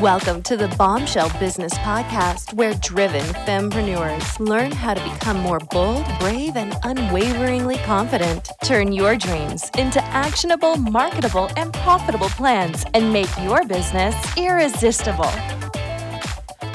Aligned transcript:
Welcome 0.00 0.42
to 0.42 0.58
the 0.58 0.68
Bombshell 0.76 1.30
Business 1.40 1.72
Podcast, 1.78 2.52
where 2.52 2.74
driven 2.74 3.24
fempreneurs 3.46 4.38
learn 4.38 4.70
how 4.70 4.92
to 4.92 5.02
become 5.02 5.38
more 5.38 5.58
bold, 5.58 6.04
brave, 6.20 6.54
and 6.58 6.74
unwaveringly 6.82 7.78
confident. 7.78 8.50
Turn 8.62 8.92
your 8.92 9.16
dreams 9.16 9.70
into 9.78 10.04
actionable, 10.04 10.76
marketable, 10.76 11.48
and 11.56 11.72
profitable 11.72 12.28
plans 12.28 12.84
and 12.92 13.10
make 13.10 13.30
your 13.40 13.64
business 13.64 14.14
irresistible. 14.36 15.32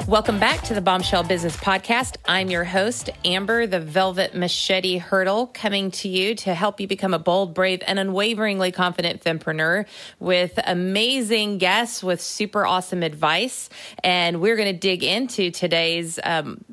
Welcome 0.08 0.40
back 0.40 0.62
to 0.64 0.74
the 0.74 0.80
Bombshell 0.80 1.22
Business 1.22 1.56
Podcast. 1.56 2.16
I'm 2.26 2.50
your 2.50 2.64
host, 2.64 3.08
Amber, 3.24 3.68
the 3.68 3.78
Velvet 3.78 4.34
Machete 4.34 4.98
Hurdle, 4.98 5.46
coming 5.46 5.92
to 5.92 6.08
you 6.08 6.34
to 6.34 6.54
help 6.54 6.80
you 6.80 6.88
become 6.88 7.14
a 7.14 7.20
bold, 7.20 7.54
brave, 7.54 7.82
and 7.86 8.00
unwaveringly 8.00 8.72
confident 8.72 9.22
fempreneur 9.22 9.86
with 10.18 10.58
amazing 10.66 11.58
guests 11.58 12.02
with 12.02 12.20
super 12.20 12.66
awesome 12.66 13.04
advice. 13.04 13.70
And 14.02 14.40
we're 14.40 14.56
going 14.56 14.74
to 14.74 14.78
dig 14.78 15.04
into 15.04 15.50
today's 15.52 16.18
um, 16.24 16.64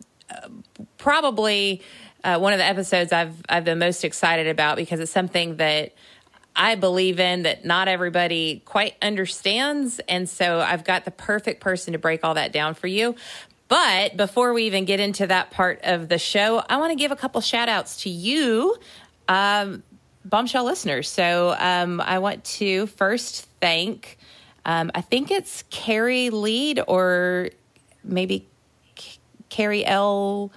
probably 0.98 1.82
uh, 2.24 2.40
one 2.40 2.54
of 2.54 2.60
the 2.60 2.66
episodes 2.66 3.14
I've 3.14 3.36
I've 3.48 3.64
been 3.64 3.80
most 3.80 4.04
excited 4.04 4.48
about 4.48 4.76
because 4.76 5.00
it's 5.00 5.12
something 5.12 5.58
that 5.58 5.94
I 6.56 6.76
believe 6.76 7.20
in 7.20 7.44
that 7.44 7.64
not 7.64 7.88
everybody 7.88 8.62
quite 8.66 8.96
understands. 9.02 10.00
And 10.10 10.28
so 10.28 10.60
I've 10.60 10.84
got 10.84 11.06
the 11.06 11.12
perfect 11.12 11.62
person 11.62 11.94
to 11.94 12.00
break 12.00 12.24
all 12.24 12.34
that 12.34 12.52
down 12.52 12.74
for 12.74 12.88
you. 12.88 13.16
But 13.70 14.18
before 14.18 14.52
we 14.54 14.64
even 14.64 14.86
get 14.86 15.00
into 15.00 15.28
that 15.28 15.52
part 15.52 15.82
of 15.84 16.10
the 16.10 16.18
show, 16.18 16.62
I 16.68 16.78
want 16.78 16.92
to 16.92 16.96
give 16.96 17.12
a 17.12 17.16
couple 17.16 17.40
shout 17.40 17.70
outs 17.70 18.02
to 18.04 18.10
you, 18.10 18.76
um, 19.28 19.84
bombshell 20.26 20.66
listeners. 20.66 21.08
So 21.08 21.56
um, 21.58 22.02
I 22.02 22.18
want 22.20 22.44
to 22.46 22.88
first 22.88 23.48
thank, 23.62 24.18
um, 24.66 24.90
I 24.96 25.02
think 25.02 25.30
it's 25.30 25.64
Carrie 25.70 26.32
Lead 26.32 26.82
or 26.88 27.52
maybe 28.04 28.48
C- 28.98 29.20
Carrie 29.50 29.86
L. 29.86 30.52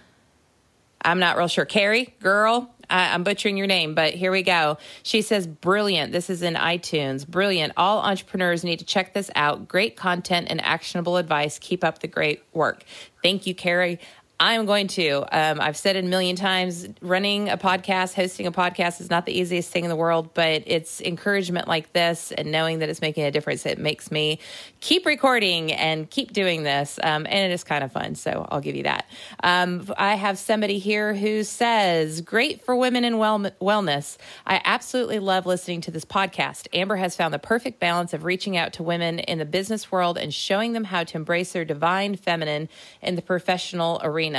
I'm 1.05 1.19
not 1.19 1.37
real 1.37 1.48
sure. 1.48 1.67
Carrie, 1.67 2.15
girl, 2.20 2.75
I, 2.93 3.15
am 3.15 3.25
butchering 3.25 3.57
your 3.57 3.67
name, 3.67 3.95
but 3.95 4.15
here 4.15 4.31
we 4.31 4.43
go. 4.43 4.79
She 5.03 5.23
says, 5.23 5.47
Brilliant. 5.47 6.12
This 6.12 6.29
is 6.31 6.43
in 6.43 6.55
iTunes. 6.55 7.27
Brilliant. 7.27 7.73
All 7.77 8.01
entrepreneurs 8.01 8.62
need 8.62 8.79
to 8.81 8.85
check 8.85 9.15
this 9.15 9.31
out. 9.35 9.67
Great 9.67 9.97
content 9.97 10.48
and 10.51 10.61
actionable 10.61 11.17
advice. 11.17 11.59
Keep 11.59 11.83
up 11.83 12.01
the 12.01 12.09
great 12.09 12.43
work. 12.53 12.85
Thank 13.23 13.47
you, 13.47 13.55
Carrie. 13.55 13.98
I'm 14.45 14.67
going 14.67 14.89
to. 14.89 15.25
Um, 15.31 15.61
I've 15.61 15.77
said 15.77 15.95
it 15.95 16.05
a 16.05 16.09
million 16.09 16.35
times 16.35 16.89
running 17.01 17.48
a 17.48 17.57
podcast, 17.57 18.15
hosting 18.15 18.48
a 18.48 18.51
podcast 18.51 19.01
is 19.01 19.09
not 19.09 19.25
the 19.25 19.39
easiest 19.39 19.71
thing 19.71 19.85
in 19.85 19.89
the 19.89 19.95
world, 19.95 20.35
but 20.35 20.65
it's 20.67 21.01
encouragement 21.01 21.69
like 21.69 21.93
this 21.93 22.33
and 22.33 22.51
knowing 22.51 22.81
that 22.81 22.89
it's 22.89 23.01
making 23.01 23.23
a 23.23 23.31
difference. 23.31 23.65
It 23.67 23.79
makes 23.79 24.11
me 24.11 24.41
keep 24.81 25.07
recording 25.07 25.70
and 25.70 26.11
keep 26.11 26.33
doing 26.33 26.65
this. 26.65 26.98
Um, 27.01 27.25
and 27.25 27.53
it 27.53 27.55
is 27.55 27.63
kind 27.63 27.85
of 27.85 27.93
fun. 27.93 28.17
So 28.17 28.45
I'll 28.51 28.61
give 28.61 28.75
you 28.75 28.83
that. 28.83 29.09
Um, 29.45 29.89
I 29.97 30.17
have 30.17 30.41
somebody 30.41 30.81
here 30.81 31.15
who 31.15 31.45
says, 31.45 32.20
Great 32.20 32.65
for 32.65 32.75
women 32.75 33.05
in 33.05 33.19
well- 33.19 33.53
wellness. 33.61 34.19
I 34.45 34.61
absolutely 34.64 35.20
love 35.20 35.47
listening 35.47 35.83
to 35.83 35.92
this 35.92 36.05
podcast. 36.05 36.67
Amber 36.73 36.97
has 36.97 37.14
found 37.14 37.33
the 37.33 37.39
perfect 37.39 37.79
balance 37.79 38.13
of 38.13 38.25
reaching 38.25 38.57
out 38.57 38.73
to 38.73 38.83
women 38.83 39.20
in 39.20 39.39
the 39.39 39.45
business 39.45 39.92
world 39.92 40.19
and 40.19 40.35
showing 40.35 40.73
them 40.73 40.83
how 40.83 41.05
to 41.05 41.17
embrace 41.17 41.52
their 41.52 41.64
divine 41.64 42.17
feminine 42.17 42.69
in 43.01 43.14
the 43.14 43.23
professional 43.23 44.01
arena 44.02 44.32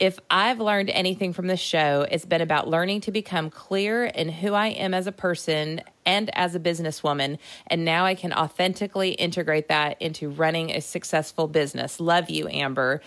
If 0.00 0.18
I've 0.30 0.60
learned 0.60 0.88
anything 0.88 1.34
from 1.34 1.46
this 1.46 1.60
show, 1.60 2.06
it's 2.10 2.24
been 2.24 2.40
about 2.40 2.66
learning 2.66 3.02
to 3.02 3.12
become 3.12 3.50
clear 3.50 4.06
in 4.06 4.30
who 4.30 4.54
I 4.54 4.68
am 4.68 4.94
as 4.94 5.06
a 5.06 5.12
person 5.12 5.82
and 6.06 6.34
as 6.34 6.54
a 6.54 6.58
businesswoman. 6.58 7.38
And 7.66 7.84
now 7.84 8.06
I 8.06 8.14
can 8.14 8.32
authentically 8.32 9.10
integrate 9.10 9.68
that 9.68 10.00
into 10.00 10.30
running 10.30 10.70
a 10.70 10.80
successful 10.80 11.48
business. 11.48 12.00
Love 12.00 12.30
you, 12.30 12.48
Amber. 12.48 13.02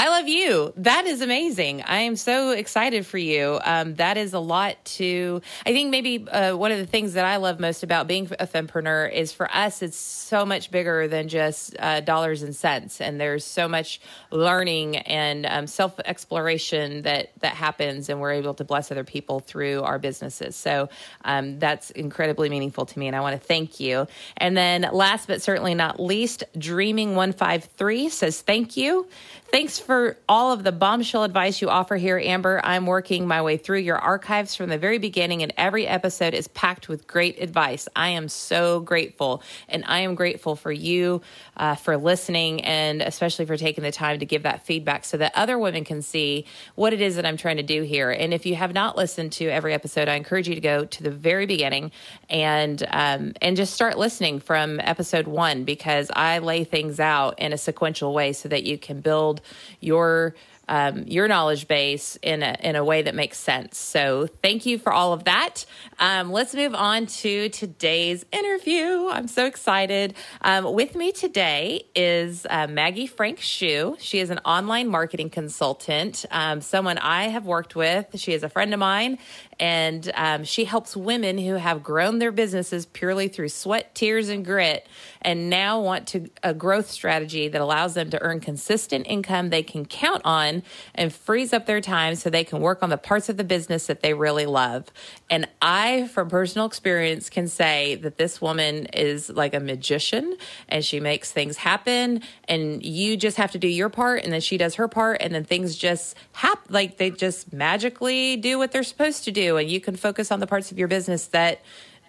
I 0.00 0.08
love 0.08 0.28
you. 0.28 0.72
That 0.78 1.04
is 1.04 1.20
amazing. 1.20 1.82
I 1.82 1.98
am 1.98 2.16
so 2.16 2.52
excited 2.52 3.04
for 3.04 3.18
you. 3.18 3.60
Um, 3.62 3.96
that 3.96 4.16
is 4.16 4.32
a 4.32 4.38
lot 4.38 4.82
to, 4.96 5.42
I 5.66 5.74
think 5.74 5.90
maybe 5.90 6.26
uh, 6.26 6.56
one 6.56 6.72
of 6.72 6.78
the 6.78 6.86
things 6.86 7.12
that 7.12 7.26
I 7.26 7.36
love 7.36 7.60
most 7.60 7.82
about 7.82 8.06
being 8.06 8.24
a 8.40 8.46
fempreneur 8.46 9.12
is 9.12 9.30
for 9.30 9.54
us, 9.54 9.82
it's 9.82 9.98
so 9.98 10.46
much 10.46 10.70
bigger 10.70 11.06
than 11.06 11.28
just 11.28 11.76
uh, 11.78 12.00
dollars 12.00 12.42
and 12.42 12.56
cents. 12.56 13.02
And 13.02 13.20
there's 13.20 13.44
so 13.44 13.68
much 13.68 14.00
learning 14.30 14.96
and 14.96 15.44
um, 15.44 15.66
self 15.66 16.00
exploration 16.06 17.02
that, 17.02 17.32
that 17.40 17.52
happens, 17.52 18.08
and 18.08 18.22
we're 18.22 18.32
able 18.32 18.54
to 18.54 18.64
bless 18.64 18.90
other 18.90 19.04
people 19.04 19.40
through 19.40 19.82
our 19.82 19.98
businesses. 19.98 20.56
So 20.56 20.88
um, 21.26 21.58
that's 21.58 21.90
incredibly 21.90 22.48
meaningful 22.48 22.86
to 22.86 22.98
me. 22.98 23.06
And 23.06 23.14
I 23.14 23.20
want 23.20 23.38
to 23.38 23.46
thank 23.46 23.78
you. 23.78 24.06
And 24.38 24.56
then 24.56 24.88
last 24.92 25.28
but 25.28 25.42
certainly 25.42 25.74
not 25.74 26.00
least, 26.00 26.42
Dreaming153 26.56 28.10
says 28.10 28.40
thank 28.40 28.78
you. 28.78 29.06
Thanks 29.50 29.80
for 29.80 30.16
all 30.28 30.52
of 30.52 30.62
the 30.62 30.70
bombshell 30.70 31.24
advice 31.24 31.60
you 31.60 31.70
offer 31.70 31.96
here, 31.96 32.16
Amber. 32.16 32.60
I'm 32.62 32.86
working 32.86 33.26
my 33.26 33.42
way 33.42 33.56
through 33.56 33.80
your 33.80 33.98
archives 33.98 34.54
from 34.54 34.70
the 34.70 34.78
very 34.78 34.98
beginning, 34.98 35.42
and 35.42 35.52
every 35.56 35.88
episode 35.88 36.34
is 36.34 36.46
packed 36.46 36.88
with 36.88 37.08
great 37.08 37.42
advice. 37.42 37.88
I 37.96 38.10
am 38.10 38.28
so 38.28 38.78
grateful, 38.78 39.42
and 39.68 39.84
I 39.88 40.00
am 40.00 40.14
grateful 40.14 40.54
for 40.54 40.70
you 40.70 41.22
uh, 41.56 41.74
for 41.74 41.96
listening 41.96 42.60
and 42.60 43.02
especially 43.02 43.44
for 43.44 43.56
taking 43.56 43.82
the 43.82 43.90
time 43.90 44.20
to 44.20 44.24
give 44.24 44.44
that 44.44 44.66
feedback 44.66 45.04
so 45.04 45.16
that 45.16 45.32
other 45.34 45.58
women 45.58 45.84
can 45.84 46.00
see 46.00 46.46
what 46.76 46.92
it 46.92 47.00
is 47.00 47.16
that 47.16 47.26
I'm 47.26 47.36
trying 47.36 47.56
to 47.56 47.64
do 47.64 47.82
here. 47.82 48.12
And 48.12 48.32
if 48.32 48.46
you 48.46 48.54
have 48.54 48.72
not 48.72 48.96
listened 48.96 49.32
to 49.32 49.48
every 49.48 49.74
episode, 49.74 50.08
I 50.08 50.14
encourage 50.14 50.48
you 50.48 50.54
to 50.54 50.60
go 50.60 50.84
to 50.84 51.02
the 51.02 51.10
very 51.10 51.46
beginning 51.46 51.90
and 52.28 52.86
um, 52.88 53.32
and 53.42 53.56
just 53.56 53.74
start 53.74 53.98
listening 53.98 54.38
from 54.38 54.78
episode 54.78 55.26
one 55.26 55.64
because 55.64 56.08
I 56.14 56.38
lay 56.38 56.62
things 56.62 57.00
out 57.00 57.40
in 57.40 57.52
a 57.52 57.58
sequential 57.58 58.14
way 58.14 58.32
so 58.32 58.48
that 58.48 58.62
you 58.62 58.78
can 58.78 59.00
build 59.00 59.39
your 59.80 60.34
um, 60.70 61.02
your 61.08 61.26
knowledge 61.26 61.66
base 61.66 62.16
in 62.22 62.44
a, 62.44 62.56
in 62.62 62.76
a 62.76 62.84
way 62.84 63.02
that 63.02 63.14
makes 63.14 63.38
sense. 63.38 63.76
So 63.76 64.28
thank 64.40 64.66
you 64.66 64.78
for 64.78 64.92
all 64.92 65.12
of 65.12 65.24
that. 65.24 65.66
Um, 65.98 66.30
let's 66.30 66.54
move 66.54 66.76
on 66.76 67.06
to 67.06 67.48
today's 67.48 68.24
interview. 68.30 69.08
I'm 69.08 69.26
so 69.26 69.46
excited. 69.46 70.14
Um, 70.42 70.72
with 70.72 70.94
me 70.94 71.10
today 71.10 71.86
is 71.96 72.46
uh, 72.48 72.68
Maggie 72.68 73.08
Frank 73.08 73.40
Shu. 73.40 73.96
She 73.98 74.20
is 74.20 74.30
an 74.30 74.38
online 74.44 74.86
marketing 74.86 75.30
consultant, 75.30 76.24
um, 76.30 76.60
someone 76.60 76.98
I 76.98 77.24
have 77.24 77.44
worked 77.44 77.74
with. 77.74 78.06
She 78.14 78.32
is 78.32 78.44
a 78.44 78.48
friend 78.48 78.72
of 78.72 78.78
mine, 78.78 79.18
and 79.60 80.10
um, 80.14 80.42
she 80.42 80.64
helps 80.64 80.96
women 80.96 81.36
who 81.36 81.54
have 81.54 81.82
grown 81.82 82.18
their 82.18 82.32
businesses 82.32 82.86
purely 82.86 83.28
through 83.28 83.50
sweat, 83.50 83.94
tears, 83.94 84.30
and 84.30 84.42
grit, 84.42 84.88
and 85.20 85.50
now 85.50 85.78
want 85.78 86.08
to 86.08 86.30
a 86.42 86.54
growth 86.54 86.90
strategy 86.90 87.46
that 87.46 87.60
allows 87.60 87.92
them 87.92 88.08
to 88.08 88.22
earn 88.22 88.40
consistent 88.40 89.06
income 89.06 89.50
they 89.50 89.62
can 89.62 89.84
count 89.84 90.22
on 90.24 90.62
and 90.94 91.12
frees 91.12 91.52
up 91.52 91.66
their 91.66 91.82
time 91.82 92.14
so 92.14 92.30
they 92.30 92.42
can 92.42 92.60
work 92.60 92.82
on 92.82 92.88
the 92.88 92.96
parts 92.96 93.28
of 93.28 93.36
the 93.36 93.44
business 93.44 93.86
that 93.86 94.00
they 94.00 94.14
really 94.14 94.46
love. 94.46 94.86
And 95.28 95.46
I, 95.60 96.08
from 96.08 96.30
personal 96.30 96.66
experience, 96.66 97.28
can 97.28 97.46
say 97.46 97.96
that 97.96 98.16
this 98.16 98.40
woman 98.40 98.86
is 98.86 99.28
like 99.28 99.52
a 99.52 99.60
magician, 99.60 100.38
and 100.70 100.82
she 100.82 101.00
makes 101.00 101.32
things 101.32 101.58
happen. 101.58 102.22
And 102.48 102.82
you 102.82 103.18
just 103.18 103.36
have 103.36 103.52
to 103.52 103.58
do 103.58 103.68
your 103.68 103.90
part, 103.90 104.24
and 104.24 104.32
then 104.32 104.40
she 104.40 104.56
does 104.56 104.76
her 104.76 104.88
part, 104.88 105.18
and 105.20 105.34
then 105.34 105.44
things 105.44 105.76
just 105.76 106.16
happen. 106.32 106.72
Like 106.72 106.96
they 106.96 107.10
just 107.10 107.52
magically 107.52 108.38
do 108.38 108.56
what 108.56 108.72
they're 108.72 108.82
supposed 108.82 109.24
to 109.24 109.30
do 109.30 109.49
and 109.56 109.70
you 109.70 109.80
can 109.80 109.96
focus 109.96 110.30
on 110.30 110.40
the 110.40 110.46
parts 110.46 110.70
of 110.70 110.78
your 110.78 110.88
business 110.88 111.26
that 111.28 111.60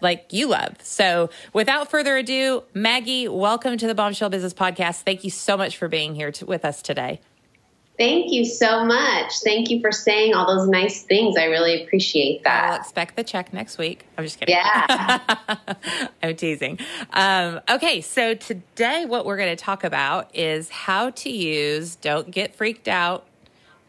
like 0.01 0.27
you 0.31 0.47
love. 0.47 0.75
So, 0.81 1.29
without 1.53 1.89
further 1.89 2.17
ado, 2.17 2.63
Maggie, 2.73 3.27
welcome 3.27 3.77
to 3.77 3.87
the 3.87 3.95
Bombshell 3.95 4.29
Business 4.29 4.53
Podcast. 4.53 5.01
Thank 5.03 5.23
you 5.23 5.29
so 5.29 5.55
much 5.55 5.77
for 5.77 5.87
being 5.87 6.15
here 6.15 6.31
to, 6.33 6.45
with 6.45 6.65
us 6.65 6.81
today. 6.81 7.21
Thank 7.97 8.31
you 8.31 8.45
so 8.45 8.83
much. 8.83 9.41
Thank 9.43 9.69
you 9.69 9.79
for 9.79 9.91
saying 9.91 10.33
all 10.33 10.47
those 10.47 10.67
nice 10.67 11.03
things. 11.03 11.37
I 11.37 11.45
really 11.45 11.83
appreciate 11.83 12.43
that. 12.45 12.71
I'll 12.71 12.79
expect 12.79 13.15
the 13.15 13.23
check 13.23 13.53
next 13.53 13.77
week. 13.77 14.05
I'm 14.17 14.23
just 14.23 14.39
kidding. 14.39 14.55
Yeah. 14.55 15.19
I'm 16.23 16.35
teasing. 16.35 16.79
Um, 17.13 17.59
okay, 17.69 18.01
so 18.01 18.33
today 18.33 19.05
what 19.05 19.25
we're 19.25 19.37
going 19.37 19.55
to 19.55 19.61
talk 19.61 19.83
about 19.83 20.35
is 20.35 20.69
how 20.69 21.11
to 21.11 21.29
use, 21.29 21.95
don't 21.95 22.31
get 22.31 22.55
freaked 22.55 22.87
out, 22.87 23.27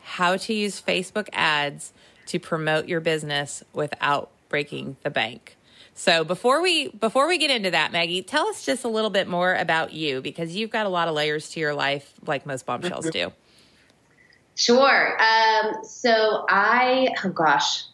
how 0.02 0.36
to 0.36 0.52
use 0.52 0.82
Facebook 0.82 1.30
ads 1.32 1.94
to 2.32 2.38
promote 2.38 2.88
your 2.88 3.00
business 3.00 3.62
without 3.74 4.30
breaking 4.48 4.96
the 5.02 5.10
bank. 5.10 5.54
So 5.94 6.24
before 6.24 6.62
we 6.62 6.88
before 6.88 7.28
we 7.28 7.36
get 7.36 7.50
into 7.50 7.70
that, 7.72 7.92
Maggie, 7.92 8.22
tell 8.22 8.46
us 8.46 8.64
just 8.64 8.84
a 8.84 8.88
little 8.88 9.10
bit 9.10 9.28
more 9.28 9.54
about 9.54 9.92
you 9.92 10.22
because 10.22 10.56
you've 10.56 10.70
got 10.70 10.86
a 10.86 10.88
lot 10.88 11.08
of 11.08 11.14
layers 11.14 11.50
to 11.50 11.60
your 11.60 11.74
life, 11.74 12.14
like 12.26 12.46
most 12.46 12.64
bombshells 12.64 13.10
do. 13.10 13.32
Sure. 14.54 15.18
Um, 15.20 15.84
so 15.84 16.46
I, 16.48 17.08
oh 17.22 17.28
gosh, 17.28 17.84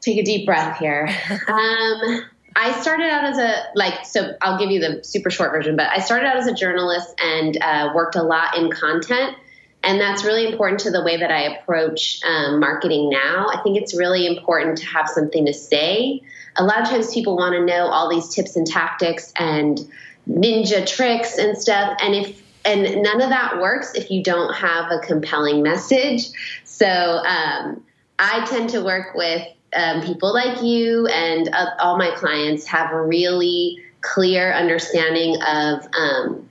take 0.00 0.16
a 0.16 0.22
deep 0.22 0.46
breath 0.46 0.78
here. 0.78 1.08
Um, 1.48 2.22
I 2.56 2.80
started 2.80 3.10
out 3.10 3.24
as 3.24 3.38
a 3.38 3.64
like 3.74 4.06
so 4.06 4.34
I'll 4.40 4.58
give 4.58 4.70
you 4.70 4.80
the 4.80 5.04
super 5.04 5.30
short 5.30 5.52
version, 5.52 5.76
but 5.76 5.88
I 5.90 6.00
started 6.00 6.26
out 6.26 6.36
as 6.36 6.46
a 6.46 6.54
journalist 6.54 7.14
and 7.20 7.56
uh, 7.62 7.90
worked 7.94 8.16
a 8.16 8.22
lot 8.22 8.56
in 8.56 8.70
content, 8.70 9.36
and 9.82 10.00
that's 10.00 10.24
really 10.24 10.46
important 10.46 10.80
to 10.80 10.90
the 10.90 11.02
way 11.02 11.16
that 11.16 11.30
I 11.30 11.42
approach 11.42 12.20
um, 12.24 12.60
marketing 12.60 13.08
now. 13.08 13.48
I 13.48 13.60
think 13.62 13.80
it's 13.80 13.96
really 13.96 14.26
important 14.26 14.78
to 14.78 14.86
have 14.86 15.08
something 15.08 15.46
to 15.46 15.54
say. 15.54 16.22
A 16.56 16.64
lot 16.64 16.82
of 16.82 16.88
times 16.88 17.14
people 17.14 17.36
want 17.36 17.54
to 17.54 17.64
know 17.64 17.86
all 17.86 18.10
these 18.10 18.28
tips 18.28 18.56
and 18.56 18.66
tactics 18.66 19.32
and 19.36 19.80
ninja 20.28 20.86
tricks 20.86 21.38
and 21.38 21.56
stuff, 21.56 21.96
and 22.02 22.14
if 22.14 22.42
and 22.64 23.02
none 23.02 23.22
of 23.22 23.30
that 23.30 23.58
works 23.60 23.94
if 23.94 24.10
you 24.10 24.22
don't 24.22 24.52
have 24.54 24.90
a 24.90 24.98
compelling 24.98 25.62
message. 25.62 26.28
So 26.64 26.86
um, 26.86 27.82
I 28.18 28.44
tend 28.46 28.70
to 28.70 28.82
work 28.82 29.14
with 29.14 29.46
um, 29.74 30.02
people 30.02 30.34
like 30.34 30.62
you 30.62 31.06
and 31.06 31.48
uh, 31.52 31.70
all 31.78 31.96
my 31.96 32.10
clients 32.16 32.66
have 32.66 32.92
a 32.92 33.00
really 33.00 33.78
clear 34.02 34.52
understanding 34.52 35.40
of 35.42 35.86
um, 35.94 36.48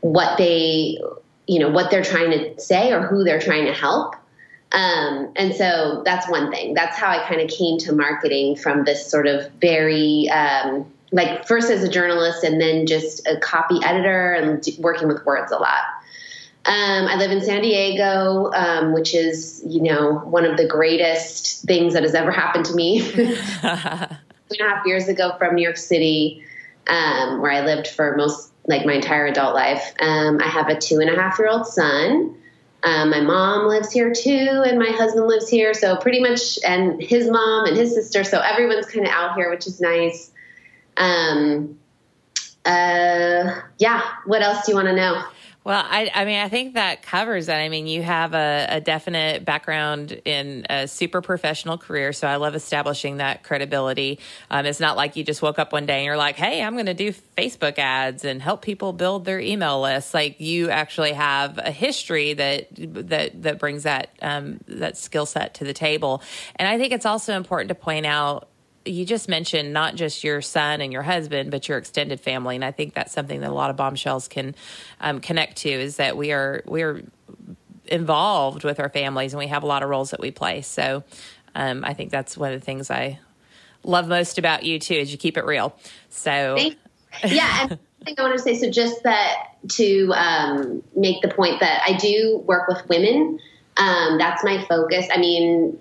what 0.00 0.36
they, 0.38 0.98
you 1.46 1.58
know, 1.58 1.68
what 1.68 1.90
they're 1.90 2.04
trying 2.04 2.30
to 2.30 2.60
say 2.60 2.92
or 2.92 3.02
who 3.02 3.24
they're 3.24 3.40
trying 3.40 3.66
to 3.66 3.72
help. 3.72 4.14
Um, 4.72 5.32
and 5.36 5.54
so 5.54 6.02
that's 6.04 6.28
one 6.28 6.50
thing. 6.50 6.74
That's 6.74 6.96
how 6.96 7.08
I 7.08 7.26
kind 7.28 7.40
of 7.40 7.50
came 7.50 7.78
to 7.80 7.92
marketing 7.92 8.56
from 8.56 8.84
this 8.84 9.10
sort 9.10 9.26
of 9.26 9.50
very, 9.60 10.28
um, 10.30 10.90
like, 11.10 11.46
first 11.46 11.70
as 11.70 11.84
a 11.84 11.90
journalist 11.90 12.42
and 12.42 12.60
then 12.60 12.86
just 12.86 13.26
a 13.26 13.38
copy 13.38 13.78
editor 13.84 14.32
and 14.32 14.66
working 14.78 15.08
with 15.08 15.24
words 15.26 15.52
a 15.52 15.58
lot. 15.58 15.82
Um, 16.64 17.08
I 17.08 17.16
live 17.16 17.32
in 17.32 17.40
San 17.40 17.60
Diego, 17.60 18.52
um, 18.52 18.92
which 18.92 19.14
is, 19.14 19.62
you 19.66 19.82
know, 19.82 20.18
one 20.20 20.44
of 20.44 20.56
the 20.56 20.66
greatest 20.66 21.64
things 21.64 21.92
that 21.94 22.04
has 22.04 22.14
ever 22.14 22.30
happened 22.30 22.66
to 22.66 22.74
me. 22.74 23.00
Two 23.10 23.18
and 23.20 23.36
a 24.60 24.68
half 24.68 24.86
years 24.86 25.08
ago 25.08 25.34
from 25.38 25.56
New 25.56 25.62
York 25.62 25.76
City, 25.76 26.44
um, 26.86 27.40
where 27.40 27.50
I 27.50 27.64
lived 27.64 27.88
for 27.88 28.16
most, 28.16 28.51
like 28.66 28.86
my 28.86 28.94
entire 28.94 29.26
adult 29.26 29.54
life. 29.54 29.92
Um, 30.00 30.40
I 30.40 30.46
have 30.46 30.68
a 30.68 30.78
two 30.78 31.00
and 31.00 31.10
a 31.10 31.14
half 31.14 31.38
year 31.38 31.48
old 31.48 31.66
son. 31.66 32.36
Um, 32.84 33.10
my 33.10 33.20
mom 33.20 33.68
lives 33.68 33.92
here 33.92 34.12
too, 34.12 34.62
and 34.66 34.78
my 34.78 34.90
husband 34.90 35.26
lives 35.26 35.48
here. 35.48 35.72
So 35.72 35.96
pretty 35.96 36.20
much, 36.20 36.58
and 36.66 37.00
his 37.00 37.28
mom 37.30 37.66
and 37.66 37.76
his 37.76 37.94
sister. 37.94 38.24
So 38.24 38.40
everyone's 38.40 38.86
kind 38.86 39.06
of 39.06 39.12
out 39.12 39.36
here, 39.36 39.50
which 39.50 39.66
is 39.66 39.80
nice. 39.80 40.32
Um, 40.96 41.78
uh, 42.64 43.60
yeah. 43.78 44.02
What 44.24 44.42
else 44.42 44.66
do 44.66 44.72
you 44.72 44.76
want 44.76 44.88
to 44.88 44.94
know? 44.94 45.22
Well, 45.64 45.80
I, 45.80 46.10
I 46.12 46.24
mean, 46.24 46.40
I 46.40 46.48
think 46.48 46.74
that 46.74 47.02
covers 47.02 47.48
it. 47.48 47.52
I 47.52 47.68
mean, 47.68 47.86
you 47.86 48.02
have 48.02 48.34
a, 48.34 48.66
a, 48.68 48.80
definite 48.80 49.44
background 49.44 50.20
in 50.24 50.66
a 50.68 50.88
super 50.88 51.22
professional 51.22 51.78
career. 51.78 52.12
So 52.12 52.26
I 52.26 52.36
love 52.36 52.56
establishing 52.56 53.18
that 53.18 53.44
credibility. 53.44 54.18
Um, 54.50 54.66
it's 54.66 54.80
not 54.80 54.96
like 54.96 55.14
you 55.14 55.22
just 55.22 55.40
woke 55.40 55.60
up 55.60 55.72
one 55.72 55.86
day 55.86 55.98
and 55.98 56.04
you're 56.04 56.16
like, 56.16 56.34
hey, 56.34 56.64
I'm 56.64 56.72
going 56.72 56.86
to 56.86 56.94
do 56.94 57.12
Facebook 57.38 57.78
ads 57.78 58.24
and 58.24 58.42
help 58.42 58.62
people 58.62 58.92
build 58.92 59.24
their 59.24 59.38
email 59.38 59.80
lists. 59.80 60.12
Like 60.12 60.40
you 60.40 60.68
actually 60.68 61.12
have 61.12 61.58
a 61.58 61.70
history 61.70 62.32
that, 62.32 62.66
that, 63.08 63.42
that 63.42 63.60
brings 63.60 63.84
that, 63.84 64.10
um, 64.20 64.58
that 64.66 64.96
skill 64.96 65.26
set 65.26 65.54
to 65.54 65.64
the 65.64 65.74
table. 65.74 66.22
And 66.56 66.68
I 66.68 66.76
think 66.76 66.92
it's 66.92 67.06
also 67.06 67.36
important 67.36 67.68
to 67.68 67.76
point 67.76 68.04
out 68.04 68.48
you 68.84 69.04
just 69.04 69.28
mentioned 69.28 69.72
not 69.72 69.94
just 69.94 70.24
your 70.24 70.40
son 70.40 70.80
and 70.80 70.92
your 70.92 71.02
husband, 71.02 71.50
but 71.50 71.68
your 71.68 71.78
extended 71.78 72.20
family, 72.20 72.56
and 72.56 72.64
I 72.64 72.72
think 72.72 72.94
that's 72.94 73.12
something 73.12 73.40
that 73.40 73.50
a 73.50 73.54
lot 73.54 73.70
of 73.70 73.76
bombshells 73.76 74.28
can 74.28 74.54
um, 75.00 75.20
connect 75.20 75.56
to. 75.58 75.70
Is 75.70 75.96
that 75.96 76.16
we 76.16 76.32
are 76.32 76.62
we 76.66 76.82
are 76.82 77.02
involved 77.86 78.64
with 78.64 78.80
our 78.80 78.88
families, 78.88 79.32
and 79.32 79.38
we 79.38 79.48
have 79.48 79.62
a 79.62 79.66
lot 79.66 79.82
of 79.82 79.88
roles 79.88 80.10
that 80.10 80.20
we 80.20 80.30
play. 80.30 80.62
So, 80.62 81.04
um, 81.54 81.84
I 81.84 81.94
think 81.94 82.10
that's 82.10 82.36
one 82.36 82.52
of 82.52 82.60
the 82.60 82.64
things 82.64 82.90
I 82.90 83.18
love 83.84 84.08
most 84.08 84.38
about 84.38 84.64
you 84.64 84.78
too, 84.78 84.94
is 84.94 85.12
you 85.12 85.18
keep 85.18 85.36
it 85.36 85.44
real. 85.44 85.76
So, 86.08 86.56
yeah, 87.24 87.68
I 87.70 88.04
think 88.04 88.18
I 88.18 88.22
want 88.22 88.36
to 88.36 88.42
say 88.42 88.56
so. 88.56 88.70
Just 88.70 89.02
that 89.04 89.54
to 89.70 90.12
um, 90.14 90.82
make 90.96 91.22
the 91.22 91.28
point 91.28 91.60
that 91.60 91.82
I 91.86 91.96
do 91.96 92.42
work 92.46 92.68
with 92.68 92.88
women. 92.88 93.38
Um, 93.76 94.18
that's 94.18 94.44
my 94.44 94.64
focus. 94.66 95.06
I 95.12 95.18
mean, 95.18 95.78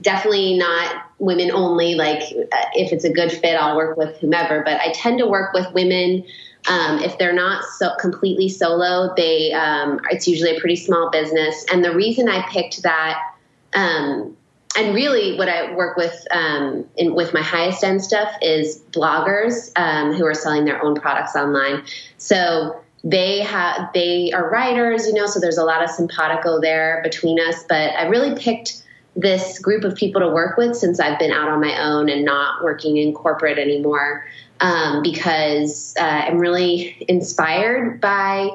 definitely 0.00 0.56
not 0.58 1.06
women 1.18 1.50
only. 1.50 1.94
Like 1.94 2.22
uh, 2.22 2.64
if 2.74 2.92
it's 2.92 3.04
a 3.04 3.12
good 3.12 3.32
fit, 3.32 3.54
I'll 3.54 3.76
work 3.76 3.96
with 3.96 4.16
whomever. 4.18 4.62
But 4.64 4.80
I 4.80 4.92
tend 4.92 5.18
to 5.18 5.26
work 5.26 5.52
with 5.52 5.72
women. 5.72 6.24
Um, 6.68 7.00
if 7.00 7.18
they're 7.18 7.32
not 7.32 7.64
so 7.64 7.94
completely 7.98 8.48
solo, 8.48 9.12
they 9.16 9.52
um, 9.52 10.00
it's 10.10 10.28
usually 10.28 10.56
a 10.56 10.60
pretty 10.60 10.76
small 10.76 11.10
business. 11.10 11.64
And 11.72 11.84
the 11.84 11.94
reason 11.94 12.28
I 12.28 12.46
picked 12.48 12.82
that, 12.82 13.20
um, 13.74 14.36
and 14.76 14.94
really 14.94 15.36
what 15.36 15.48
I 15.48 15.74
work 15.74 15.96
with 15.96 16.24
um, 16.30 16.86
in, 16.96 17.14
with 17.14 17.34
my 17.34 17.42
highest 17.42 17.82
end 17.82 18.02
stuff 18.02 18.32
is 18.40 18.80
bloggers 18.92 19.70
um, 19.76 20.12
who 20.12 20.24
are 20.24 20.34
selling 20.34 20.64
their 20.64 20.82
own 20.82 20.94
products 20.94 21.34
online. 21.34 21.82
So 22.18 22.80
they 23.04 23.40
have 23.40 23.92
they 23.92 24.30
are 24.32 24.48
writers, 24.48 25.06
you 25.06 25.14
know. 25.14 25.26
So 25.26 25.40
there's 25.40 25.58
a 25.58 25.64
lot 25.64 25.82
of 25.82 25.90
simpatico 25.90 26.60
there 26.60 27.00
between 27.02 27.40
us. 27.40 27.64
But 27.68 27.90
I 27.96 28.06
really 28.06 28.40
picked 28.40 28.81
this 29.14 29.58
group 29.58 29.84
of 29.84 29.94
people 29.94 30.20
to 30.20 30.28
work 30.28 30.56
with 30.56 30.76
since 30.76 30.98
I've 30.98 31.18
been 31.18 31.32
out 31.32 31.48
on 31.48 31.60
my 31.60 31.82
own 31.82 32.08
and 32.08 32.24
not 32.24 32.62
working 32.64 32.96
in 32.96 33.12
corporate 33.12 33.58
anymore 33.58 34.24
um, 34.60 35.02
because 35.02 35.94
uh, 35.98 36.02
I'm 36.02 36.38
really 36.38 37.04
inspired 37.08 38.00
by 38.00 38.50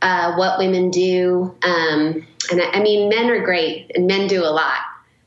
uh, 0.00 0.34
what 0.36 0.58
women 0.58 0.90
do. 0.90 1.54
Um, 1.62 2.26
and 2.50 2.62
I, 2.62 2.70
I, 2.74 2.80
mean, 2.80 3.08
men 3.08 3.28
are 3.28 3.44
great 3.44 3.90
and 3.94 4.06
men 4.06 4.28
do 4.28 4.44
a 4.44 4.48
lot. 4.50 4.78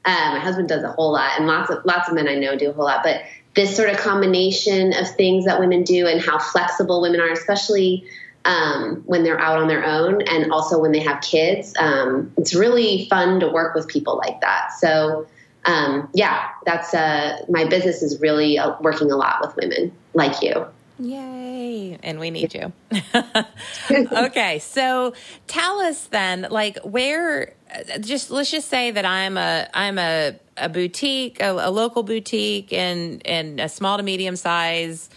Uh, 0.03 0.31
my 0.33 0.39
husband 0.39 0.67
does 0.67 0.83
a 0.83 0.91
whole 0.91 1.11
lot, 1.11 1.33
and 1.37 1.45
lots 1.45 1.69
of 1.69 1.85
lots 1.85 2.09
of 2.09 2.15
men 2.15 2.27
I 2.27 2.33
know 2.33 2.57
do 2.57 2.71
a 2.71 2.73
whole 2.73 2.85
lot. 2.85 3.03
But 3.03 3.21
this 3.55 3.75
sort 3.75 3.89
of 3.89 3.97
combination 3.97 4.93
of 4.93 5.07
things 5.15 5.45
that 5.45 5.59
women 5.59 5.83
do 5.83 6.07
and 6.07 6.19
how 6.19 6.39
flexible 6.39 7.01
women 7.01 7.19
are, 7.19 7.29
especially 7.29 8.03
um, 8.45 9.03
when 9.05 9.23
they're 9.23 9.39
out 9.39 9.61
on 9.61 9.67
their 9.67 9.85
own 9.85 10.21
and 10.23 10.51
also 10.51 10.79
when 10.79 10.91
they 10.91 10.99
have 10.99 11.21
kids. 11.21 11.73
Um, 11.77 12.31
it's 12.37 12.53
really 12.53 13.07
fun 13.09 13.39
to 13.41 13.49
work 13.49 13.75
with 13.75 13.87
people 13.87 14.17
like 14.17 14.41
that. 14.41 14.73
So, 14.79 15.27
um, 15.65 16.09
yeah, 16.13 16.49
that's 16.65 16.93
uh, 16.93 17.45
my 17.49 17.65
business 17.65 18.01
is 18.01 18.19
really 18.19 18.57
uh, 18.57 18.75
working 18.81 19.11
a 19.11 19.15
lot 19.15 19.37
with 19.41 19.55
women 19.55 19.91
like 20.13 20.41
you. 20.41 20.65
Yay. 20.99 21.97
And 22.03 22.19
we 22.19 22.29
need 22.29 22.53
you. 22.53 22.71
okay. 23.91 24.59
So 24.59 25.13
tell 25.47 25.79
us 25.79 26.05
then, 26.07 26.47
like, 26.51 26.77
where, 26.83 27.53
just 27.99 28.29
let's 28.29 28.51
just 28.51 28.69
say 28.69 28.91
that 28.91 29.05
I'm 29.05 29.35
a, 29.37 29.67
I'm 29.73 29.97
a, 29.97 30.35
a 30.57 30.69
boutique, 30.69 31.41
a, 31.41 31.51
a 31.51 31.71
local 31.71 32.03
boutique 32.03 32.71
and, 32.71 33.25
and 33.25 33.59
a 33.59 33.67
small 33.67 33.97
to 33.97 34.03
medium 34.03 34.35
size, 34.35 35.09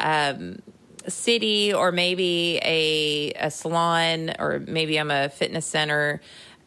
um, 0.00 0.60
city 1.08 1.72
or 1.72 1.92
maybe 1.92 2.58
a, 2.62 3.32
a 3.34 3.50
salon 3.50 4.32
or 4.38 4.60
maybe 4.66 4.98
I'm 4.98 5.10
a 5.10 5.28
fitness 5.28 5.66
center 5.66 6.20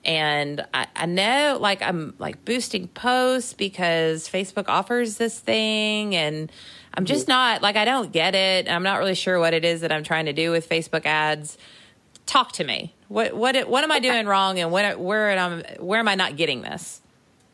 and 0.05 0.65
I, 0.74 0.88
I, 0.96 1.05
know 1.05 1.58
like 1.60 1.81
I'm 1.81 2.13
like 2.19 2.46
boosting 2.46 2.88
posts 2.88 3.53
because 3.53 4.29
Facebook 4.29 4.65
offers 4.67 5.17
this 5.17 5.38
thing 5.39 6.15
and 6.15 6.51
I'm 6.93 7.05
just 7.05 7.24
mm-hmm. 7.24 7.31
not 7.31 7.62
like 7.62 7.75
I 7.75 7.86
don't 7.86 8.12
get 8.12 8.34
it. 8.34 8.69
I'm 8.69 8.84
not 8.84 9.00
really 9.00 9.15
sure 9.15 9.39
what 9.39 9.53
it 9.53 9.65
is 9.65 9.81
that 9.81 9.91
I'm 9.91 10.03
trying 10.03 10.25
to 10.25 10.34
do 10.34 10.51
with 10.51 10.69
Facebook 10.69 11.05
ads. 11.05 11.58
Talk 12.25 12.53
to 12.53 12.63
me. 12.63 12.96
What 13.08 13.36
what 13.36 13.67
what 13.67 13.84
am 13.84 13.91
I 13.91 14.00
doing 14.00 14.25
wrong 14.25 14.60
and 14.60 14.72
when 14.72 15.00
where 15.00 15.31
am 15.31 15.63
where 15.79 16.00
am 16.00 16.08
I 16.08 16.15
not 16.15 16.38
getting 16.38 16.62
this? 16.62 17.01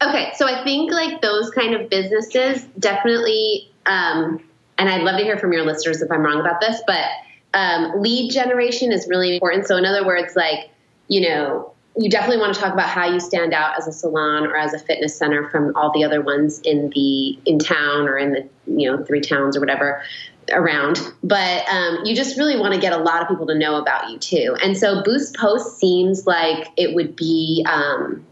Okay, 0.01 0.32
so 0.36 0.46
I 0.46 0.63
think 0.63 0.92
like 0.92 1.22
those 1.22 1.50
kind 1.51 1.74
of 1.74 1.89
businesses 1.89 2.63
definitely 2.77 3.72
um, 3.86 4.44
and 4.77 4.89
I'd 4.89 5.03
love 5.03 5.17
to 5.17 5.24
hear 5.24 5.38
from 5.38 5.53
your 5.53 5.65
listeners 5.65 6.01
if 6.01 6.12
I'm 6.12 6.22
wrong 6.22 6.39
about 6.39 6.62
this, 6.62 6.82
but 6.86 7.05
um, 7.53 8.01
lead 8.01 8.32
generation 8.32 8.91
is 8.91 9.08
really 9.08 9.36
important. 9.36 9.67
So, 9.67 9.77
in 9.77 9.86
other 9.86 10.05
words, 10.05 10.36
like, 10.36 10.70
you 11.08 11.22
know, 11.22 11.74
you 11.98 12.10
definitely 12.10 12.39
want 12.39 12.53
to 12.53 12.60
talk 12.60 12.74
about 12.74 12.89
how 12.89 13.10
you 13.10 13.20
stand 13.20 13.53
out 13.53 13.77
as 13.77 13.88
a 13.88 13.91
salon 13.94 14.46
or 14.46 14.58
as 14.58 14.74
a 14.74 14.79
fitness 14.79 15.17
center 15.17 15.50
from 15.50 15.74
all 15.75 15.91
the 15.94 16.03
other 16.03 16.22
ones 16.22 16.60
in 16.62 16.89
the 16.94 17.39
in 17.46 17.58
town 17.58 18.08
or 18.08 18.17
in 18.17 18.34
the 18.34 18.50
you 18.67 18.91
know 18.91 19.01
three 19.05 19.22
towns 19.22 19.55
or 19.55 19.62
whatever 19.62 20.03
around. 20.51 21.00
But 21.24 21.67
um, 21.70 22.00
you 22.03 22.15
just 22.15 22.38
really 22.38 22.60
want 22.60 22.74
to 22.74 22.79
get 22.79 22.91
a 22.91 22.98
lot 22.98 23.22
of 23.22 23.29
people 23.29 23.48
to 23.48 23.55
know 23.55 23.77
about 23.77 24.10
you 24.10 24.20
too. 24.20 24.58
And 24.62 24.77
so 24.77 25.01
boost 25.03 25.36
post 25.38 25.79
seems 25.79 26.27
like 26.27 26.67
it 26.75 26.94
would 26.94 27.15
be 27.15 27.65
um, 27.67 28.25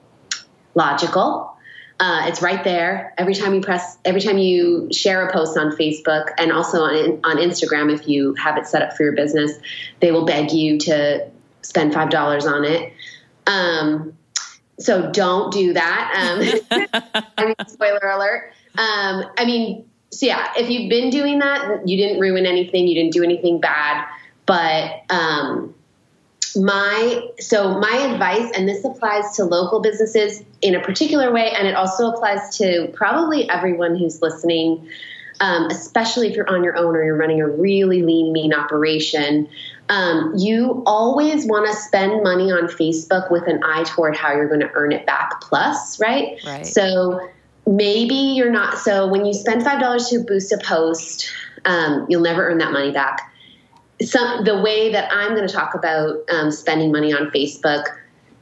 logical 0.76 1.56
uh, 2.00 2.26
it's 2.28 2.42
right 2.42 2.64
there 2.64 3.14
every 3.18 3.36
time 3.36 3.54
you 3.54 3.62
press, 3.62 3.98
every 4.04 4.22
time 4.22 4.38
you 4.38 4.90
share 4.92 5.28
a 5.28 5.32
post 5.32 5.58
on 5.58 5.72
Facebook 5.76 6.30
and 6.38 6.52
also 6.52 6.82
on 6.82 7.20
on 7.24 7.38
Instagram. 7.38 7.94
If 7.94 8.08
you 8.08 8.34
have 8.36 8.58
it 8.58 8.68
set 8.68 8.82
up 8.82 8.94
for 8.98 9.04
your 9.04 9.14
business, 9.14 9.52
they 10.00 10.12
will 10.12 10.26
beg 10.26 10.52
you 10.52 10.78
to 10.80 11.30
spend 11.62 11.94
five 11.94 12.10
dollars 12.10 12.46
on 12.46 12.66
it. 12.66 12.94
Um, 13.48 14.18
so 14.80 15.12
don't 15.12 15.54
do 15.54 15.74
that. 15.74 16.62
Um, 16.72 17.24
I 17.38 17.46
mean, 17.46 17.56
spoiler 17.68 18.00
alert. 18.00 18.52
Um, 18.76 19.26
I 19.38 19.46
mean, 19.46 19.86
so 20.10 20.26
yeah, 20.26 20.52
if 20.58 20.70
you've 20.70 20.90
been 20.90 21.10
doing 21.10 21.40
that, 21.40 21.88
you 21.88 21.98
didn't 21.98 22.20
ruin 22.20 22.46
anything, 22.46 22.88
you 22.88 22.96
didn't 22.96 23.14
do 23.14 23.24
anything 23.24 23.60
bad. 23.60 24.08
But 24.46 25.04
um, 25.10 25.74
my 26.56 27.30
so 27.40 27.80
my 27.80 28.10
advice, 28.12 28.52
and 28.56 28.68
this 28.68 28.84
applies 28.86 29.36
to 29.36 29.46
local 29.46 29.82
businesses 29.82 30.44
in 30.62 30.76
a 30.76 30.82
particular 30.82 31.32
way, 31.32 31.52
and 31.52 31.68
it 31.68 31.76
also 31.76 32.12
applies 32.12 32.58
to 32.58 32.90
probably 32.94 33.50
everyone 33.50 33.96
who's 33.96 34.22
listening. 34.22 34.88
Um, 35.42 35.66
especially 35.72 36.30
if 36.30 36.36
you're 36.36 36.48
on 36.48 36.64
your 36.64 36.78
own 36.78 36.96
or 36.96 37.04
you're 37.04 37.18
running 37.18 37.42
a 37.42 37.48
really 37.48 38.04
lean, 38.04 38.32
mean 38.32 38.54
operation, 38.54 39.50
um, 39.90 40.34
you 40.38 40.84
always 40.86 41.46
want 41.46 41.68
to 41.68 41.76
spend 41.76 42.24
money 42.24 42.52
on 42.52 42.68
Facebook 42.68 43.30
with 43.32 43.48
an 43.48 43.62
eye 43.64 43.84
toward 43.84 44.16
how 44.16 44.32
you're 44.32 44.48
going 44.48 44.62
to 44.62 44.72
earn 44.74 44.92
it 44.92 45.06
back 45.06 45.42
plus, 45.42 46.00
right? 46.00 46.40
Right. 46.46 46.66
So 46.66 47.30
maybe 47.66 48.14
you're 48.14 48.52
not. 48.52 48.78
So 48.78 49.08
when 49.08 49.26
you 49.26 49.34
spend 49.34 49.64
five 49.64 49.82
dollars 49.82 50.08
to 50.10 50.24
boost 50.24 50.52
a 50.52 50.60
post, 50.60 51.30
um, 51.66 52.06
you'll 52.10 52.22
never 52.22 52.48
earn 52.48 52.60
that 52.60 52.72
money 52.72 52.92
back. 52.92 53.33
Some 54.04 54.44
the 54.44 54.62
way 54.62 54.92
that 54.92 55.12
I'm 55.12 55.36
going 55.36 55.48
to 55.48 55.54
talk 55.54 55.74
about 55.76 56.18
um, 56.30 56.52
spending 56.52 56.92
money 56.92 57.14
on 57.14 57.30
Facebook. 57.32 57.86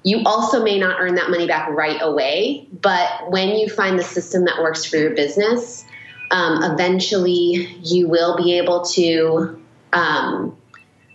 You 0.03 0.23
also 0.25 0.63
may 0.63 0.79
not 0.79 0.99
earn 0.99 1.13
that 1.15 1.29
money 1.29 1.45
back 1.45 1.69
right 1.69 1.99
away, 2.01 2.67
but 2.81 3.29
when 3.29 3.49
you 3.49 3.69
find 3.69 3.99
the 3.99 4.03
system 4.03 4.45
that 4.45 4.59
works 4.59 4.83
for 4.83 4.97
your 4.97 5.11
business, 5.11 5.85
um, 6.31 6.63
eventually 6.63 7.77
you 7.83 8.07
will 8.07 8.35
be 8.35 8.57
able 8.57 8.83
to 8.85 9.61
um, 9.93 10.57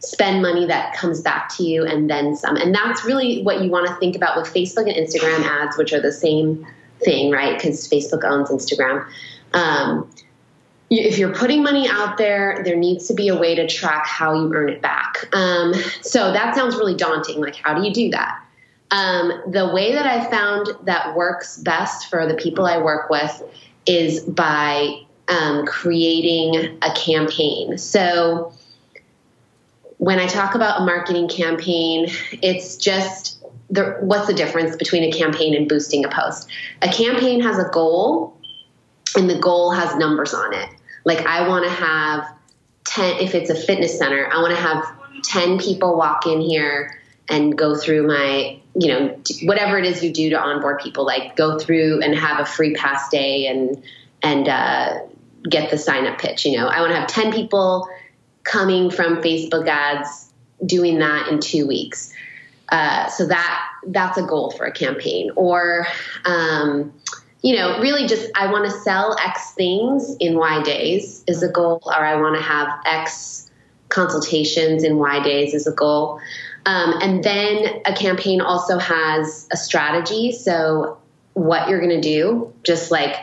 spend 0.00 0.40
money 0.40 0.66
that 0.66 0.94
comes 0.94 1.20
back 1.20 1.54
to 1.56 1.64
you 1.64 1.84
and 1.84 2.08
then 2.08 2.36
some. 2.36 2.56
And 2.56 2.74
that's 2.74 3.04
really 3.04 3.42
what 3.42 3.60
you 3.60 3.70
want 3.70 3.88
to 3.88 3.94
think 3.96 4.14
about 4.14 4.36
with 4.36 4.52
Facebook 4.52 4.88
and 4.88 4.94
Instagram 4.94 5.44
ads, 5.44 5.76
which 5.76 5.92
are 5.92 6.00
the 6.00 6.12
same 6.12 6.64
thing, 7.02 7.32
right? 7.32 7.58
Because 7.58 7.88
Facebook 7.88 8.24
owns 8.24 8.50
Instagram. 8.50 9.06
Um, 9.52 10.08
if 10.90 11.18
you're 11.18 11.34
putting 11.34 11.62
money 11.62 11.88
out 11.88 12.16
there, 12.16 12.62
there 12.64 12.76
needs 12.76 13.08
to 13.08 13.14
be 13.14 13.28
a 13.28 13.36
way 13.36 13.54
to 13.54 13.66
track 13.66 14.06
how 14.06 14.34
you 14.34 14.52
earn 14.54 14.68
it 14.68 14.80
back. 14.80 15.28
Um, 15.32 15.74
so 16.00 16.32
that 16.32 16.54
sounds 16.54 16.76
really 16.76 16.94
daunting. 16.94 17.40
Like, 17.40 17.56
how 17.56 17.74
do 17.74 17.86
you 17.86 17.92
do 17.92 18.10
that? 18.10 18.42
Um, 18.92 19.42
the 19.48 19.68
way 19.74 19.92
that 19.92 20.06
I 20.06 20.30
found 20.30 20.68
that 20.84 21.16
works 21.16 21.58
best 21.58 22.08
for 22.08 22.26
the 22.26 22.34
people 22.34 22.66
I 22.66 22.78
work 22.78 23.10
with 23.10 23.42
is 23.84 24.20
by 24.20 25.00
um, 25.28 25.66
creating 25.66 26.78
a 26.82 26.94
campaign. 26.94 27.78
So 27.78 28.52
when 29.98 30.20
I 30.20 30.26
talk 30.28 30.54
about 30.54 30.82
a 30.82 30.84
marketing 30.84 31.28
campaign, 31.28 32.08
it's 32.42 32.76
just 32.76 33.42
the, 33.70 33.96
what's 34.00 34.28
the 34.28 34.34
difference 34.34 34.76
between 34.76 35.02
a 35.02 35.10
campaign 35.10 35.54
and 35.54 35.68
boosting 35.68 36.04
a 36.04 36.08
post? 36.08 36.48
A 36.82 36.88
campaign 36.88 37.40
has 37.40 37.58
a 37.58 37.68
goal, 37.70 38.36
and 39.16 39.28
the 39.28 39.38
goal 39.38 39.72
has 39.72 39.96
numbers 39.96 40.32
on 40.32 40.54
it. 40.54 40.68
Like 41.06 41.24
I 41.24 41.48
want 41.48 41.64
to 41.64 41.70
have 41.70 42.26
10, 42.84 43.20
if 43.20 43.34
it's 43.36 43.48
a 43.48 43.54
fitness 43.54 43.96
center, 43.96 44.28
I 44.30 44.42
want 44.42 44.54
to 44.54 44.60
have 44.60 44.84
10 45.22 45.58
people 45.58 45.96
walk 45.96 46.26
in 46.26 46.40
here 46.40 47.00
and 47.28 47.56
go 47.56 47.76
through 47.76 48.08
my, 48.08 48.58
you 48.74 48.88
know, 48.88 49.16
whatever 49.44 49.78
it 49.78 49.84
is 49.86 50.02
you 50.02 50.12
do 50.12 50.30
to 50.30 50.38
onboard 50.38 50.80
people, 50.80 51.06
like 51.06 51.36
go 51.36 51.58
through 51.60 52.02
and 52.02 52.12
have 52.14 52.40
a 52.40 52.44
free 52.44 52.74
pass 52.74 53.08
day 53.08 53.46
and, 53.46 53.82
and, 54.22 54.48
uh, 54.48 54.98
get 55.48 55.70
the 55.70 55.78
sign 55.78 56.06
up 56.06 56.18
pitch. 56.18 56.44
You 56.44 56.58
know, 56.58 56.66
I 56.66 56.80
want 56.80 56.92
to 56.92 56.98
have 56.98 57.08
10 57.08 57.32
people 57.32 57.88
coming 58.42 58.90
from 58.90 59.22
Facebook 59.22 59.68
ads 59.68 60.32
doing 60.64 60.98
that 60.98 61.28
in 61.28 61.38
two 61.38 61.68
weeks. 61.68 62.12
Uh, 62.68 63.08
so 63.10 63.26
that 63.26 63.64
that's 63.86 64.18
a 64.18 64.22
goal 64.22 64.50
for 64.50 64.64
a 64.66 64.72
campaign. 64.72 65.30
Or, 65.36 65.86
um, 66.24 66.92
you 67.42 67.54
know, 67.54 67.78
really 67.80 68.06
just 68.06 68.30
I 68.34 68.50
want 68.50 68.64
to 68.64 68.70
sell 68.70 69.16
X 69.18 69.52
things 69.52 70.16
in 70.20 70.36
Y 70.36 70.62
days 70.62 71.22
is 71.26 71.42
a 71.42 71.48
goal, 71.48 71.80
or 71.84 72.04
I 72.04 72.20
want 72.20 72.36
to 72.36 72.42
have 72.42 72.68
X 72.84 73.50
consultations 73.88 74.82
in 74.82 74.98
Y 74.98 75.22
days 75.22 75.54
is 75.54 75.66
a 75.66 75.72
goal. 75.72 76.20
Um, 76.64 76.94
and 77.00 77.22
then 77.22 77.80
a 77.84 77.94
campaign 77.94 78.40
also 78.40 78.78
has 78.78 79.46
a 79.52 79.56
strategy. 79.56 80.32
So 80.32 80.98
what 81.34 81.68
you're 81.68 81.80
going 81.80 82.00
to 82.00 82.00
do, 82.00 82.52
just 82.64 82.90
like, 82.90 83.16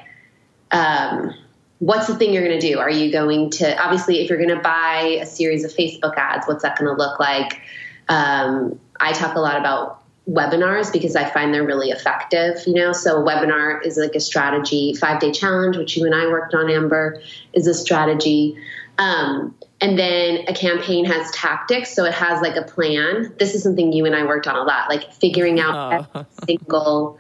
um, 0.72 1.34
what's 1.80 2.08
the 2.08 2.16
thing 2.16 2.34
you're 2.34 2.46
going 2.48 2.60
to 2.60 2.66
do? 2.66 2.80
Are 2.80 2.90
you 2.90 3.12
going 3.12 3.50
to, 3.52 3.84
obviously, 3.84 4.22
if 4.22 4.30
you're 4.30 4.38
going 4.38 4.56
to 4.56 4.62
buy 4.62 5.18
a 5.22 5.26
series 5.26 5.66
of 5.66 5.72
Facebook 5.74 6.16
ads, 6.16 6.48
what's 6.48 6.64
that 6.64 6.78
going 6.78 6.90
to 6.90 6.98
look 6.98 7.20
like? 7.20 7.60
Um, 8.08 8.80
I 9.00 9.12
talk 9.12 9.36
a 9.36 9.40
lot 9.40 9.58
about 9.58 10.03
webinars 10.30 10.92
because 10.92 11.16
I 11.16 11.30
find 11.30 11.54
they're 11.54 11.66
really 11.66 11.90
effective, 11.90 12.66
you 12.66 12.74
know. 12.74 12.94
So 12.94 13.22
a 13.22 13.26
webinar 13.26 13.86
is 13.86 13.98
like 13.98 14.16
a 14.16 14.20
strategy, 14.20 14.94
five 14.94 15.20
day 15.20 15.32
challenge, 15.32 15.78
which 15.78 15.98
you 15.98 16.06
and 16.06 16.16
I 16.16 16.28
worked 16.28 16.54
on, 16.54 16.70
Amber, 16.70 17.22
is 17.54 17.68
a 17.68 17.74
strategy. 17.74 18.58
Um, 18.98 19.56
and 19.82 20.00
then 20.00 20.46
a 20.48 20.54
campaign 20.54 21.04
has 21.06 21.30
tactics, 21.32 21.94
so 21.94 22.06
it 22.06 22.14
has 22.14 22.42
like 22.42 22.56
a 22.56 22.62
plan. 22.62 23.34
This 23.38 23.54
is 23.54 23.64
something 23.64 23.92
you 23.92 24.06
and 24.06 24.16
I 24.16 24.26
worked 24.26 24.48
on 24.48 24.56
a 24.56 24.64
lot, 24.64 24.88
like 24.90 25.12
figuring 25.12 25.60
out 25.60 25.76
oh. 25.76 26.08
every 26.16 26.28
single 26.48 27.20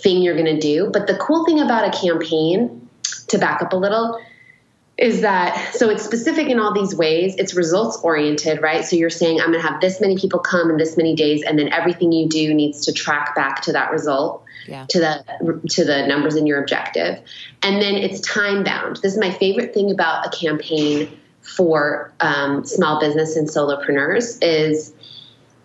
thing 0.00 0.22
you're 0.22 0.36
going 0.36 0.46
to 0.46 0.60
do. 0.60 0.90
But 0.92 1.06
the 1.06 1.16
cool 1.16 1.44
thing 1.44 1.60
about 1.60 1.92
a 1.92 1.98
campaign, 1.98 2.88
to 3.28 3.38
back 3.38 3.62
up 3.62 3.72
a 3.72 3.76
little, 3.76 4.20
is 4.98 5.20
that 5.20 5.74
so 5.74 5.88
it's 5.88 6.04
specific 6.04 6.48
in 6.48 6.58
all 6.58 6.74
these 6.74 6.94
ways. 6.94 7.36
It's 7.36 7.54
results 7.54 7.98
oriented 8.02 8.60
right? 8.60 8.84
So 8.84 8.96
you're 8.96 9.10
saying 9.10 9.40
i'm 9.40 9.52
going 9.52 9.62
to 9.62 9.66
have 9.68 9.80
this 9.80 10.00
many 10.00 10.18
people 10.18 10.40
come 10.40 10.70
in 10.70 10.76
this 10.76 10.96
many 10.96 11.14
days 11.14 11.42
and 11.42 11.58
then 11.58 11.72
everything 11.72 12.12
you 12.12 12.28
do 12.28 12.52
needs 12.52 12.84
to 12.86 12.92
track 12.92 13.34
back 13.34 13.62
to 13.62 13.72
that 13.72 13.92
result 13.92 14.44
yeah. 14.66 14.86
to 14.88 14.98
the 14.98 15.60
to 15.70 15.84
the 15.84 16.06
numbers 16.06 16.34
in 16.34 16.46
your 16.46 16.60
objective. 16.60 17.20
And 17.62 17.80
then 17.80 17.94
it's 17.94 18.20
time 18.20 18.64
bound. 18.64 18.96
This 18.96 19.12
is 19.12 19.18
my 19.18 19.30
favorite 19.30 19.72
thing 19.72 19.90
about 19.90 20.26
a 20.26 20.36
campaign 20.36 21.18
for 21.40 22.12
um, 22.20 22.64
small 22.64 23.00
business 23.00 23.36
and 23.36 23.48
solopreneurs 23.48 24.38
is 24.42 24.92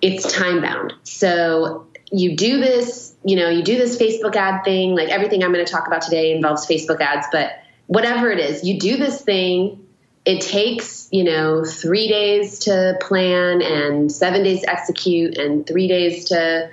it's 0.02 0.32
time 0.32 0.62
bound. 0.62 0.94
So 1.04 1.88
you 2.12 2.36
do 2.36 2.60
this 2.60 3.16
you 3.24 3.36
know 3.36 3.50
you 3.50 3.64
do 3.64 3.76
this 3.76 3.98
facebook 3.98 4.36
ad 4.36 4.64
thing 4.64 4.94
like 4.94 5.10
everything 5.10 5.44
i'm 5.44 5.52
going 5.52 5.66
to 5.66 5.72
talk 5.72 5.88
about 5.88 6.04
today 6.04 6.32
involves 6.32 6.68
facebook 6.68 7.02
ads 7.02 7.26
but 7.32 7.63
whatever 7.88 8.32
it 8.32 8.40
is, 8.40 8.64
you 8.64 8.80
do 8.80 8.98
this 8.98 9.22
thing. 9.22 9.86
It 10.26 10.42
takes, 10.42 11.10
you 11.12 11.24
know, 11.24 11.66
three 11.66 12.08
days 12.08 12.60
to 12.60 12.98
plan 13.02 13.62
and 13.62 14.12
seven 14.12 14.44
days 14.44 14.62
to 14.62 14.70
execute 14.70 15.38
and 15.38 15.68
three 15.68 15.88
days 15.88 16.26
to 16.26 16.70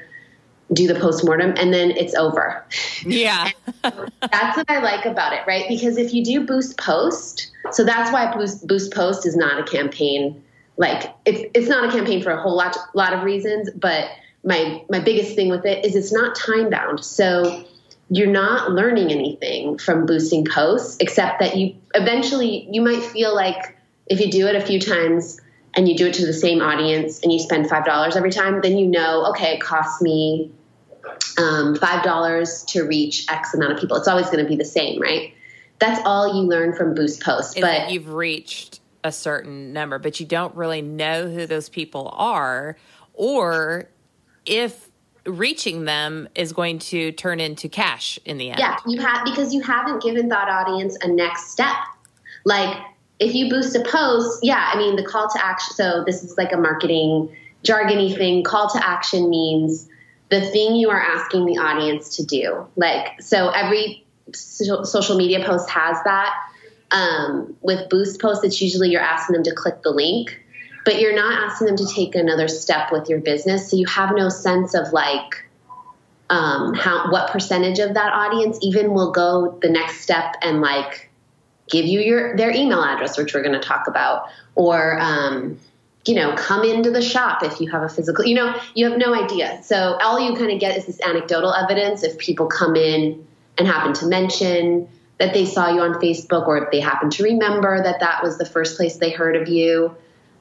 do 0.73 0.87
the 0.87 0.95
postmortem 0.95 1.55
and 1.57 1.75
then 1.75 1.91
it's 1.91 2.15
over. 2.15 2.65
Yeah. 3.05 3.51
that's 3.83 4.57
what 4.57 4.71
I 4.71 4.79
like 4.81 5.05
about 5.05 5.33
it, 5.33 5.41
right? 5.47 5.65
Because 5.69 5.97
if 5.97 6.15
you 6.15 6.25
do 6.25 6.47
boost 6.47 6.79
post, 6.79 7.51
so 7.73 7.85
that's 7.85 8.13
why 8.13 8.33
boost, 8.33 8.67
boost 8.67 8.93
post 8.93 9.27
is 9.27 9.37
not 9.37 9.59
a 9.59 9.65
campaign. 9.65 10.43
Like 10.77 11.13
it's, 11.25 11.43
it's 11.55 11.69
not 11.69 11.89
a 11.89 11.91
campaign 11.91 12.23
for 12.23 12.31
a 12.31 12.41
whole 12.41 12.57
lot, 12.57 12.77
lot 12.95 13.13
of 13.13 13.25
reasons, 13.25 13.69
but 13.75 14.11
my, 14.45 14.83
my 14.89 15.01
biggest 15.01 15.35
thing 15.35 15.51
with 15.51 15.67
it 15.67 15.85
is 15.85 15.97
it's 15.97 16.13
not 16.13 16.37
time 16.37 16.71
bound. 16.71 17.05
So 17.05 17.65
you're 18.11 18.27
not 18.27 18.73
learning 18.73 19.13
anything 19.13 19.79
from 19.79 20.05
boosting 20.05 20.45
posts 20.45 20.97
except 21.01 21.39
that 21.39 21.57
you 21.57 21.77
eventually 21.95 22.69
you 22.71 22.83
might 22.83 23.03
feel 23.03 23.35
like 23.35 23.77
if 24.07 24.21
you 24.21 24.31
do 24.31 24.49
it 24.49 24.57
a 24.57 24.61
few 24.61 24.81
times 24.81 25.41
and 25.75 25.89
you 25.89 25.97
do 25.97 26.09
it 26.09 26.15
to 26.15 26.27
the 26.27 26.33
same 26.33 26.61
audience 26.61 27.21
and 27.23 27.33
you 27.33 27.39
spend 27.39 27.69
five 27.69 27.85
dollars 27.85 28.17
every 28.17 28.33
time 28.33 28.61
then 28.61 28.77
you 28.77 28.87
know 28.87 29.27
okay 29.27 29.55
it 29.55 29.61
costs 29.61 30.03
me 30.03 30.51
um, 31.39 31.77
five 31.77 32.03
dollars 32.03 32.65
to 32.65 32.83
reach 32.83 33.27
x 33.31 33.55
amount 33.55 33.73
of 33.73 33.79
people. 33.79 33.97
It's 33.97 34.09
always 34.09 34.27
going 34.27 34.45
to 34.45 34.49
be 34.49 34.57
the 34.57 34.65
same 34.65 35.01
right? 35.01 35.33
That's 35.79 36.01
all 36.05 36.37
you 36.37 36.43
learn 36.43 36.75
from 36.75 36.95
boost 36.95 37.23
posts 37.23 37.59
but 37.59 37.91
you've 37.91 38.13
reached 38.13 38.81
a 39.03 39.13
certain 39.13 39.73
number 39.73 39.99
but 39.99 40.21
you 40.21 40.27
don't 40.27 40.55
really 40.55 40.83
know 40.83 41.31
who 41.31 41.47
those 41.47 41.71
people 41.71 42.13
are 42.15 42.77
or 43.15 43.89
if 44.45 44.90
reaching 45.27 45.85
them 45.85 46.29
is 46.35 46.53
going 46.53 46.79
to 46.79 47.13
turn 47.13 47.41
into 47.41 47.69
cash 47.69 48.19
in 48.25 48.39
the 48.39 48.51
end. 48.51 48.59
Yeah, 48.59 48.77
you 48.87 49.01
have 49.01 49.25
because 49.25 49.55
you 49.55 49.61
haven't 49.61 50.03
given 50.03 50.29
that 50.29 50.49
audience 50.49 50.97
a 51.03 51.09
next 51.09 51.51
step. 51.51 51.77
Like 52.45 52.77
if 53.19 53.35
you 53.35 53.51
boost 53.51 53.77
a 53.77 53.81
post, 53.81 54.41
yeah, 54.43 54.71
I 54.73 54.79
mean 54.79 54.97
the 54.97 55.05
call 55.05 55.29
to 55.29 55.45
action. 55.45 55.75
So 55.75 56.05
this 56.05 56.23
is 56.23 56.37
like 56.39 56.53
a 56.53 56.57
marketing 56.57 57.35
jargony 57.65 58.17
thing. 58.17 58.43
Call 58.45 58.69
to 58.71 58.87
action 58.87 59.29
means 59.29 59.89
the 60.31 60.41
thing 60.41 60.77
you 60.77 60.91
are 60.91 61.01
asking 61.01 61.47
the 61.47 61.59
audience 61.59 62.17
to 62.17 62.25
do. 62.25 62.67
Like 62.77 63.21
so, 63.21 63.51
every 63.51 64.05
social 64.33 65.17
media 65.17 65.45
post 65.45 65.69
has 65.71 65.99
that. 66.05 66.35
Um, 66.93 67.57
with 67.61 67.89
boost 67.89 68.21
posts, 68.21 68.43
it's 68.45 68.61
usually 68.61 68.91
you're 68.91 69.01
asking 69.01 69.35
them 69.35 69.45
to 69.45 69.55
click 69.55 69.83
the 69.83 69.91
link 69.91 70.41
but 70.85 71.01
you're 71.01 71.15
not 71.15 71.33
asking 71.33 71.69
them 71.69 71.77
to 71.77 71.87
take 71.87 72.15
another 72.15 72.49
step 72.49 72.91
with 72.91 73.09
your 73.09 73.21
business. 73.21 73.71
So 73.71 73.77
you 73.77 73.87
have 73.87 74.15
no 74.15 74.29
sense 74.29 74.75
of 74.75 74.93
like 74.93 75.47
um, 76.31 76.75
how 76.75 77.11
what 77.11 77.31
percentage 77.31 77.81
of 77.81 77.95
that 77.95 78.13
audience 78.13 78.59
even 78.63 78.95
will 78.95 79.11
go 79.11 79.59
the 79.61 79.69
next 79.69 80.01
step 80.01 80.37
and 80.43 80.61
like 80.61 81.11
give 81.69 81.85
you 81.85 82.01
your 82.01 82.37
their 82.37 82.51
email 82.51 82.83
address, 82.83 83.19
which 83.19 83.35
we're 83.35 83.43
going 83.43 83.61
to 83.61 83.67
talk 83.67 83.89
about, 83.89 84.29
or 84.55 84.99
um, 85.01 85.59
you 86.07 86.15
know 86.15 86.35
come 86.37 86.65
into 86.65 86.91
the 86.91 87.03
shop 87.03 87.43
if 87.43 87.61
you 87.61 87.71
have 87.71 87.83
a 87.83 87.89
physical. 87.89 88.25
You 88.25 88.37
know 88.37 88.61
you 88.75 88.89
have 88.89 88.99
no 88.99 89.13
idea. 89.13 89.61
So 89.65 89.99
all 90.01 90.21
you 90.21 90.37
kind 90.37 90.53
of 90.53 90.61
get 90.61 90.77
is 90.79 90.87
this 90.87 91.01
anecdotal 91.01 91.53
evidence 91.53 92.03
if 92.05 92.17
people 92.17 92.47
come 92.47 92.77
in 92.77 93.27
and 93.59 93.67
happen 93.67 93.93
to 93.95 94.07
mention 94.07 94.89
that 95.19 95.35
they 95.35 95.45
saw 95.45 95.69
you 95.69 95.83
on 95.83 95.95
Facebook 95.95 96.47
or 96.47 96.65
if 96.65 96.71
they 96.71 96.81
happen 96.81 97.11
to 97.11 97.25
remember 97.25 97.83
that 97.83 98.01
that 98.01 98.23
was 98.23 98.39
the 98.39 98.47
first 98.47 98.77
place 98.77 98.97
they 98.97 99.11
heard 99.11 99.37
of 99.37 99.49
you. 99.49 99.95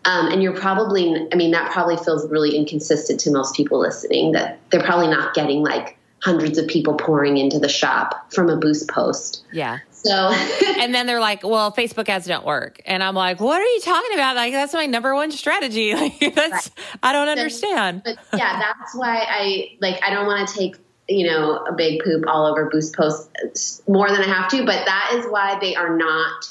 Um, 0.06 0.32
and 0.32 0.42
you're 0.42 0.56
probably, 0.56 1.28
I 1.32 1.36
mean, 1.36 1.52
that 1.52 1.72
probably 1.72 1.98
feels 1.98 2.30
really 2.30 2.56
inconsistent 2.56 3.20
to 3.22 3.32
most 3.32 3.56
people 3.56 3.80
listening 3.80 4.32
that 4.32 4.60
they're 4.70 4.84
probably 4.84 5.08
not 5.08 5.34
getting 5.34 5.62
like 5.62 5.98
hundreds 6.22 6.58
of 6.58 6.68
people 6.68 6.96
pouring 6.96 7.38
into 7.38 7.60
the 7.60 7.70
shop 7.70 8.32
from 8.32 8.50
a 8.50 8.58
boost 8.58 8.90
post. 8.90 9.44
Yeah. 9.52 9.80
So, 9.92 10.12
and 10.80 10.94
then 10.94 11.06
they're 11.06 11.20
like, 11.20 11.44
well, 11.44 11.72
Facebook 11.72 12.08
ads 12.08 12.26
don't 12.28 12.46
work. 12.46 12.82
And 12.86 13.04
I'm 13.04 13.16
like, 13.16 13.40
what 13.40 13.60
are 13.62 13.66
you 13.66 13.82
talking 13.82 14.14
about? 14.14 14.36
Like, 14.36 14.54
that's 14.54 14.74
my 14.74 14.86
number 14.86 15.14
one 15.14 15.32
strategy. 15.32 15.94
Like, 16.00 16.34
that's, 16.34 16.72
right. 16.78 16.98
I 17.04 17.12
don't 17.12 17.28
understand. 17.28 18.04
But 18.06 18.18
yeah, 18.34 18.60
that's 18.60 18.96
why 18.96 19.18
I 19.28 19.78
like, 19.82 20.02
I 20.02 20.12
don't 20.12 20.28
want 20.28 20.48
to 20.48 20.56
take, 20.56 20.78
you 21.10 21.28
know, 21.28 21.58
a 21.66 21.74
big 21.74 22.02
poop 22.04 22.24
all 22.28 22.46
over 22.46 22.70
boost 22.70 22.96
posts 22.96 23.82
more 23.88 24.10
than 24.10 24.22
I 24.22 24.28
have 24.28 24.50
to, 24.52 24.66
but 24.66 24.86
that 24.86 25.12
is 25.16 25.26
why 25.30 25.60
they 25.60 25.76
are 25.76 25.98
not, 25.98 26.46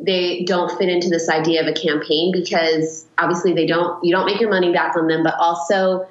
they 0.00 0.44
don't 0.44 0.76
fit 0.78 0.88
into 0.88 1.08
this 1.08 1.28
idea 1.28 1.60
of 1.62 1.66
a 1.66 1.72
campaign 1.72 2.32
because 2.32 3.06
obviously 3.18 3.52
they 3.52 3.66
don't, 3.66 4.02
you 4.04 4.14
don't 4.14 4.26
make 4.26 4.40
your 4.40 4.50
money 4.50 4.72
back 4.72 4.96
on 4.96 5.06
them, 5.06 5.22
but 5.22 5.34
also, 5.38 6.06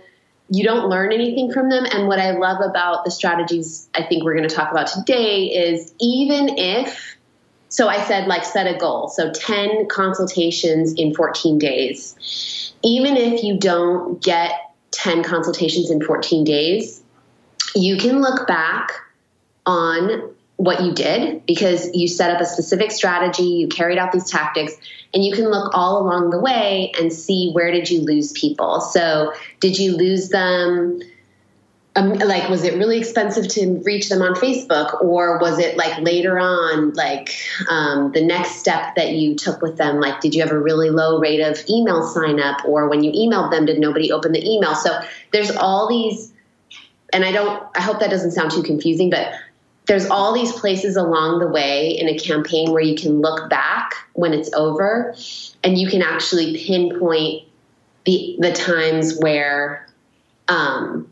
you 0.50 0.64
don't 0.64 0.90
learn 0.90 1.12
anything 1.12 1.52
from 1.52 1.70
them. 1.70 1.86
And 1.92 2.08
what 2.08 2.20
I 2.20 2.32
love 2.32 2.62
about 2.62 3.06
the 3.06 3.12
strategies 3.12 3.90
I 3.96 4.04
think 4.04 4.24
we're 4.24 4.36
going 4.36 4.48
to 4.48 4.54
talk 4.54 4.72
about 4.72 4.88
today 4.88 5.46
is 5.46 5.94
even 6.00 6.58
if, 6.58 7.18
so 7.70 7.88
I 7.88 8.04
said, 8.06 8.28
like, 8.28 8.44
set 8.44 8.68
a 8.68 8.78
goal. 8.78 9.08
So 9.08 9.32
10 9.32 9.88
consultations 9.88 10.94
in 10.94 11.16
14 11.16 11.58
days. 11.58 12.74
Even 12.84 13.18
if 13.18 13.44
you 13.44 13.58
don't 13.58 14.22
get 14.22 14.52
10 14.92 15.24
consultations 15.24 15.90
in 15.90 16.04
14 16.04 16.44
days, 16.44 17.02
you 17.74 17.98
can 17.98 18.22
look 18.22 18.46
back 18.46 18.92
on 19.66 20.36
what 20.64 20.82
you 20.82 20.94
did 20.94 21.46
because 21.46 21.94
you 21.94 22.08
set 22.08 22.32
up 22.32 22.42
a 22.42 22.46
specific 22.46 22.92
strategy, 22.92 23.44
you 23.44 23.68
carried 23.68 23.98
out 23.98 24.12
these 24.12 24.30
tactics, 24.30 24.74
and 25.14 25.24
you 25.24 25.34
can 25.34 25.50
look 25.50 25.72
all 25.74 26.02
along 26.02 26.30
the 26.30 26.40
way 26.40 26.92
and 27.00 27.12
see 27.12 27.52
where 27.52 27.72
did 27.72 27.90
you 27.90 28.02
lose 28.02 28.32
people. 28.32 28.82
So, 28.82 29.34
did 29.60 29.78
you 29.78 29.96
lose 29.96 30.30
them? 30.30 31.02
Um, 31.96 32.14
like, 32.14 32.50
was 32.50 32.64
it 32.64 32.74
really 32.76 32.98
expensive 32.98 33.48
to 33.50 33.84
reach 33.86 34.10
them 34.10 34.24
on 34.24 34.34
Facebook, 34.36 35.04
or 35.04 35.38
was 35.38 35.60
it 35.60 35.78
like 35.78 36.00
later 36.00 36.40
on, 36.40 36.94
like 36.94 37.36
um, 37.70 38.12
the 38.14 38.26
next 38.26 38.56
step 38.56 38.96
that 38.96 39.12
you 39.12 39.36
took 39.36 39.62
with 39.62 39.78
them? 39.78 40.00
Like, 40.00 40.20
did 40.20 40.34
you 40.34 40.42
have 40.42 40.52
a 40.52 40.60
really 40.60 40.90
low 40.90 41.20
rate 41.20 41.42
of 41.42 41.64
email 41.70 42.08
sign 42.08 42.40
up, 42.40 42.66
or 42.66 42.90
when 42.90 43.04
you 43.04 43.12
emailed 43.12 43.52
them, 43.52 43.66
did 43.66 43.80
nobody 43.80 44.12
open 44.12 44.32
the 44.32 44.44
email? 44.44 44.74
So, 44.74 45.00
there's 45.32 45.52
all 45.52 45.88
these, 45.88 46.34
and 47.12 47.24
I 47.24 47.32
don't, 47.32 47.64
I 47.76 47.82
hope 47.82 48.00
that 48.00 48.10
doesn't 48.10 48.32
sound 48.32 48.52
too 48.52 48.64
confusing, 48.64 49.12
but 49.12 49.34
there's 49.86 50.06
all 50.10 50.34
these 50.34 50.52
places 50.54 50.96
along 50.96 51.40
the 51.40 51.48
way 51.48 51.90
in 51.90 52.08
a 52.08 52.18
campaign 52.18 52.72
where 52.72 52.82
you 52.82 52.96
can 52.96 53.22
look 53.22 53.50
back 53.50 53.94
when 54.14 54.34
it's 54.34 54.52
over 54.54 55.16
and 55.64 55.78
you 55.78 55.90
can 55.90 56.02
actually 56.02 56.58
pinpoint 56.58 57.44
the 58.06 58.36
the 58.40 58.52
times 58.54 59.18
where 59.20 59.88
um, 60.48 61.12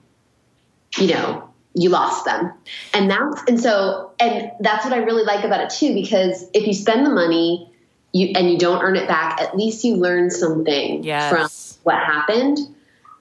you 0.97 1.07
know 1.07 1.47
you 1.73 1.89
lost 1.89 2.25
them 2.25 2.51
and 2.93 3.09
that's 3.09 3.43
and 3.47 3.57
so 3.57 4.11
and 4.19 4.51
that's 4.59 4.83
what 4.83 4.93
i 4.93 4.97
really 4.97 5.23
like 5.23 5.45
about 5.45 5.61
it 5.61 5.69
too 5.69 5.93
because 5.93 6.45
if 6.53 6.67
you 6.67 6.73
spend 6.73 7.05
the 7.05 7.09
money 7.09 7.71
you 8.11 8.33
and 8.35 8.51
you 8.51 8.57
don't 8.57 8.83
earn 8.83 8.97
it 8.97 9.07
back 9.07 9.39
at 9.39 9.55
least 9.55 9.85
you 9.85 9.95
learn 9.95 10.29
something 10.29 11.01
yes. 11.01 11.31
from 11.31 11.83
what 11.83 11.95
happened 11.95 12.57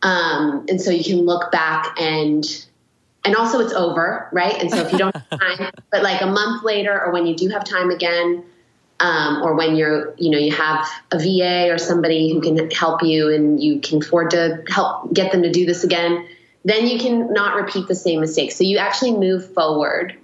um, 0.03 0.65
and 0.69 0.81
so 0.81 0.91
you 0.91 1.05
can 1.05 1.25
look 1.25 1.53
back 1.53 1.97
and 2.01 2.67
and 3.25 3.37
also 3.37 3.61
it's 3.61 3.73
over, 3.73 4.29
right? 4.33 4.61
And 4.61 4.71
so 4.71 4.79
if 4.79 4.93
you 4.93 4.99
don't 4.99 5.15
have 5.15 5.41
time, 5.41 5.73
but 5.91 6.03
like 6.03 6.21
a 6.21 6.27
month 6.27 6.65
later, 6.65 7.01
or 7.01 7.13
when 7.13 7.27
you 7.27 7.35
do 7.37 7.49
have 7.49 7.65
time 7.65 7.91
again, 7.91 8.45
um, 9.01 9.43
or 9.43 9.55
when 9.55 9.77
you're, 9.77 10.15
you 10.19 10.31
know, 10.31 10.39
you 10.39 10.53
have 10.53 10.87
a 11.11 11.19
VA 11.19 11.73
or 11.73 11.79
somebody 11.79 12.33
who 12.33 12.41
can 12.41 12.71
help 12.71 13.03
you 13.03 13.33
and 13.33 13.63
you 13.63 13.81
can 13.81 14.03
afford 14.03 14.31
to 14.33 14.63
help 14.69 15.13
get 15.13 15.33
them 15.33 15.43
to 15.43 15.51
do 15.51 15.65
this 15.65 15.85
again, 15.85 16.27
then 16.65 16.87
you 16.87 16.99
can 16.99 17.33
not 17.33 17.57
repeat 17.57 17.89
the 17.89 17.95
same 17.95 18.21
mistake. 18.21 18.53
So 18.53 18.63
you 18.65 18.77
actually 18.79 19.13
move 19.13 19.55
forward 19.55 20.19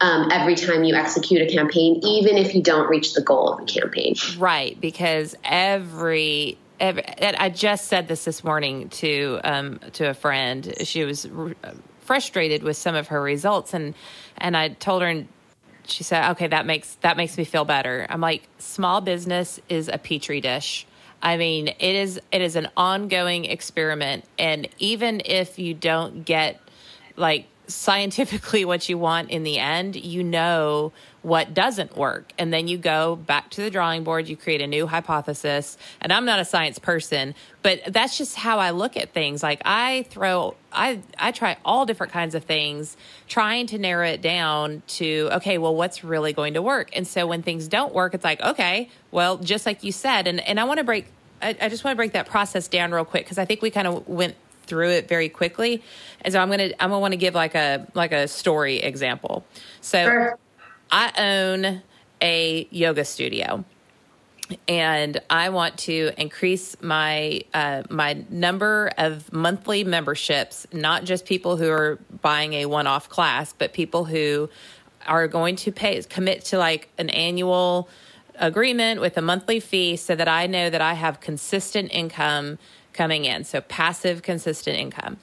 um, 0.00 0.30
every 0.30 0.54
time 0.54 0.84
you 0.84 0.94
execute 0.94 1.40
a 1.40 1.46
campaign, 1.46 2.00
even 2.04 2.36
if 2.36 2.54
you 2.54 2.62
don't 2.62 2.88
reach 2.88 3.14
the 3.14 3.22
goal 3.22 3.54
of 3.54 3.66
the 3.66 3.72
campaign. 3.72 4.14
Right, 4.38 4.78
because 4.80 5.34
every 5.44 6.58
Every, 6.80 7.02
I 7.20 7.48
just 7.48 7.86
said 7.88 8.06
this 8.06 8.24
this 8.24 8.44
morning 8.44 8.88
to 8.90 9.40
um, 9.42 9.80
to 9.94 10.10
a 10.10 10.14
friend. 10.14 10.74
She 10.84 11.04
was 11.04 11.26
frustrated 12.08 12.62
with 12.62 12.74
some 12.74 12.94
of 12.94 13.08
her 13.08 13.20
results 13.20 13.74
and 13.74 13.94
and 14.38 14.56
I 14.56 14.68
told 14.70 15.02
her 15.02 15.08
and 15.08 15.28
she 15.84 16.04
said, 16.04 16.30
"Okay, 16.32 16.46
that 16.46 16.64
makes 16.64 16.94
that 17.02 17.18
makes 17.18 17.36
me 17.36 17.44
feel 17.44 17.66
better." 17.66 18.06
I'm 18.08 18.22
like, 18.22 18.48
"Small 18.58 19.02
business 19.02 19.60
is 19.68 19.88
a 19.88 19.98
petri 19.98 20.40
dish." 20.40 20.86
I 21.22 21.36
mean, 21.36 21.68
it 21.68 21.94
is 21.94 22.18
it 22.32 22.40
is 22.40 22.56
an 22.56 22.68
ongoing 22.78 23.44
experiment 23.44 24.24
and 24.38 24.68
even 24.78 25.20
if 25.26 25.58
you 25.58 25.74
don't 25.74 26.24
get 26.24 26.58
like 27.16 27.44
scientifically 27.68 28.64
what 28.64 28.88
you 28.88 28.98
want 28.98 29.30
in 29.30 29.44
the 29.44 29.58
end, 29.58 29.96
you 29.96 30.24
know 30.24 30.92
what 31.22 31.52
doesn't 31.52 31.96
work. 31.96 32.32
And 32.38 32.52
then 32.52 32.68
you 32.68 32.78
go 32.78 33.16
back 33.16 33.50
to 33.50 33.62
the 33.62 33.70
drawing 33.70 34.04
board, 34.04 34.28
you 34.28 34.36
create 34.36 34.62
a 34.62 34.66
new 34.66 34.86
hypothesis. 34.86 35.76
And 36.00 36.12
I'm 36.12 36.24
not 36.24 36.38
a 36.38 36.44
science 36.44 36.78
person, 36.78 37.34
but 37.62 37.80
that's 37.88 38.16
just 38.16 38.36
how 38.36 38.58
I 38.58 38.70
look 38.70 38.96
at 38.96 39.12
things. 39.12 39.42
Like 39.42 39.60
I 39.64 40.04
throw 40.10 40.54
I 40.72 41.00
I 41.18 41.32
try 41.32 41.56
all 41.64 41.86
different 41.86 42.12
kinds 42.12 42.34
of 42.34 42.44
things 42.44 42.96
trying 43.26 43.66
to 43.68 43.78
narrow 43.78 44.06
it 44.06 44.22
down 44.22 44.82
to 44.86 45.28
okay, 45.32 45.58
well 45.58 45.74
what's 45.74 46.02
really 46.04 46.32
going 46.32 46.54
to 46.54 46.62
work? 46.62 46.90
And 46.94 47.06
so 47.06 47.26
when 47.26 47.42
things 47.42 47.68
don't 47.68 47.92
work, 47.92 48.14
it's 48.14 48.24
like, 48.24 48.40
okay, 48.40 48.88
well, 49.10 49.38
just 49.38 49.66
like 49.66 49.84
you 49.84 49.92
said, 49.92 50.26
and 50.26 50.40
and 50.40 50.58
I 50.58 50.64
want 50.64 50.78
to 50.78 50.84
break 50.84 51.06
I, 51.42 51.56
I 51.60 51.68
just 51.68 51.84
want 51.84 51.94
to 51.94 51.96
break 51.96 52.12
that 52.12 52.26
process 52.26 52.68
down 52.68 52.92
real 52.92 53.04
quick 53.04 53.24
because 53.24 53.38
I 53.38 53.44
think 53.44 53.62
we 53.62 53.70
kind 53.70 53.86
of 53.86 54.08
went 54.08 54.34
through 54.68 54.90
it 54.90 55.08
very 55.08 55.28
quickly. 55.28 55.82
And 56.20 56.32
so 56.32 56.40
I'm 56.40 56.50
gonna 56.50 56.70
I'm 56.78 56.90
gonna 56.90 57.00
want 57.00 57.12
to 57.12 57.18
give 57.18 57.34
like 57.34 57.54
a 57.54 57.86
like 57.94 58.12
a 58.12 58.28
story 58.28 58.76
example. 58.76 59.44
So 59.80 60.04
sure. 60.04 60.38
I 60.90 61.12
own 61.18 61.82
a 62.20 62.66
yoga 62.70 63.04
studio 63.04 63.64
and 64.66 65.20
I 65.28 65.50
want 65.50 65.78
to 65.78 66.12
increase 66.16 66.80
my 66.80 67.42
uh, 67.52 67.82
my 67.90 68.24
number 68.30 68.90
of 68.96 69.32
monthly 69.32 69.84
memberships, 69.84 70.66
not 70.72 71.04
just 71.04 71.26
people 71.26 71.56
who 71.56 71.70
are 71.70 71.98
buying 72.22 72.54
a 72.54 72.66
one 72.66 72.86
off 72.86 73.08
class, 73.08 73.52
but 73.56 73.72
people 73.72 74.04
who 74.04 74.48
are 75.06 75.28
going 75.28 75.56
to 75.56 75.72
pay 75.72 76.02
commit 76.02 76.44
to 76.46 76.58
like 76.58 76.88
an 76.98 77.10
annual 77.10 77.88
agreement 78.36 79.00
with 79.00 79.16
a 79.16 79.22
monthly 79.22 79.60
fee 79.60 79.96
so 79.96 80.14
that 80.14 80.28
I 80.28 80.46
know 80.46 80.70
that 80.70 80.80
I 80.80 80.94
have 80.94 81.20
consistent 81.20 81.92
income 81.92 82.58
coming 82.98 83.24
in. 83.24 83.44
So 83.44 83.60
passive, 83.60 84.22
consistent 84.22 84.76
income. 84.76 85.18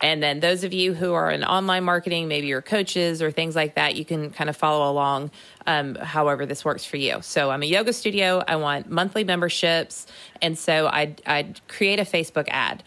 And 0.00 0.20
then 0.20 0.40
those 0.40 0.64
of 0.64 0.72
you 0.72 0.92
who 0.92 1.12
are 1.12 1.30
in 1.30 1.44
online 1.44 1.84
marketing, 1.84 2.26
maybe 2.26 2.48
you're 2.48 2.60
coaches 2.60 3.22
or 3.22 3.30
things 3.30 3.54
like 3.54 3.76
that, 3.76 3.94
you 3.94 4.04
can 4.04 4.30
kind 4.30 4.50
of 4.50 4.56
follow 4.56 4.90
along 4.90 5.30
um, 5.64 5.94
however 5.94 6.44
this 6.44 6.64
works 6.64 6.84
for 6.84 6.96
you. 6.96 7.22
So 7.22 7.52
I'm 7.52 7.62
a 7.62 7.66
yoga 7.66 7.92
studio. 7.92 8.42
I 8.48 8.56
want 8.56 8.90
monthly 8.90 9.22
memberships. 9.22 10.08
And 10.42 10.58
so 10.58 10.88
I 10.88 11.14
I 11.24 11.54
create 11.68 12.00
a 12.00 12.04
Facebook 12.04 12.48
ad. 12.48 12.82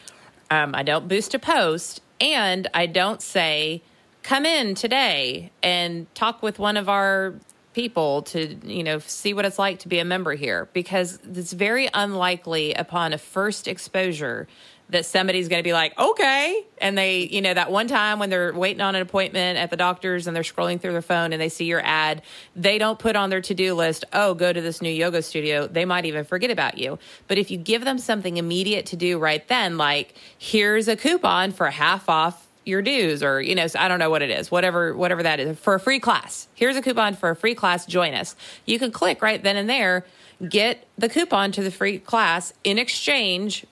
Um, 0.51 0.75
I 0.75 0.83
don't 0.83 1.07
boost 1.07 1.33
a 1.33 1.39
post 1.39 2.01
and 2.19 2.67
I 2.73 2.85
don't 2.87 3.21
say, 3.21 3.81
come 4.21 4.45
in 4.45 4.75
today 4.75 5.51
and 5.63 6.13
talk 6.13 6.43
with 6.43 6.59
one 6.59 6.75
of 6.75 6.89
our 6.89 7.35
people 7.75 8.21
to 8.21 8.55
you 8.63 8.83
know 8.83 8.99
see 8.99 9.33
what 9.33 9.43
it's 9.43 9.59
like 9.59 9.79
to 9.79 9.89
be 9.89 9.99
a 9.99 10.05
member 10.05 10.33
here 10.33 10.69
because 10.71 11.19
it's 11.35 11.51
very 11.51 11.89
unlikely 11.93 12.73
upon 12.73 13.11
a 13.11 13.17
first 13.17 13.67
exposure 13.67 14.47
that 14.89 15.05
somebody's 15.05 15.49
going 15.49 15.59
to 15.59 15.67
be 15.67 15.73
like 15.73 15.97
okay. 15.99 16.63
And 16.77 16.97
they 16.97 17.23
you 17.23 17.41
know 17.41 17.53
that 17.53 17.69
one 17.69 17.89
time 17.89 18.17
when 18.17 18.29
they're 18.29 18.53
waiting 18.53 18.79
on 18.79 18.95
an 18.95 19.01
appointment 19.01 19.57
at 19.57 19.71
the 19.71 19.75
doctor's 19.77 20.25
and 20.25 20.33
they're 20.33 20.43
scrolling 20.43 20.79
through 20.79 20.93
their 20.93 21.01
phone 21.01 21.33
and 21.33 21.41
they 21.41 21.49
see 21.49 21.65
your 21.65 21.81
ad 21.83 22.21
they 22.55 22.77
don't 22.77 22.97
put 22.97 23.17
on 23.17 23.29
their 23.29 23.41
to-do 23.41 23.73
list 23.73 24.05
oh 24.13 24.33
go 24.33 24.53
to 24.53 24.61
this 24.61 24.81
new 24.81 24.89
yoga 24.89 25.21
studio. 25.21 25.67
They 25.67 25.83
might 25.83 26.05
even 26.05 26.23
forget 26.23 26.51
about 26.51 26.77
you. 26.77 26.97
But 27.27 27.37
if 27.37 27.51
you 27.51 27.57
give 27.57 27.83
them 27.83 27.97
something 27.97 28.37
immediate 28.37 28.85
to 28.87 28.95
do 28.95 29.19
right 29.19 29.45
then 29.49 29.77
like 29.77 30.15
here's 30.37 30.87
a 30.87 30.95
coupon 30.95 31.51
for 31.51 31.69
half 31.69 32.07
off 32.07 32.44
your 32.65 32.81
dues 32.81 33.23
or 33.23 33.41
you 33.41 33.55
know 33.55 33.67
i 33.77 33.87
don't 33.87 33.99
know 33.99 34.09
what 34.09 34.21
it 34.21 34.29
is 34.29 34.51
whatever 34.51 34.95
whatever 34.95 35.23
that 35.23 35.39
is. 35.39 35.57
For 35.59 35.75
a 35.75 35.79
free 35.79 35.99
class 35.99 36.47
here's 36.55 36.75
a 36.75 36.81
coupon 36.81 37.15
for 37.15 37.29
a 37.29 37.35
free 37.35 37.55
class 37.55 37.85
join 37.85 38.13
us. 38.13 38.35
You 38.65 38.79
can 38.79 38.91
click 38.91 39.21
right 39.21 39.41
then 39.41 39.55
and 39.55 39.69
there 39.69 40.05
get 40.49 40.85
the 40.97 41.07
coupon 41.07 41.51
to 41.53 41.63
the 41.63 41.71
free 41.71 41.99
class 41.99 42.53
in 42.63 42.77
exchange 42.77 43.65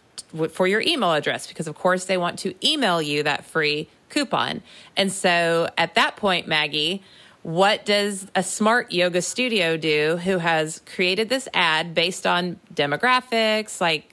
for 0.52 0.68
your 0.68 0.82
email 0.82 1.14
address 1.14 1.48
because 1.48 1.68
of 1.68 1.76
course 1.76 2.06
they 2.06 2.18
want 2.18 2.40
to 2.40 2.54
email 2.66 3.02
you 3.02 3.24
that 3.24 3.46
free 3.46 3.90
coupon. 4.10 4.62
And 4.96 5.12
so 5.12 5.68
at 5.78 5.96
that 5.96 6.16
point 6.16 6.48
maggie 6.48 7.04
what 7.42 7.86
does 7.86 8.26
a 8.36 8.42
smart 8.42 8.94
yoga 8.94 9.22
studio 9.22 9.76
do 9.76 10.18
who 10.24 10.38
has 10.38 10.82
created 10.86 11.28
this 11.28 11.50
ad 11.54 11.94
based 11.94 12.26
on 12.26 12.58
demographics 12.74 13.82
like 13.82 14.13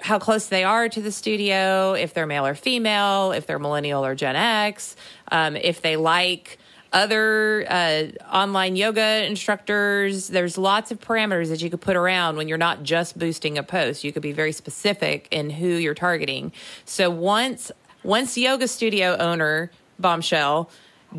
how 0.00 0.18
close 0.18 0.46
they 0.46 0.64
are 0.64 0.88
to 0.88 1.00
the 1.00 1.12
studio, 1.12 1.94
if 1.94 2.14
they're 2.14 2.26
male 2.26 2.46
or 2.46 2.54
female, 2.54 3.32
if 3.32 3.46
they're 3.46 3.58
millennial 3.58 4.04
or 4.04 4.14
Gen 4.14 4.36
X, 4.36 4.96
um, 5.30 5.56
if 5.56 5.82
they 5.82 5.96
like 5.96 6.58
other 6.92 7.64
uh, 7.68 8.04
online 8.30 8.76
yoga 8.76 9.24
instructors. 9.26 10.28
There's 10.28 10.58
lots 10.58 10.90
of 10.90 11.00
parameters 11.00 11.48
that 11.48 11.62
you 11.62 11.70
could 11.70 11.80
put 11.80 11.96
around 11.96 12.36
when 12.36 12.48
you're 12.48 12.58
not 12.58 12.82
just 12.82 13.18
boosting 13.18 13.58
a 13.58 13.62
post. 13.62 14.04
You 14.04 14.12
could 14.12 14.22
be 14.22 14.32
very 14.32 14.52
specific 14.52 15.28
in 15.30 15.50
who 15.50 15.68
you're 15.68 15.94
targeting. 15.94 16.52
So 16.84 17.10
once 17.10 17.72
once 18.02 18.36
yoga 18.36 18.68
studio 18.68 19.16
owner 19.16 19.70
bombshell 19.98 20.68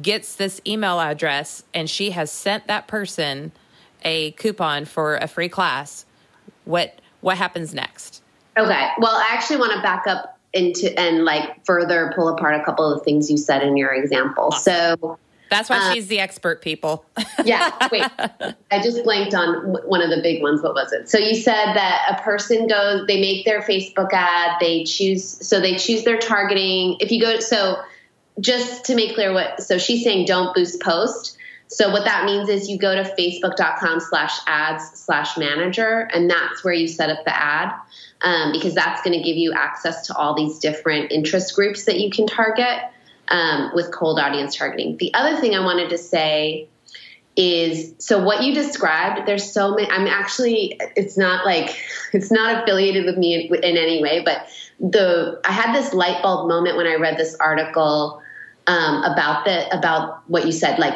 gets 0.02 0.36
this 0.36 0.60
email 0.67 0.99
address 0.99 1.63
and 1.73 1.89
she 1.89 2.12
has 2.12 2.32
sent 2.32 2.67
that 2.67 2.88
person 2.88 3.52
a 4.04 4.32
coupon 4.32 4.86
for 4.86 5.15
a 5.15 5.28
free 5.28 5.49
class, 5.49 6.06
what 6.65 6.99
what 7.21 7.38
happens 7.38 7.73
next? 7.73 8.23
Okay. 8.58 8.89
Well, 9.00 9.16
I 9.16 9.30
actually 9.32 9.58
want 9.58 9.74
to 9.74 9.82
back 9.82 10.08
up 10.08 10.39
into 10.54 10.98
and 11.00 11.26
like 11.26 11.66
further 11.66 12.13
pull 12.16 12.28
apart 12.30 12.60
a 12.60 12.63
couple 12.63 12.92
of 12.92 13.04
things 13.04 13.30
you 13.30 13.38
said 13.38 13.63
in 13.63 13.76
your 13.76 13.92
example. 13.94 14.50
Awesome. 14.54 14.98
So 15.00 15.20
that's 15.50 15.70
why 15.70 15.78
um, 15.78 15.94
she's 15.94 16.08
the 16.08 16.20
expert, 16.20 16.62
people. 16.62 17.06
yeah. 17.46 17.72
Wait, 17.92 18.04
I 18.72 18.82
just 18.82 19.04
blanked 19.04 19.36
on 19.36 19.78
one 19.86 20.02
of 20.02 20.10
the 20.10 20.22
big 20.22 20.42
ones. 20.42 20.62
What 20.63 20.74
was 20.74 20.92
it? 20.92 21.10
So 21.10 21.18
you 21.18 21.36
said 21.36 21.74
that 21.74 22.18
a 22.18 22.22
person 22.24 22.68
goes, 22.68 23.06
they 23.08 23.22
make 23.22 23.46
their 23.46 23.62
Facebook 23.62 24.10
ad, 24.13 24.58
they 24.60 24.84
choose, 24.84 25.24
so 25.24 25.60
they 25.60 25.76
choose 25.76 26.04
their 26.04 26.18
targeting. 26.18 26.98
If 27.00 27.12
you 27.12 27.22
go, 27.22 27.39
so 27.39 27.82
just 28.39 28.86
to 28.86 28.96
make 28.96 29.13
clear 29.13 29.32
what, 29.32 29.62
so 29.62 29.78
she's 29.78 30.04
saying 30.04 30.26
don't 30.26 30.56
boost 30.56 30.82
post. 30.82 31.38
So 31.74 31.92
what 31.92 32.06
that 32.06 32.26
means 32.26 32.50
is 32.50 32.70
you 32.70 32.78
go 32.78 32.94
to 32.94 33.02
facebook.com 33.02 34.00
slash 34.00 34.38
ads 34.46 34.92
slash 35.00 35.38
manager, 35.38 36.08
and 36.14 36.30
that's 36.30 36.64
where 36.64 36.74
you 36.74 36.88
set 36.88 37.10
up 37.10 37.26
the 37.26 37.36
ad 37.36 37.74
um, 38.22 38.52
because 38.52 38.76
that's 38.76 39.02
going 39.02 39.18
to 39.18 39.24
give 39.24 39.38
you 39.38 39.54
access 39.54 40.06
to 40.08 40.16
all 40.16 40.36
these 40.36 40.60
different 40.60 41.12
interest 41.12 41.56
groups 41.56 41.86
that 41.86 42.00
you 42.00 42.12
can 42.12 42.28
target 42.28 42.80
um, 43.30 43.72
with 43.74 43.92
cold 43.92 44.20
audience 44.20 44.56
targeting. 44.56 44.98
The 44.98 45.16
other 45.16 45.42
thing 45.42 45.56
I 45.56 45.62
wanted 45.62 45.90
to 45.90 45.98
say 45.98 46.68
is 47.36 47.96
so 47.98 48.24
what 48.24 48.44
you 48.44 48.54
described 48.54 49.28
there's 49.28 49.52
so 49.52 49.74
many 49.74 49.90
i'm 49.90 50.06
actually 50.06 50.80
it's 50.96 51.18
not 51.18 51.44
like 51.48 51.76
it's 52.14 52.32
not 52.32 52.62
affiliated 52.62 53.06
with 53.06 53.18
me 53.18 53.48
in, 53.48 53.56
in 53.56 53.76
any 53.76 54.04
way 54.04 54.22
but 54.24 54.48
the 54.80 55.42
i 55.44 55.52
had 55.52 55.76
this 55.76 55.96
light 55.96 56.22
bulb 56.22 56.48
moment 56.48 56.78
when 56.78 56.86
i 56.86 56.94
read 56.94 57.18
this 57.18 57.36
article 57.40 58.22
um, 58.68 59.04
about 59.04 59.46
the 59.46 59.76
about 59.76 60.22
what 60.30 60.46
you 60.46 60.52
said 60.52 60.78
like 60.78 60.94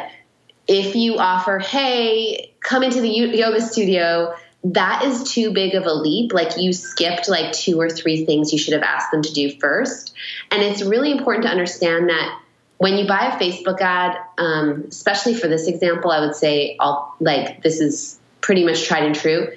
if 0.68 0.96
you 0.96 1.18
offer 1.18 1.60
hey 1.60 2.54
come 2.60 2.84
into 2.84 3.02
the 3.02 3.10
yoga 3.10 3.62
studio 3.62 4.34
that 4.64 5.04
is 5.06 5.32
too 5.32 5.52
big 5.52 5.76
of 5.76 5.86
a 5.86 5.94
leap. 5.94 6.34
Like 6.34 6.58
you 6.58 6.74
skipped 6.74 7.30
like 7.30 7.54
two 7.54 7.80
or 7.80 7.90
three 7.90 8.26
things 8.26 8.52
you 8.52 8.60
should 8.60 8.74
have 8.74 8.84
asked 8.84 9.12
them 9.12 9.22
to 9.22 9.32
do 9.32 9.52
first. 9.60 10.14
And 10.52 10.62
it's 10.62 10.82
really 10.82 11.12
important 11.12 11.44
to 11.44 11.50
understand 11.50 12.10
that 12.10 12.40
when 12.78 12.98
you 12.98 13.08
buy 13.08 13.28
a 13.28 13.40
Facebook 13.40 13.82
ad, 13.82 14.18
um, 14.38 14.86
especially 14.90 15.34
for 15.34 15.48
this 15.48 15.68
example, 15.68 16.12
I 16.12 16.20
would 16.20 16.36
say 16.36 16.76
all 16.80 17.16
like 17.20 17.64
this 17.64 17.80
is 17.80 18.20
pretty 18.42 18.66
much 18.66 18.86
tried 18.86 19.04
and 19.04 19.16
true. 19.16 19.52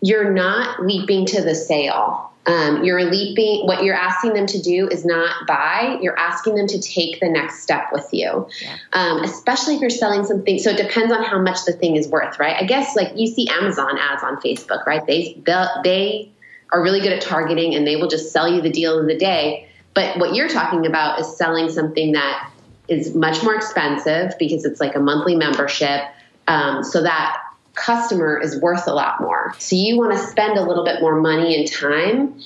You're 0.00 0.32
not 0.32 0.84
leaping 0.84 1.26
to 1.26 1.42
the 1.42 1.54
sale. 1.54 2.30
Um, 2.48 2.82
you're 2.82 3.04
leaping, 3.04 3.66
what 3.66 3.84
you're 3.84 3.94
asking 3.94 4.32
them 4.32 4.46
to 4.46 4.62
do 4.62 4.88
is 4.88 5.04
not 5.04 5.46
buy, 5.46 5.98
you're 6.00 6.18
asking 6.18 6.54
them 6.54 6.66
to 6.68 6.80
take 6.80 7.20
the 7.20 7.28
next 7.28 7.60
step 7.60 7.88
with 7.92 8.08
you. 8.10 8.48
Yeah. 8.62 8.76
Um, 8.94 9.22
especially 9.22 9.74
if 9.74 9.82
you're 9.82 9.90
selling 9.90 10.24
something. 10.24 10.58
So 10.58 10.70
it 10.70 10.78
depends 10.78 11.12
on 11.12 11.22
how 11.22 11.38
much 11.42 11.66
the 11.66 11.74
thing 11.74 11.96
is 11.96 12.08
worth, 12.08 12.38
right? 12.38 12.56
I 12.56 12.64
guess 12.64 12.96
like 12.96 13.12
you 13.16 13.26
see 13.26 13.48
Amazon 13.48 13.98
ads 13.98 14.24
on 14.24 14.38
Facebook, 14.38 14.86
right? 14.86 15.06
They, 15.06 15.38
they 15.84 16.32
are 16.72 16.82
really 16.82 17.00
good 17.00 17.12
at 17.12 17.20
targeting 17.20 17.74
and 17.74 17.86
they 17.86 17.96
will 17.96 18.08
just 18.08 18.32
sell 18.32 18.50
you 18.50 18.62
the 18.62 18.70
deal 18.70 18.98
of 18.98 19.06
the 19.06 19.18
day. 19.18 19.68
But 19.92 20.18
what 20.18 20.34
you're 20.34 20.48
talking 20.48 20.86
about 20.86 21.20
is 21.20 21.36
selling 21.36 21.68
something 21.68 22.12
that 22.12 22.50
is 22.88 23.14
much 23.14 23.42
more 23.42 23.56
expensive 23.56 24.32
because 24.38 24.64
it's 24.64 24.80
like 24.80 24.94
a 24.94 25.00
monthly 25.00 25.36
membership. 25.36 26.00
Um, 26.46 26.82
so 26.82 27.02
that 27.02 27.42
customer 27.78 28.38
is 28.38 28.60
worth 28.60 28.86
a 28.86 28.92
lot 28.92 29.20
more. 29.20 29.54
So 29.58 29.76
you 29.76 29.96
want 29.96 30.12
to 30.12 30.18
spend 30.18 30.58
a 30.58 30.62
little 30.62 30.84
bit 30.84 31.00
more 31.00 31.20
money 31.20 31.56
and 31.56 31.70
time 31.70 32.40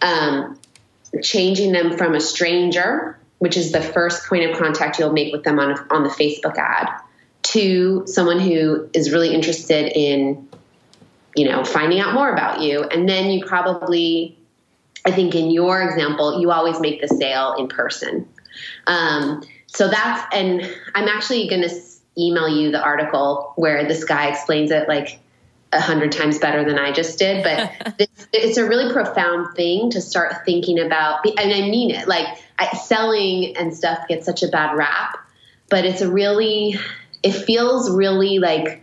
um, 0.00 0.58
changing 1.22 1.72
them 1.72 1.96
from 1.96 2.14
a 2.14 2.20
stranger, 2.20 3.18
which 3.38 3.56
is 3.56 3.72
the 3.72 3.80
first 3.80 4.28
point 4.28 4.50
of 4.50 4.58
contact 4.58 4.98
you'll 4.98 5.12
make 5.12 5.32
with 5.32 5.44
them 5.44 5.58
on, 5.58 5.78
on 5.90 6.02
the 6.02 6.10
Facebook 6.10 6.56
ad, 6.56 6.88
to 7.42 8.04
someone 8.06 8.40
who 8.40 8.88
is 8.92 9.12
really 9.12 9.34
interested 9.34 9.92
in, 9.94 10.48
you 11.34 11.48
know, 11.48 11.64
finding 11.64 12.00
out 12.00 12.14
more 12.14 12.30
about 12.32 12.60
you. 12.60 12.82
And 12.82 13.08
then 13.08 13.30
you 13.30 13.44
probably, 13.44 14.36
I 15.04 15.10
think 15.10 15.34
in 15.34 15.50
your 15.50 15.82
example, 15.82 16.40
you 16.40 16.50
always 16.50 16.80
make 16.80 17.00
the 17.00 17.08
sale 17.08 17.54
in 17.58 17.68
person. 17.68 18.28
Um, 18.86 19.42
so 19.66 19.88
that's, 19.88 20.34
and 20.34 20.62
I'm 20.94 21.08
actually 21.08 21.48
going 21.48 21.62
to 21.62 21.68
email 22.18 22.48
you 22.48 22.70
the 22.70 22.82
article 22.82 23.52
where 23.56 23.86
this 23.86 24.04
guy 24.04 24.28
explains 24.28 24.70
it 24.70 24.88
like 24.88 25.20
a 25.72 25.80
hundred 25.80 26.12
times 26.12 26.38
better 26.38 26.64
than 26.64 26.78
I 26.78 26.92
just 26.92 27.18
did. 27.18 27.44
But 27.44 27.94
it's, 27.98 28.28
it's, 28.32 28.56
a 28.56 28.66
really 28.66 28.92
profound 28.92 29.54
thing 29.54 29.90
to 29.90 30.00
start 30.00 30.44
thinking 30.44 30.78
about, 30.78 31.26
and 31.26 31.52
I 31.52 31.68
mean 31.68 31.90
it. 31.90 32.08
Like 32.08 32.26
I, 32.58 32.74
selling 32.76 33.56
and 33.56 33.74
stuff 33.74 34.08
gets 34.08 34.26
such 34.26 34.42
a 34.42 34.48
bad 34.48 34.76
rap, 34.76 35.18
but 35.68 35.84
it's 35.84 36.00
a 36.00 36.10
really, 36.10 36.78
it 37.22 37.32
feels 37.32 37.90
really 37.90 38.38
like 38.38 38.82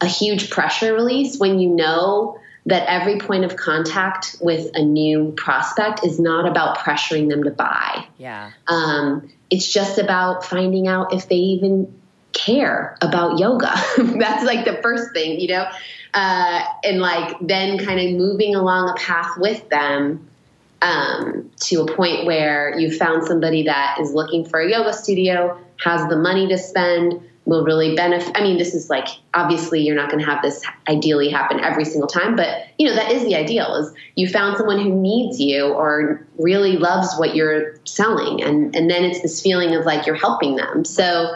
a 0.00 0.06
huge 0.06 0.50
pressure 0.50 0.94
release 0.94 1.38
when 1.38 1.58
you 1.58 1.68
know 1.68 2.38
that 2.66 2.88
every 2.88 3.18
point 3.18 3.44
of 3.44 3.56
contact 3.56 4.36
with 4.40 4.70
a 4.74 4.82
new 4.82 5.32
prospect 5.36 6.04
is 6.04 6.20
not 6.20 6.46
about 6.46 6.78
pressuring 6.78 7.28
them 7.28 7.42
to 7.42 7.50
buy. 7.50 8.06
Yeah. 8.18 8.52
Um, 8.68 9.30
it's 9.50 9.70
just 9.70 9.98
about 9.98 10.44
finding 10.44 10.86
out 10.86 11.12
if 11.12 11.28
they 11.28 11.36
even 11.36 11.92
care 12.44 12.96
about 13.00 13.38
yoga. 13.38 13.72
That's 13.96 14.44
like 14.44 14.64
the 14.64 14.78
first 14.82 15.12
thing, 15.12 15.40
you 15.40 15.48
know? 15.48 15.66
Uh, 16.14 16.62
and 16.84 17.00
like 17.00 17.36
then 17.40 17.78
kind 17.78 18.00
of 18.00 18.18
moving 18.18 18.54
along 18.54 18.90
a 18.90 18.94
path 18.94 19.38
with 19.38 19.68
them 19.70 20.28
um, 20.82 21.50
to 21.60 21.82
a 21.82 21.94
point 21.94 22.26
where 22.26 22.78
you 22.78 22.90
found 22.90 23.26
somebody 23.26 23.64
that 23.64 23.98
is 24.00 24.12
looking 24.12 24.44
for 24.44 24.60
a 24.60 24.68
yoga 24.68 24.92
studio, 24.92 25.58
has 25.82 26.06
the 26.08 26.16
money 26.16 26.48
to 26.48 26.58
spend, 26.58 27.20
will 27.44 27.64
really 27.64 27.94
benefit. 27.96 28.36
I 28.36 28.42
mean, 28.42 28.58
this 28.58 28.74
is 28.74 28.90
like 28.90 29.08
obviously 29.34 29.80
you're 29.80 29.96
not 29.96 30.10
going 30.10 30.22
to 30.22 30.30
have 30.30 30.42
this 30.42 30.62
ideally 30.88 31.28
happen 31.28 31.60
every 31.60 31.84
single 31.84 32.08
time, 32.08 32.36
but 32.36 32.66
you 32.78 32.88
know 32.88 32.94
that 32.94 33.10
is 33.10 33.24
the 33.24 33.34
ideal. 33.34 33.74
Is 33.76 33.92
you 34.16 34.28
found 34.28 34.56
someone 34.56 34.80
who 34.80 34.94
needs 34.94 35.40
you 35.40 35.72
or 35.72 36.26
really 36.38 36.76
loves 36.76 37.16
what 37.16 37.34
you're 37.34 37.76
selling, 37.84 38.42
and 38.42 38.74
and 38.76 38.90
then 38.90 39.04
it's 39.04 39.22
this 39.22 39.40
feeling 39.40 39.74
of 39.74 39.86
like 39.86 40.06
you're 40.06 40.16
helping 40.16 40.56
them. 40.56 40.84
So 40.84 41.34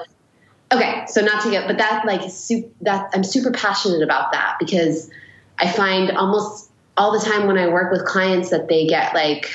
okay 0.73 1.05
so 1.07 1.21
not 1.21 1.43
to 1.43 1.51
get 1.51 1.67
but 1.67 1.79
that 1.79 2.05
like 2.07 2.31
super, 2.31 2.69
that 2.81 3.11
i'm 3.15 3.25
super 3.25 3.51
passionate 3.51 4.03
about 4.03 4.33
that 4.33 4.57
because 4.59 5.11
i 5.59 5.71
find 5.71 6.11
almost 6.17 6.71
all 6.97 7.17
the 7.19 7.25
time 7.25 7.47
when 7.47 7.59
i 7.59 7.69
work 7.69 7.93
with 7.93 8.05
clients 8.05 8.51
that 8.51 8.69
they 8.69 8.87
get 8.87 9.15
like 9.15 9.51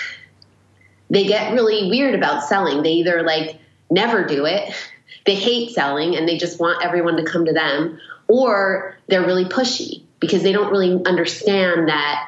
they 1.09 1.25
get 1.25 1.51
really 1.51 1.89
weird 1.89 2.15
about 2.15 2.45
selling. 2.45 2.83
They 2.83 2.93
either 2.93 3.21
like 3.21 3.57
never 3.89 4.23
do 4.23 4.45
it 4.45 4.73
they 5.25 5.35
hate 5.35 5.71
selling 5.71 6.15
and 6.15 6.27
they 6.27 6.37
just 6.37 6.59
want 6.59 6.83
everyone 6.83 7.17
to 7.17 7.23
come 7.23 7.45
to 7.45 7.53
them 7.53 7.99
or 8.27 8.97
they're 9.07 9.25
really 9.25 9.45
pushy 9.45 10.03
because 10.19 10.43
they 10.43 10.51
don't 10.51 10.71
really 10.71 11.03
understand 11.05 11.89
that 11.89 12.25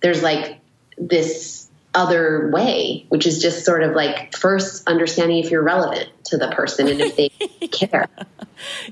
there's 0.00 0.22
like 0.22 0.58
this 0.98 1.65
other 1.96 2.50
way, 2.52 3.06
which 3.08 3.26
is 3.26 3.40
just 3.40 3.64
sort 3.64 3.82
of 3.82 3.96
like 3.96 4.36
first 4.36 4.86
understanding 4.86 5.38
if 5.38 5.50
you're 5.50 5.62
relevant 5.62 6.10
to 6.24 6.36
the 6.36 6.48
person 6.48 6.88
and 6.88 7.00
if 7.00 7.16
they 7.16 7.28
care. 7.68 8.08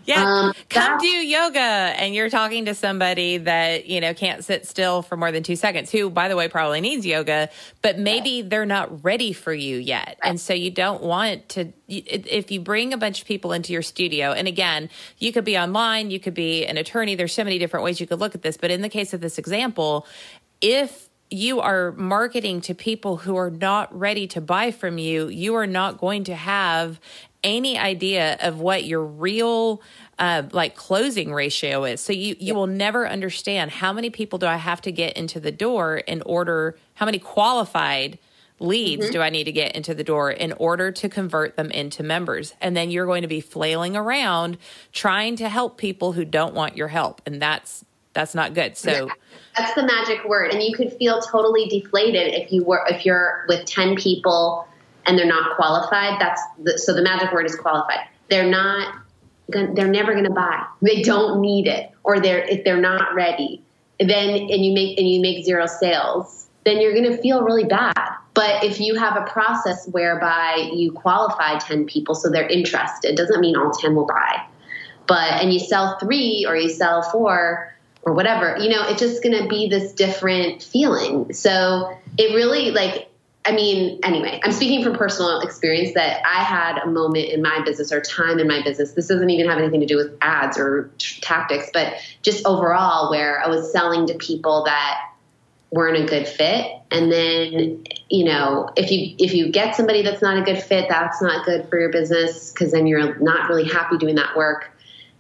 Yeah. 0.05 0.25
Um, 0.25 0.53
Come 0.69 0.99
do 0.99 1.07
yoga 1.07 1.59
and 1.61 2.15
you're 2.15 2.31
talking 2.31 2.67
to 2.67 2.75
somebody 2.75 3.39
that, 3.39 3.87
you 3.87 4.01
know, 4.01 4.15
can't 4.15 4.45
sit 4.45 4.67
still 4.67 5.03
for 5.03 5.17
more 5.17 5.33
than 5.33 5.43
two 5.43 5.57
seconds, 5.57 5.91
who, 5.91 6.11
by 6.11 6.29
the 6.29 6.37
way, 6.37 6.49
probably 6.49 6.81
needs 6.81 7.05
yoga, 7.05 7.51
but 7.83 7.99
maybe 7.99 8.43
right. 8.43 8.51
they're 8.51 8.67
not 8.67 9.05
ready 9.05 9.33
for 9.33 9.53
you 9.53 9.77
yet. 9.77 10.19
Right. 10.23 10.31
And 10.31 10.41
so 10.41 10.55
you 10.55 10.71
don't 10.71 11.03
want 11.03 11.49
to, 11.51 11.73
if 11.89 12.51
you 12.51 12.61
bring 12.61 12.93
a 12.93 12.99
bunch 12.99 13.21
of 13.21 13.27
people 13.27 13.53
into 13.53 13.73
your 13.73 13.83
studio, 13.83 14.33
and 14.33 14.49
again, 14.49 14.91
you 15.19 15.33
could 15.33 15.45
be 15.45 15.59
online, 15.59 16.11
you 16.11 16.21
could 16.21 16.35
be 16.35 16.67
an 16.67 16.77
attorney, 16.77 17.15
there's 17.15 17.35
so 17.35 17.45
many 17.45 17.59
different 17.59 17.85
ways 17.85 18.01
you 18.01 18.07
could 18.07 18.21
look 18.21 18.35
at 18.35 18.43
this. 18.43 18.57
But 18.57 18.71
in 18.71 18.83
the 18.83 18.89
case 18.89 19.13
of 19.13 19.21
this 19.21 19.39
example, 19.39 20.07
if 20.61 21.09
you 21.31 21.61
are 21.61 21.93
marketing 21.93 22.61
to 22.63 22.75
people 22.75 23.19
who 23.19 23.37
are 23.37 23.51
not 23.51 23.97
ready 23.99 24.27
to 24.29 24.41
buy 24.41 24.71
from 24.71 24.99
you, 24.99 25.29
you 25.29 25.55
are 25.55 25.67
not 25.67 25.99
going 25.99 26.25
to 26.25 26.35
have 26.35 27.01
any 27.43 27.79
idea 27.79 28.39
of 28.41 28.59
what 28.59 28.85
your 28.85 29.05
real 29.05 29.83
uh, 30.19 30.43
like 30.53 30.75
closing 30.75 31.33
ratio 31.33 31.85
is. 31.85 32.01
So 32.01 32.13
you 32.13 32.37
you 32.39 32.55
will 32.55 32.67
never 32.67 33.07
understand 33.07 33.71
how 33.71 33.93
many 33.93 34.11
people 34.11 34.39
do 34.39 34.47
I 34.47 34.57
have 34.57 34.81
to 34.83 34.93
get 34.93 35.17
into 35.17 35.41
the 35.41 35.53
door 35.53 35.99
in 35.99 36.23
order 36.23 36.79
how 36.95 37.07
many 37.07 37.19
qualified 37.19 38.19
leads 38.61 39.05
mm-hmm. 39.05 39.13
do 39.13 39.21
I 39.21 39.31
need 39.31 39.45
to 39.45 39.53
get 39.53 39.75
into 39.75 39.95
the 39.95 40.05
door 40.05 40.31
in 40.31 40.53
order 40.53 40.91
to 40.93 41.09
convert 41.09 41.57
them 41.57 41.71
into 41.71 42.03
members? 42.03 42.55
And 42.61 42.77
then 42.77 42.91
you're 42.91 43.07
going 43.07 43.23
to 43.23 43.29
be 43.29 43.41
flailing 43.41 43.97
around 43.97 44.57
trying 44.93 45.37
to 45.37 45.49
help 45.49 45.77
people 45.77 46.13
who 46.13 46.25
don't 46.25 46.55
want 46.55 46.77
your 46.77 46.89
help. 46.89 47.21
And 47.27 47.43
that's 47.43 47.85
that's 48.15 48.35
not 48.35 48.55
good. 48.55 48.77
So 48.77 49.11
that's 49.57 49.75
the 49.75 49.83
magic 49.83 50.25
word. 50.25 50.53
And 50.53 50.63
you 50.63 50.75
could 50.75 50.93
feel 50.95 51.21
totally 51.21 51.67
deflated 51.67 52.35
if 52.35 52.53
you 52.53 52.65
were 52.65 52.85
if 52.89 53.05
you're 53.05 53.45
with 53.49 53.67
10 53.67 53.97
people 53.97 54.67
and 55.07 55.19
they're 55.19 55.27
not 55.27 55.57
qualified. 55.57 56.21
That's 56.21 56.41
the, 56.63 56.79
so 56.79 56.95
the 56.95 57.03
magic 57.03 57.33
word 57.33 57.47
is 57.47 57.55
qualified. 57.57 58.07
They're 58.29 58.49
not 58.49 58.95
they're 59.49 59.89
never 59.89 60.13
going 60.13 60.25
to 60.25 60.33
buy. 60.33 60.65
They 60.81 61.03
don't 61.03 61.41
need 61.41 61.67
it, 61.67 61.91
or 62.03 62.19
they're 62.19 62.45
if 62.45 62.65
they're 62.65 62.81
not 62.81 63.15
ready, 63.15 63.63
then 64.01 64.31
and 64.31 64.65
you 64.65 64.73
make 64.73 64.99
and 64.99 65.09
you 65.09 65.21
make 65.21 65.45
zero 65.45 65.67
sales, 65.67 66.49
then 66.65 66.81
you're 66.81 66.95
going 66.95 67.11
to 67.11 67.19
feel 67.19 67.43
really 67.43 67.65
bad. 67.65 67.95
But 68.33 68.65
if 68.65 68.81
you 68.81 68.97
have 68.97 69.17
a 69.17 69.31
process 69.31 69.87
whereby 69.89 70.71
you 70.73 70.91
qualify 70.91 71.59
10 71.59 71.87
people 71.87 72.17
so 72.17 72.31
they're 72.31 72.49
interested, 72.49 73.17
doesn't 73.17 73.41
mean 73.41 73.55
all 73.55 73.71
10 73.71 73.95
will 73.95 74.07
buy. 74.07 74.45
But 75.07 75.43
and 75.43 75.53
you 75.53 75.61
sell 75.61 75.99
3 75.99 76.47
or 76.49 76.57
you 76.57 76.71
sell 76.71 77.03
4 77.03 77.74
or 78.05 78.13
whatever, 78.13 78.57
you 78.59 78.69
know, 78.69 78.87
it's 78.89 79.01
just 79.01 79.23
going 79.23 79.41
to 79.43 79.49
be 79.49 79.69
this 79.69 79.93
different 79.93 80.63
feeling. 80.63 81.33
So 81.33 81.97
it 82.19 82.35
really 82.35 82.71
like 82.71 83.11
I 83.47 83.53
mean, 83.53 84.01
anyway, 84.03 84.41
I'm 84.43 84.53
speaking 84.53 84.83
from 84.83 84.97
personal 84.97 85.41
experience 85.41 85.93
that 85.95 86.23
I 86.25 86.43
had 86.43 86.79
a 86.79 86.87
moment 86.87 87.27
in 87.27 87.43
my 87.43 87.61
business 87.63 87.93
or 87.93 88.01
time 88.01 88.39
in 88.39 88.49
my 88.49 88.63
business. 88.63 88.93
This 88.93 89.07
doesn't 89.07 89.29
even 89.29 89.47
have 89.51 89.59
anything 89.59 89.81
to 89.81 89.87
do 89.87 89.97
with 89.97 90.17
ads 90.23 90.59
or 90.59 90.91
t- 90.97 91.21
tactics, 91.21 91.69
but 91.71 91.93
just 92.23 92.47
overall 92.47 93.11
where 93.11 93.45
I 93.45 93.49
was 93.49 93.71
selling 93.71 94.07
to 94.07 94.15
people 94.15 94.65
that 94.65 95.11
weren't 95.71 96.03
a 96.03 96.07
good 96.07 96.27
fit. 96.27 96.73
And 96.91 97.13
then, 97.13 97.85
you 98.09 98.25
know, 98.25 98.71
if 98.77 98.91
you 98.91 99.15
if 99.19 99.35
you 99.35 99.51
get 99.51 99.75
somebody 99.75 100.01
that's 100.01 100.23
not 100.23 100.39
a 100.39 100.43
good 100.43 100.63
fit, 100.63 100.87
that's 100.89 101.21
not 101.21 101.45
good 101.45 101.69
for 101.69 101.79
your 101.79 101.91
business 101.91 102.51
because 102.51 102.73
then 102.73 102.87
you're 102.87 103.19
not 103.19 103.51
really 103.51 103.69
happy 103.69 103.99
doing 103.99 104.15
that 104.15 104.35
work. 104.37 104.71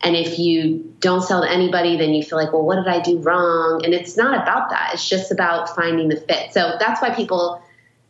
And 0.02 0.16
if 0.16 0.38
you 0.38 0.94
don't 1.00 1.22
sell 1.22 1.42
to 1.42 1.50
anybody, 1.50 1.96
then 1.96 2.12
you 2.12 2.22
feel 2.22 2.38
like, 2.38 2.52
well, 2.52 2.64
what 2.64 2.76
did 2.76 2.88
I 2.88 3.00
do 3.00 3.18
wrong? 3.18 3.82
And 3.84 3.94
it's 3.94 4.16
not 4.16 4.34
about 4.34 4.70
that. 4.70 4.90
It's 4.92 5.08
just 5.08 5.32
about 5.32 5.74
finding 5.74 6.08
the 6.08 6.16
fit. 6.16 6.52
So 6.52 6.76
that's 6.78 7.00
why 7.00 7.14
people 7.14 7.62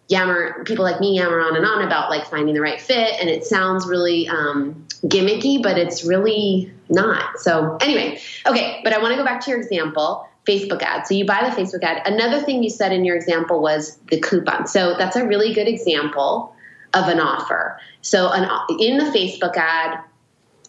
yammer 0.08 0.62
people 0.64 0.84
like 0.84 1.00
me 1.00 1.16
yammer 1.16 1.40
on 1.40 1.56
and 1.56 1.64
on 1.64 1.82
about 1.82 2.10
like 2.10 2.26
finding 2.26 2.54
the 2.54 2.60
right 2.60 2.80
fit 2.80 3.14
and 3.20 3.30
it 3.30 3.44
sounds 3.44 3.86
really 3.86 4.28
um, 4.28 4.86
gimmicky 5.06 5.62
but 5.62 5.78
it's 5.78 6.04
really 6.04 6.70
not 6.90 7.38
so 7.38 7.76
anyway 7.80 8.20
okay 8.46 8.80
but 8.84 8.92
i 8.92 8.98
want 8.98 9.12
to 9.12 9.16
go 9.16 9.24
back 9.24 9.40
to 9.42 9.50
your 9.50 9.58
example 9.58 10.28
facebook 10.46 10.82
ad 10.82 11.06
so 11.06 11.14
you 11.14 11.24
buy 11.24 11.48
the 11.48 11.56
facebook 11.56 11.82
ad 11.82 12.06
another 12.06 12.42
thing 12.42 12.62
you 12.62 12.68
said 12.68 12.92
in 12.92 13.04
your 13.04 13.16
example 13.16 13.62
was 13.62 13.96
the 14.10 14.20
coupon 14.20 14.66
so 14.66 14.94
that's 14.98 15.16
a 15.16 15.26
really 15.26 15.54
good 15.54 15.68
example 15.68 16.54
of 16.92 17.08
an 17.08 17.18
offer 17.18 17.80
so 18.02 18.30
an, 18.30 18.42
in 18.78 18.98
the 18.98 19.04
facebook 19.04 19.56
ad 19.56 20.00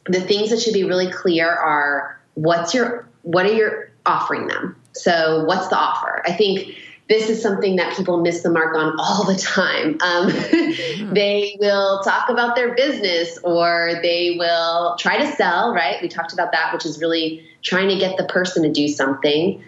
the 0.05 0.21
things 0.21 0.49
that 0.49 0.59
should 0.59 0.73
be 0.73 0.83
really 0.83 1.11
clear 1.11 1.49
are 1.49 2.19
what's 2.35 2.73
your 2.73 3.07
what 3.23 3.45
are 3.45 3.53
you 3.53 3.71
offering 4.05 4.47
them 4.47 4.75
so 4.93 5.43
what's 5.45 5.67
the 5.69 5.77
offer 5.77 6.21
i 6.25 6.31
think 6.31 6.75
this 7.07 7.29
is 7.29 7.41
something 7.41 7.75
that 7.75 7.95
people 7.95 8.19
miss 8.21 8.41
the 8.41 8.49
mark 8.49 8.75
on 8.75 8.95
all 8.99 9.25
the 9.25 9.35
time. 9.35 9.97
Um, 10.01 10.29
mm-hmm. 10.31 11.13
they 11.13 11.55
will 11.59 12.01
talk 12.01 12.29
about 12.29 12.55
their 12.55 12.73
business 12.73 13.37
or 13.43 13.99
they 14.01 14.37
will 14.39 14.95
try 14.97 15.17
to 15.17 15.31
sell, 15.33 15.73
right? 15.73 16.01
We 16.01 16.07
talked 16.07 16.33
about 16.33 16.51
that, 16.53 16.73
which 16.73 16.85
is 16.85 16.99
really 16.99 17.47
trying 17.61 17.89
to 17.89 17.97
get 17.97 18.17
the 18.17 18.25
person 18.25 18.63
to 18.63 18.71
do 18.71 18.87
something. 18.87 19.63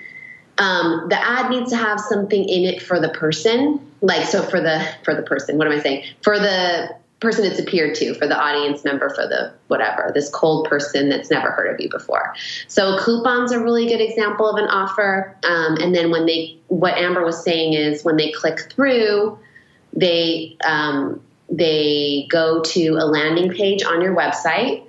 Um, 0.57 1.07
the 1.09 1.19
ad 1.19 1.51
needs 1.51 1.69
to 1.69 1.77
have 1.77 1.99
something 1.99 2.43
in 2.43 2.63
it 2.63 2.81
for 2.81 2.99
the 2.99 3.09
person, 3.09 3.79
like 4.01 4.25
so 4.25 4.41
for 4.41 4.59
the 4.59 4.87
for 5.03 5.13
the 5.13 5.21
person. 5.21 5.59
What 5.59 5.67
am 5.67 5.73
I 5.73 5.79
saying? 5.79 6.05
For 6.23 6.39
the 6.39 6.95
person 7.19 7.45
it's 7.45 7.59
appeared 7.59 7.95
to 7.95 8.13
for 8.13 8.27
the 8.27 8.37
audience 8.37 8.83
member 8.83 9.09
for 9.09 9.27
the 9.27 9.51
whatever 9.67 10.11
this 10.13 10.29
cold 10.29 10.67
person 10.69 11.09
that's 11.09 11.31
never 11.31 11.51
heard 11.51 11.73
of 11.73 11.79
you 11.79 11.89
before. 11.89 12.35
So 12.67 12.97
coupons 12.99 13.51
are 13.51 13.59
a 13.59 13.63
really 13.63 13.87
good 13.87 14.01
example 14.01 14.47
of 14.47 14.57
an 14.57 14.69
offer. 14.69 15.35
Um, 15.43 15.77
and 15.77 15.95
then 15.95 16.11
when 16.11 16.25
they 16.25 16.57
what 16.67 16.95
amber 16.95 17.25
was 17.25 17.43
saying 17.43 17.73
is 17.73 18.03
when 18.03 18.17
they 18.17 18.31
click 18.31 18.71
through 18.71 19.37
they 19.93 20.55
um, 20.63 21.21
they 21.49 22.27
go 22.29 22.61
to 22.61 22.89
a 22.99 23.05
landing 23.05 23.51
page 23.51 23.83
on 23.83 24.01
your 24.01 24.15
website 24.15 24.83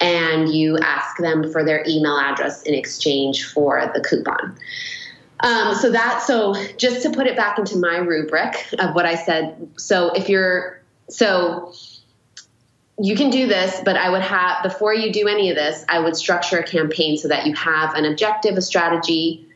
and 0.00 0.52
you 0.52 0.78
ask 0.78 1.18
them 1.18 1.50
for 1.50 1.64
their 1.64 1.84
email 1.86 2.18
address 2.18 2.62
in 2.62 2.74
exchange 2.74 3.44
for 3.46 3.90
the 3.94 4.00
coupon. 4.00 4.58
Um, 5.42 5.74
so 5.74 5.90
that 5.90 6.22
so 6.26 6.54
just 6.76 7.02
to 7.02 7.10
put 7.10 7.26
it 7.26 7.36
back 7.36 7.58
into 7.58 7.78
my 7.78 7.96
rubric 7.96 8.66
of 8.78 8.94
what 8.94 9.06
i 9.06 9.14
said 9.14 9.70
so 9.78 10.10
if 10.10 10.28
you're 10.28 10.79
so 11.10 11.72
you 12.98 13.16
can 13.16 13.30
do 13.30 13.46
this, 13.46 13.80
but 13.84 13.96
I 13.96 14.10
would 14.10 14.22
have, 14.22 14.62
before 14.62 14.92
you 14.92 15.12
do 15.12 15.26
any 15.26 15.50
of 15.50 15.56
this, 15.56 15.84
I 15.88 16.00
would 16.00 16.16
structure 16.16 16.58
a 16.58 16.62
campaign 16.62 17.16
so 17.16 17.28
that 17.28 17.46
you 17.46 17.54
have 17.54 17.94
an 17.94 18.04
objective, 18.04 18.56
a 18.56 18.62
strategy. 18.62 19.46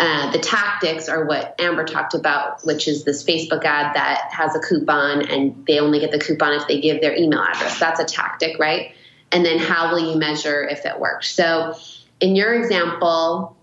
Uh, 0.00 0.30
the 0.30 0.38
tactics 0.38 1.08
are 1.08 1.26
what 1.26 1.54
Amber 1.58 1.84
talked 1.84 2.14
about, 2.14 2.64
which 2.64 2.88
is 2.88 3.04
this 3.04 3.22
Facebook 3.24 3.64
ad 3.64 3.94
that 3.94 4.30
has 4.32 4.54
a 4.54 4.60
coupon 4.60 5.28
and 5.28 5.66
they 5.66 5.80
only 5.80 6.00
get 6.00 6.12
the 6.12 6.18
coupon 6.18 6.54
if 6.54 6.66
they 6.66 6.80
give 6.80 7.02
their 7.02 7.14
email 7.14 7.40
address. 7.40 7.78
That's 7.78 8.00
a 8.00 8.04
tactic, 8.04 8.58
right? 8.58 8.92
And 9.32 9.44
then 9.44 9.58
how 9.58 9.92
will 9.92 10.10
you 10.10 10.16
measure 10.16 10.64
if 10.64 10.86
it 10.86 10.98
works? 10.98 11.30
So 11.30 11.74
in 12.20 12.36
your 12.36 12.54
example, 12.54 13.54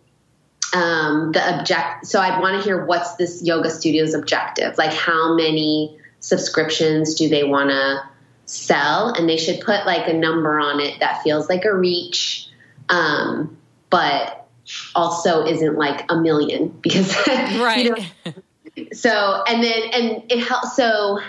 um, 0.73 1.31
the 1.31 1.57
object, 1.57 2.05
so 2.05 2.19
I'd 2.19 2.39
want 2.41 2.61
to 2.61 2.63
hear 2.63 2.85
what's 2.85 3.15
this 3.15 3.41
yoga 3.43 3.71
studio's 3.71 4.13
objective? 4.13 4.77
Like 4.77 4.93
how 4.93 5.35
many 5.35 5.97
subscriptions 6.25 7.13
do 7.13 7.29
they 7.29 7.43
want 7.43 7.69
to 7.69 8.03
sell? 8.45 9.13
And 9.13 9.29
they 9.29 9.37
should 9.37 9.61
put 9.61 9.85
like 9.85 10.07
a 10.07 10.13
number 10.13 10.59
on 10.59 10.79
it 10.79 10.99
that 10.99 11.21
feels 11.21 11.47
like 11.49 11.65
a 11.65 11.73
reach 11.73 12.49
um, 12.89 13.57
but 13.89 14.47
also 14.95 15.45
isn't 15.45 15.77
like 15.77 16.05
a 16.09 16.15
million 16.15 16.69
because 16.81 17.15
right 17.27 17.85
you 17.85 17.95
know, 17.95 18.85
so 18.91 19.43
and 19.47 19.63
then 19.63 19.81
and 19.93 20.31
it 20.31 20.39
helps 20.39 20.75
so 20.75 21.19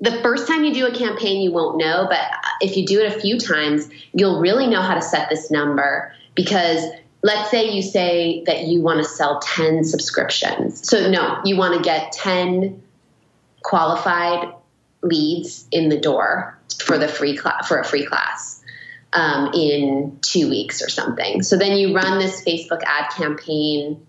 the 0.00 0.20
first 0.22 0.48
time 0.48 0.64
you 0.64 0.74
do 0.74 0.86
a 0.86 0.94
campaign 0.94 1.40
you 1.40 1.52
won't 1.52 1.76
know 1.76 2.06
but 2.08 2.18
if 2.60 2.76
you 2.76 2.84
do 2.84 3.00
it 3.00 3.16
a 3.16 3.20
few 3.20 3.38
times 3.38 3.88
you'll 4.12 4.40
really 4.40 4.66
know 4.66 4.82
how 4.82 4.94
to 4.94 5.02
set 5.02 5.30
this 5.30 5.52
number 5.52 6.12
because 6.34 6.84
let's 7.22 7.50
say 7.50 7.70
you 7.70 7.80
say 7.80 8.42
that 8.44 8.64
you 8.64 8.80
want 8.80 8.98
to 8.98 9.04
sell 9.04 9.40
10 9.40 9.84
subscriptions. 9.84 10.86
So 10.86 11.10
no 11.10 11.40
you 11.44 11.56
want 11.56 11.74
to 11.74 11.82
get 11.82 12.12
10 12.12 12.82
qualified 13.64 14.54
leads 15.02 15.66
in 15.72 15.88
the 15.88 15.98
door 15.98 16.56
for 16.78 16.98
the 16.98 17.08
free 17.08 17.36
class 17.36 17.66
for 17.66 17.78
a 17.78 17.84
free 17.84 18.06
class 18.06 18.62
um, 19.12 19.50
in 19.52 20.18
two 20.22 20.48
weeks 20.48 20.82
or 20.82 20.88
something. 20.88 21.42
So 21.42 21.56
then 21.56 21.76
you 21.76 21.94
run 21.94 22.18
this 22.18 22.44
Facebook 22.44 22.82
ad 22.84 23.10
campaign 23.10 24.06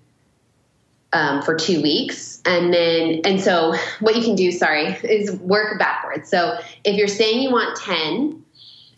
um, 1.13 1.41
for 1.41 1.55
two 1.55 1.81
weeks, 1.81 2.41
and 2.45 2.73
then 2.73 3.21
and 3.23 3.39
so 3.39 3.73
what 4.01 4.15
you 4.15 4.21
can 4.21 4.35
do, 4.35 4.51
sorry, 4.51 4.97
is 5.03 5.31
work 5.31 5.79
backwards. 5.79 6.29
So 6.29 6.59
if 6.83 6.97
you're 6.97 7.07
saying 7.07 7.41
you 7.41 7.51
want 7.51 7.79
ten, 7.79 8.43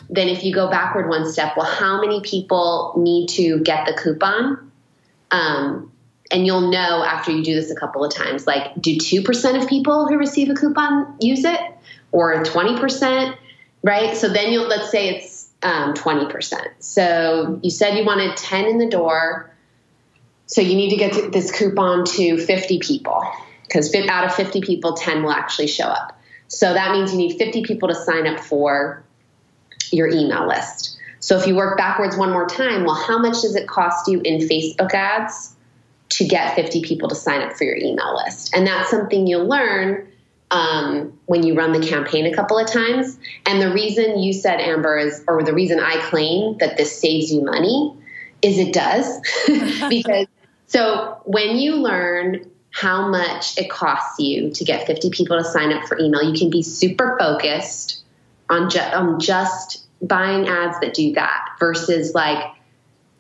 then 0.10 0.28
if 0.28 0.44
you 0.44 0.54
go 0.54 0.70
backward 0.70 1.10
one 1.10 1.32
step, 1.32 1.56
well, 1.56 1.68
how 1.68 2.02
many 2.02 2.22
people 2.22 2.96
need 2.98 3.30
to 3.30 3.60
get 3.60 3.86
the 3.86 3.94
coupon? 3.94 4.72
Um, 5.30 5.92
and 6.32 6.46
you'll 6.46 6.72
know 6.72 7.04
after 7.04 7.32
you 7.32 7.44
do 7.44 7.56
this 7.56 7.72
a 7.72 7.76
couple 7.76 8.04
of 8.04 8.14
times 8.14 8.46
like 8.48 8.74
do 8.80 8.96
2% 8.96 9.62
of 9.62 9.68
people 9.68 10.08
who 10.08 10.18
receive 10.18 10.50
a 10.50 10.54
coupon 10.54 11.16
use 11.20 11.44
it 11.44 11.60
or 12.12 12.44
20% 12.44 13.36
right? 13.84 14.18
So 14.18 14.30
then 14.30 14.52
you'll 14.52 14.68
let's 14.68 14.92
say 14.92 15.16
it's 15.16 15.50
um, 15.64 15.94
20% 15.94 16.58
so 16.80 17.60
you 17.64 17.70
said 17.70 17.98
you 17.98 18.06
wanted 18.06 18.38
10 18.38 18.66
in 18.66 18.78
the 18.78 18.88
door. 18.88 19.52
So 20.46 20.62
you 20.62 20.76
need 20.76 20.92
to 20.92 20.96
get 20.96 21.32
this 21.34 21.52
coupon 21.52 22.06
to 22.06 22.38
50 22.38 22.80
people 22.80 23.22
because 23.64 23.94
out 23.94 24.26
of 24.26 24.34
50 24.34 24.62
people 24.62 24.94
10 24.94 25.24
will 25.24 25.32
actually 25.32 25.68
show 25.68 25.86
up. 25.86 26.18
So 26.48 26.74
that 26.74 26.94
means 26.94 27.12
you 27.12 27.18
need 27.18 27.38
50 27.38 27.64
people 27.64 27.90
to 27.90 27.96
sign 27.96 28.26
up 28.28 28.40
for 28.40 29.04
your 29.92 30.08
email 30.08 30.48
list. 30.48 30.98
So 31.20 31.38
if 31.38 31.48
you 31.48 31.56
work 31.56 31.78
backwards 31.78 32.16
one 32.16 32.32
more 32.32 32.48
time 32.48 32.86
well 32.86 32.96
how 32.96 33.18
much 33.18 33.42
does 33.42 33.56
it 33.56 33.68
cost 33.68 34.08
you 34.08 34.22
in 34.22 34.40
facebook 34.40 34.94
ads 34.94 35.56
to 36.18 36.26
get 36.26 36.56
50 36.56 36.82
people 36.82 37.10
to 37.10 37.16
sign 37.16 37.42
up 37.42 37.54
for 37.54 37.64
your 37.64 37.76
email 37.76 38.16
list. 38.16 38.56
And 38.56 38.66
that's 38.66 38.90
something 38.90 39.28
you'll 39.28 39.48
learn 39.48 40.08
um, 40.50 41.20
when 41.28 41.44
you 41.44 41.56
run 41.56 41.74
the 41.74 41.86
campaign 41.86 42.26
a 42.26 42.34
couple 42.34 42.58
of 42.58 42.68
times. 42.68 43.20
And 43.46 43.62
the 43.62 43.72
reason 43.72 44.18
you 44.18 44.34
said, 44.34 44.60
Amber, 44.60 44.98
is, 44.98 45.24
or 45.28 45.44
the 45.44 45.54
reason 45.54 45.80
I 45.80 46.02
claim 46.10 46.58
that 46.58 46.76
this 46.76 47.00
saves 47.00 47.32
you 47.32 47.44
money 47.44 47.96
is 48.42 48.58
it 48.58 48.74
does. 48.74 49.22
because 49.90 50.26
so 50.66 51.22
when 51.26 51.58
you 51.58 51.76
learn 51.76 52.50
how 52.72 53.10
much 53.10 53.58
it 53.58 53.70
costs 53.70 54.20
you 54.20 54.52
to 54.52 54.64
get 54.64 54.88
50 54.88 55.12
people 55.12 55.38
to 55.38 55.44
sign 55.44 55.72
up 55.72 55.88
for 55.88 56.00
email, 56.00 56.24
you 56.24 56.38
can 56.38 56.50
be 56.50 56.64
super 56.64 57.16
focused 57.20 58.04
on, 58.50 58.72
ju- 58.72 58.80
on 58.80 59.20
just 59.20 59.86
buying 60.02 60.48
ads 60.48 60.80
that 60.80 60.96
do 60.96 61.14
that 61.14 61.50
versus 61.60 62.16
like, 62.16 62.44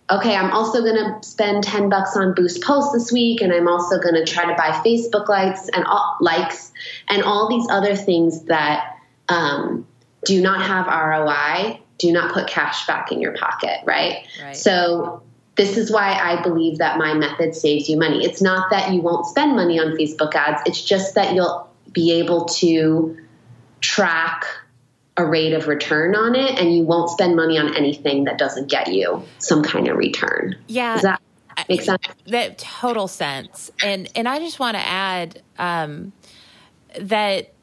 okay, 0.10 0.36
I'm 0.36 0.52
also 0.52 0.82
going 0.82 0.96
to 0.96 1.28
spend 1.28 1.64
10 1.64 1.90
bucks 1.90 2.16
on 2.16 2.34
boost 2.34 2.64
posts 2.64 2.94
this 2.94 3.12
week 3.12 3.42
and 3.42 3.52
I'm 3.52 3.68
also 3.68 4.00
going 4.00 4.16
to 4.16 4.26
try 4.26 4.46
to 4.46 4.56
buy 4.56 4.70
Facebook 4.86 5.28
likes 5.28 5.68
and 5.70 5.84
all, 5.86 6.18
likes 6.22 6.72
and 7.10 7.24
all 7.24 7.50
these 7.50 7.68
other 7.70 7.96
things 7.96 8.44
that 8.44 8.98
um, 9.28 9.86
do 10.26 10.42
not 10.42 10.62
have 10.62 10.88
ROI, 10.88 11.82
do 11.98 12.12
not 12.12 12.34
put 12.34 12.48
cash 12.48 12.88
back 12.88 13.12
in 13.12 13.20
your 13.20 13.36
pocket, 13.36 13.80
right? 13.86 14.26
right? 14.42 14.56
So 14.56 15.24
this 15.56 15.76
is 15.78 15.92
why 15.92 16.14
I 16.14 16.42
believe 16.42 16.78
that 16.78 16.98
my 16.98 17.14
method 17.14 17.54
saves 17.54 17.90
you 17.90 17.98
money. 17.98 18.24
It's 18.24 18.42
not 18.42 18.70
that 18.70 18.94
you 18.94 19.02
won't 19.02 19.26
spend 19.26 19.56
money 19.56 19.80
on 19.80 19.98
Facebook 19.98 20.34
ads, 20.36 20.62
it's 20.66 20.82
just 20.82 21.16
that 21.16 21.34
you'll 21.34 21.68
be 21.92 22.14
able 22.14 22.46
to 22.46 23.18
track 23.82 24.46
a 25.18 25.26
rate 25.26 25.54
of 25.54 25.68
return 25.68 26.16
on 26.16 26.36
it 26.36 26.60
and 26.60 26.76
you 26.76 26.84
won't 26.84 27.10
spend 27.10 27.36
money 27.36 27.58
on 27.58 27.76
anything 27.76 28.26
that 28.26 28.38
doesn't 28.38 28.70
get 28.70 28.94
you 28.94 29.24
some 29.40 29.64
kind 29.64 29.88
of 29.88 29.98
return. 29.98 30.56
Yeah. 30.68 30.94
Does 30.94 31.02
that 31.04 31.22
make 31.68 31.82
sense? 31.82 32.04
That 32.28 32.58
total 32.60 33.08
sense. 33.08 33.72
And 33.84 34.08
and 34.16 34.28
I 34.28 34.40
just 34.40 34.60
want 34.60 34.78
to 34.78 34.86
add 34.86 35.42
um, 35.58 36.14
that 37.00 37.54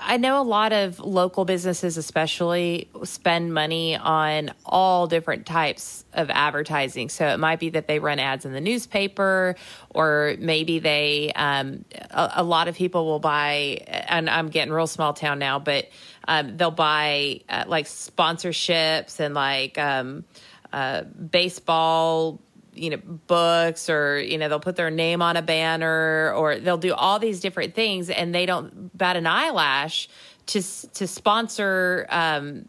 I 0.00 0.16
know 0.16 0.40
a 0.40 0.44
lot 0.44 0.72
of 0.72 1.00
local 1.00 1.44
businesses, 1.44 1.96
especially, 1.96 2.88
spend 3.04 3.52
money 3.52 3.96
on 3.96 4.52
all 4.64 5.06
different 5.06 5.44
types 5.44 6.04
of 6.12 6.30
advertising. 6.30 7.08
So 7.08 7.26
it 7.26 7.38
might 7.38 7.58
be 7.58 7.70
that 7.70 7.88
they 7.88 7.98
run 7.98 8.18
ads 8.18 8.44
in 8.44 8.52
the 8.52 8.60
newspaper, 8.60 9.56
or 9.90 10.36
maybe 10.38 10.78
they, 10.78 11.32
um, 11.34 11.84
a, 12.10 12.32
a, 12.36 12.42
lot 12.44 12.68
of 12.68 12.76
people 12.76 13.06
will 13.06 13.18
buy, 13.18 13.84
and 13.86 14.30
I'm 14.30 14.48
getting 14.48 14.72
real 14.72 14.86
small 14.86 15.14
town 15.14 15.38
now, 15.38 15.58
but 15.58 15.88
um, 16.26 16.56
they'll 16.56 16.70
buy 16.70 17.40
uh, 17.48 17.64
like 17.66 17.86
sponsorships 17.86 19.18
and 19.18 19.34
like 19.34 19.78
um, 19.78 20.24
uh, 20.72 21.02
baseball 21.02 22.40
you 22.78 22.90
know 22.90 22.98
books 23.26 23.90
or 23.90 24.20
you 24.20 24.38
know 24.38 24.48
they'll 24.48 24.60
put 24.60 24.76
their 24.76 24.90
name 24.90 25.22
on 25.22 25.36
a 25.36 25.42
banner 25.42 26.32
or 26.34 26.56
they'll 26.56 26.78
do 26.78 26.94
all 26.94 27.18
these 27.18 27.40
different 27.40 27.74
things 27.74 28.10
and 28.10 28.34
they 28.34 28.46
don't 28.46 28.96
bat 28.96 29.16
an 29.16 29.26
eyelash 29.26 30.08
to 30.46 30.62
to 30.92 31.06
sponsor 31.06 32.06
um, 32.08 32.68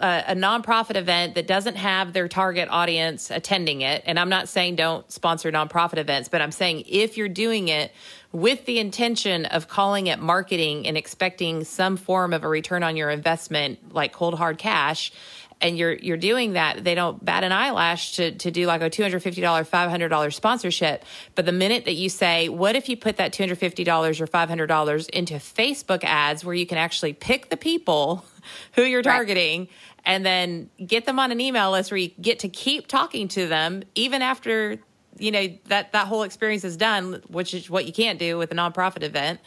a, 0.00 0.24
a 0.28 0.34
nonprofit 0.34 0.96
event 0.96 1.34
that 1.34 1.46
doesn't 1.46 1.76
have 1.76 2.12
their 2.12 2.28
target 2.28 2.68
audience 2.70 3.30
attending 3.30 3.82
it. 3.82 4.02
And 4.06 4.18
i'm 4.18 4.28
not 4.28 4.48
saying 4.48 4.76
don't 4.76 5.10
sponsor 5.10 5.50
nonprofit 5.52 5.98
events 5.98 6.28
but 6.28 6.40
i'm 6.40 6.52
saying 6.52 6.84
if 6.88 7.16
you're 7.16 7.28
doing 7.28 7.68
it 7.68 7.92
with 8.32 8.64
the 8.64 8.78
intention 8.78 9.44
of 9.46 9.66
calling 9.66 10.06
it 10.06 10.20
marketing 10.20 10.86
and 10.86 10.96
expecting 10.96 11.64
some 11.64 11.96
form 11.96 12.32
of 12.32 12.44
a 12.44 12.48
return 12.48 12.82
on 12.82 12.96
your 12.96 13.10
investment 13.10 13.92
like 13.92 14.12
cold 14.12 14.34
hard 14.34 14.58
cash 14.58 15.12
and 15.60 15.76
you're 15.76 15.92
you're 15.92 16.16
doing 16.16 16.54
that, 16.54 16.82
they 16.84 16.94
don't 16.94 17.22
bat 17.24 17.44
an 17.44 17.52
eyelash 17.52 18.16
to 18.16 18.32
to 18.32 18.50
do 18.50 18.66
like 18.66 18.80
a 18.80 18.90
two 18.90 19.02
hundred 19.02 19.22
fifty 19.22 19.40
dollar, 19.40 19.64
five 19.64 19.90
hundred 19.90 20.08
dollar 20.08 20.30
sponsorship. 20.30 21.04
But 21.34 21.46
the 21.46 21.52
minute 21.52 21.84
that 21.84 21.94
you 21.94 22.08
say, 22.08 22.48
"What 22.48 22.76
if 22.76 22.88
you 22.88 22.96
put 22.96 23.16
that 23.18 23.32
two 23.32 23.42
hundred 23.42 23.56
fifty 23.56 23.84
dollars 23.84 24.20
or 24.20 24.26
five 24.26 24.48
hundred 24.48 24.68
dollars 24.68 25.08
into 25.08 25.34
Facebook 25.34 26.02
ads, 26.04 26.44
where 26.44 26.54
you 26.54 26.66
can 26.66 26.78
actually 26.78 27.12
pick 27.12 27.50
the 27.50 27.56
people 27.56 28.24
who 28.74 28.82
you're 28.82 29.02
targeting?" 29.02 29.60
Right. 29.60 29.70
And 30.02 30.24
then 30.24 30.70
get 30.84 31.04
them 31.04 31.18
on 31.18 31.30
an 31.30 31.42
email 31.42 31.72
list 31.72 31.90
where 31.90 31.98
you 31.98 32.08
get 32.20 32.38
to 32.40 32.48
keep 32.48 32.86
talking 32.86 33.28
to 33.28 33.46
them 33.46 33.82
even 33.94 34.22
after 34.22 34.78
you 35.18 35.30
know 35.30 35.46
that 35.66 35.92
that 35.92 36.06
whole 36.06 36.22
experience 36.22 36.64
is 36.64 36.78
done, 36.78 37.22
which 37.28 37.52
is 37.52 37.68
what 37.68 37.84
you 37.84 37.92
can't 37.92 38.18
do 38.18 38.38
with 38.38 38.50
a 38.50 38.54
nonprofit 38.54 39.02
event. 39.02 39.40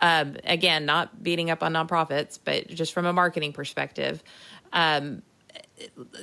Um, 0.00 0.36
again, 0.44 0.84
not 0.84 1.22
beating 1.22 1.50
up 1.50 1.62
on 1.62 1.72
nonprofits, 1.72 2.40
but 2.44 2.66
just 2.66 2.92
from 2.92 3.06
a 3.06 3.12
marketing 3.12 3.52
perspective. 3.52 4.22
Um, 4.72 5.22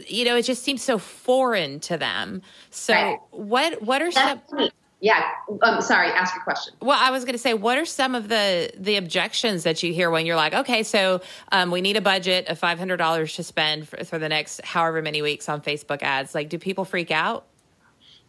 you 0.07 0.25
know, 0.25 0.35
it 0.35 0.43
just 0.43 0.63
seems 0.63 0.81
so 0.81 0.97
foreign 0.97 1.79
to 1.81 1.97
them. 1.97 2.41
So 2.69 2.93
right. 2.93 3.19
what 3.31 3.81
what 3.81 4.01
are 4.01 4.11
That's 4.11 4.47
some 4.49 4.57
funny. 4.57 4.71
Yeah, 5.01 5.23
um, 5.63 5.81
sorry. 5.81 6.09
Ask 6.09 6.35
your 6.35 6.43
question. 6.43 6.75
Well, 6.79 6.97
I 6.99 7.09
was 7.09 7.25
going 7.25 7.33
to 7.33 7.39
say, 7.39 7.55
what 7.55 7.77
are 7.79 7.85
some 7.85 8.13
of 8.13 8.27
the 8.29 8.71
the 8.77 8.97
objections 8.97 9.63
that 9.63 9.81
you 9.81 9.93
hear 9.93 10.11
when 10.11 10.27
you're 10.27 10.35
like, 10.35 10.53
okay, 10.53 10.83
so 10.83 11.21
um, 11.51 11.71
we 11.71 11.81
need 11.81 11.97
a 11.97 12.01
budget 12.01 12.47
of 12.47 12.59
five 12.59 12.77
hundred 12.77 12.97
dollars 12.97 13.35
to 13.35 13.43
spend 13.43 13.89
for, 13.89 14.03
for, 14.05 14.19
the 14.19 14.29
next 14.29 14.63
however 14.63 15.01
many 15.01 15.23
weeks 15.23 15.49
on 15.49 15.61
Facebook 15.61 16.03
ads? 16.03 16.35
Like, 16.35 16.49
do 16.49 16.59
people 16.59 16.85
freak 16.85 17.09
out? 17.09 17.47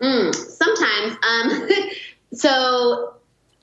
Mm, 0.01 0.35
sometimes. 0.35 1.17
Um, 1.29 1.69
so, 2.33 3.15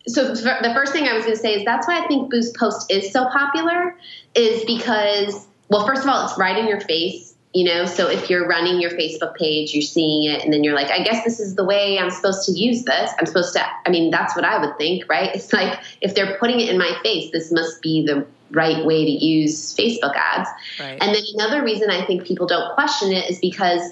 so 0.08 0.28
the 0.36 0.72
first 0.76 0.94
thing 0.94 1.08
I 1.08 1.14
was 1.14 1.24
going 1.24 1.36
to 1.36 1.42
say 1.42 1.56
is 1.56 1.66
that's 1.66 1.88
why 1.88 2.04
I 2.04 2.08
think 2.08 2.30
Boost 2.30 2.56
Post 2.56 2.92
is 2.92 3.12
so 3.12 3.28
popular, 3.30 3.98
is 4.36 4.64
because 4.66 5.48
well, 5.70 5.86
first 5.86 6.04
of 6.04 6.10
all, 6.10 6.26
it's 6.26 6.38
right 6.38 6.58
in 6.58 6.68
your 6.68 6.82
face 6.82 7.29
you 7.54 7.64
know? 7.64 7.86
So 7.86 8.10
if 8.10 8.30
you're 8.30 8.48
running 8.48 8.80
your 8.80 8.92
facebook 8.92 9.36
page 9.36 9.74
you're 9.74 9.82
seeing 9.82 10.32
it 10.32 10.44
and 10.44 10.54
then 10.54 10.64
you're 10.64 10.76
like 10.76 10.92
i 10.92 11.04
guess 11.04 11.24
this 11.24 11.40
is 11.40 11.56
the 11.56 11.64
way 11.64 11.98
i'm 12.00 12.12
supposed 12.12 12.46
to 12.46 12.52
use 12.52 12.84
this. 12.84 13.12
I'm 13.20 13.26
supposed 13.26 13.54
to 13.54 13.66
i 13.86 13.90
mean 13.90 14.12
that's 14.12 14.36
what 14.36 14.46
i 14.46 14.60
would 14.60 14.78
think 14.78 15.10
right? 15.10 15.32
It's 15.36 15.52
like 15.54 15.80
if 16.02 16.16
they're 16.16 16.38
putting 16.38 16.60
it 16.60 16.70
in 16.70 16.78
my 16.78 16.98
face 17.04 17.32
this 17.32 17.52
must 17.52 17.82
be 17.82 18.06
the 18.06 18.26
right 18.52 18.86
way 18.86 19.06
to 19.06 19.12
use 19.12 19.76
facebook 19.76 20.16
ads. 20.16 20.50
Right. 20.80 20.98
and 21.02 21.14
then 21.14 21.24
another 21.36 21.64
reason 21.64 21.90
i 21.90 22.06
think 22.06 22.26
people 22.26 22.48
don't 22.48 22.74
question 22.74 23.12
it 23.12 23.30
is 23.30 23.40
because 23.40 23.92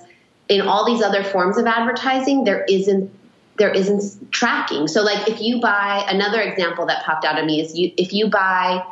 in 0.50 0.62
all 0.62 0.86
these 0.86 1.02
other 1.02 1.24
forms 1.24 1.58
of 1.58 1.66
advertising 1.66 2.44
there 2.44 2.64
isn't 2.66 3.12
there 3.58 3.72
isn't 3.72 4.32
tracking. 4.32 4.88
So 4.88 5.04
like 5.04 5.28
if 5.28 5.42
you 5.42 5.60
buy 5.60 6.06
another 6.08 6.42
example 6.42 6.86
that 6.86 7.04
popped 7.04 7.26
out 7.26 7.40
of 7.40 7.46
me 7.46 7.62
is 7.62 7.78
you 7.78 7.92
if 7.98 8.14
you 8.14 8.30
buy 8.30 8.84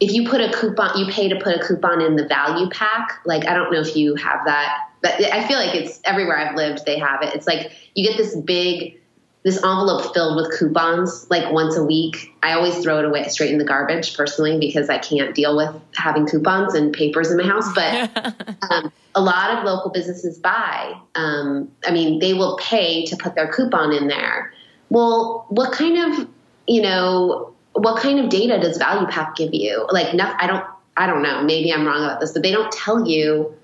if 0.00 0.12
you 0.12 0.28
put 0.28 0.40
a 0.40 0.52
coupon, 0.52 0.98
you 0.98 1.06
pay 1.06 1.28
to 1.28 1.36
put 1.36 1.56
a 1.56 1.66
coupon 1.66 2.02
in 2.02 2.16
the 2.16 2.24
Valpak. 2.24 3.06
Like, 3.24 3.46
I 3.46 3.54
don't 3.54 3.72
know 3.72 3.80
if 3.80 3.96
you 3.96 4.14
have 4.16 4.44
that, 4.44 4.90
but 5.02 5.12
I 5.32 5.46
feel 5.46 5.58
like 5.58 5.74
it's 5.74 6.00
everywhere 6.04 6.38
I've 6.38 6.54
lived, 6.54 6.84
they 6.84 6.98
have 6.98 7.22
it. 7.22 7.34
It's 7.34 7.46
like 7.46 7.72
you 7.94 8.06
get 8.06 8.18
this 8.18 8.36
big, 8.36 9.00
this 9.42 9.56
envelope 9.56 10.12
filled 10.12 10.36
with 10.36 10.58
coupons 10.58 11.26
like 11.30 11.50
once 11.50 11.76
a 11.76 11.84
week. 11.84 12.34
I 12.42 12.52
always 12.52 12.78
throw 12.78 12.98
it 12.98 13.04
away 13.06 13.26
straight 13.28 13.52
in 13.52 13.58
the 13.58 13.64
garbage 13.64 14.14
personally 14.14 14.58
because 14.58 14.90
I 14.90 14.98
can't 14.98 15.34
deal 15.34 15.56
with 15.56 15.74
having 15.94 16.26
coupons 16.26 16.74
and 16.74 16.92
papers 16.92 17.30
in 17.30 17.38
my 17.38 17.44
house. 17.44 17.72
But 17.74 18.54
um, 18.70 18.92
a 19.14 19.22
lot 19.22 19.56
of 19.56 19.64
local 19.64 19.90
businesses 19.90 20.38
buy, 20.38 20.94
um, 21.14 21.70
I 21.86 21.90
mean, 21.90 22.18
they 22.18 22.34
will 22.34 22.58
pay 22.58 23.06
to 23.06 23.16
put 23.16 23.34
their 23.34 23.50
coupon 23.50 23.94
in 23.94 24.08
there. 24.08 24.52
Well, 24.90 25.46
what 25.48 25.72
kind 25.72 26.12
of, 26.12 26.28
you 26.66 26.82
know, 26.82 27.55
what 27.78 28.00
kind 28.00 28.20
of 28.20 28.28
data 28.28 28.58
does 28.58 28.78
value 28.78 29.08
give 29.36 29.54
you? 29.54 29.86
Like 29.90 30.14
no, 30.14 30.32
i 30.38 30.46
don't 30.46 30.64
i 30.96 31.06
don't 31.06 31.22
know. 31.22 31.42
Maybe 31.42 31.72
i'm 31.72 31.86
wrong 31.86 32.04
about 32.04 32.20
this 32.20 32.32
but 32.32 32.42
they 32.42 32.52
don't 32.52 32.72
tell 32.72 33.06
you 33.06 33.54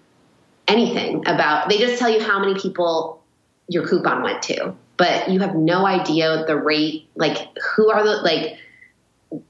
anything 0.68 1.27
about 1.27 1.68
they 1.68 1.79
just 1.79 1.98
tell 1.98 2.11
you 2.11 2.20
how 2.20 2.38
many 2.38 2.59
people 2.59 3.22
your 3.68 3.87
coupon 3.87 4.22
went 4.22 4.42
to 4.42 4.75
but 4.96 5.29
you 5.29 5.40
have 5.40 5.55
no 5.55 5.85
idea 5.85 6.44
the 6.46 6.57
rate 6.57 7.09
like 7.16 7.37
who 7.75 7.90
are 7.90 8.05
the 8.05 8.16
like 8.22 8.59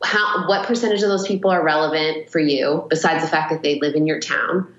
how 0.03 0.49
what 0.49 0.67
percentage 0.67 1.03
of 1.03 1.09
those 1.09 1.27
people 1.27 1.51
are 1.51 1.63
relevant 1.63 2.31
for 2.31 2.39
you 2.39 2.87
besides 2.89 3.23
the 3.23 3.29
fact 3.29 3.51
that 3.51 3.63
they 3.63 3.79
live 3.81 3.95
in 3.95 4.07
your 4.07 4.21
town. 4.21 4.73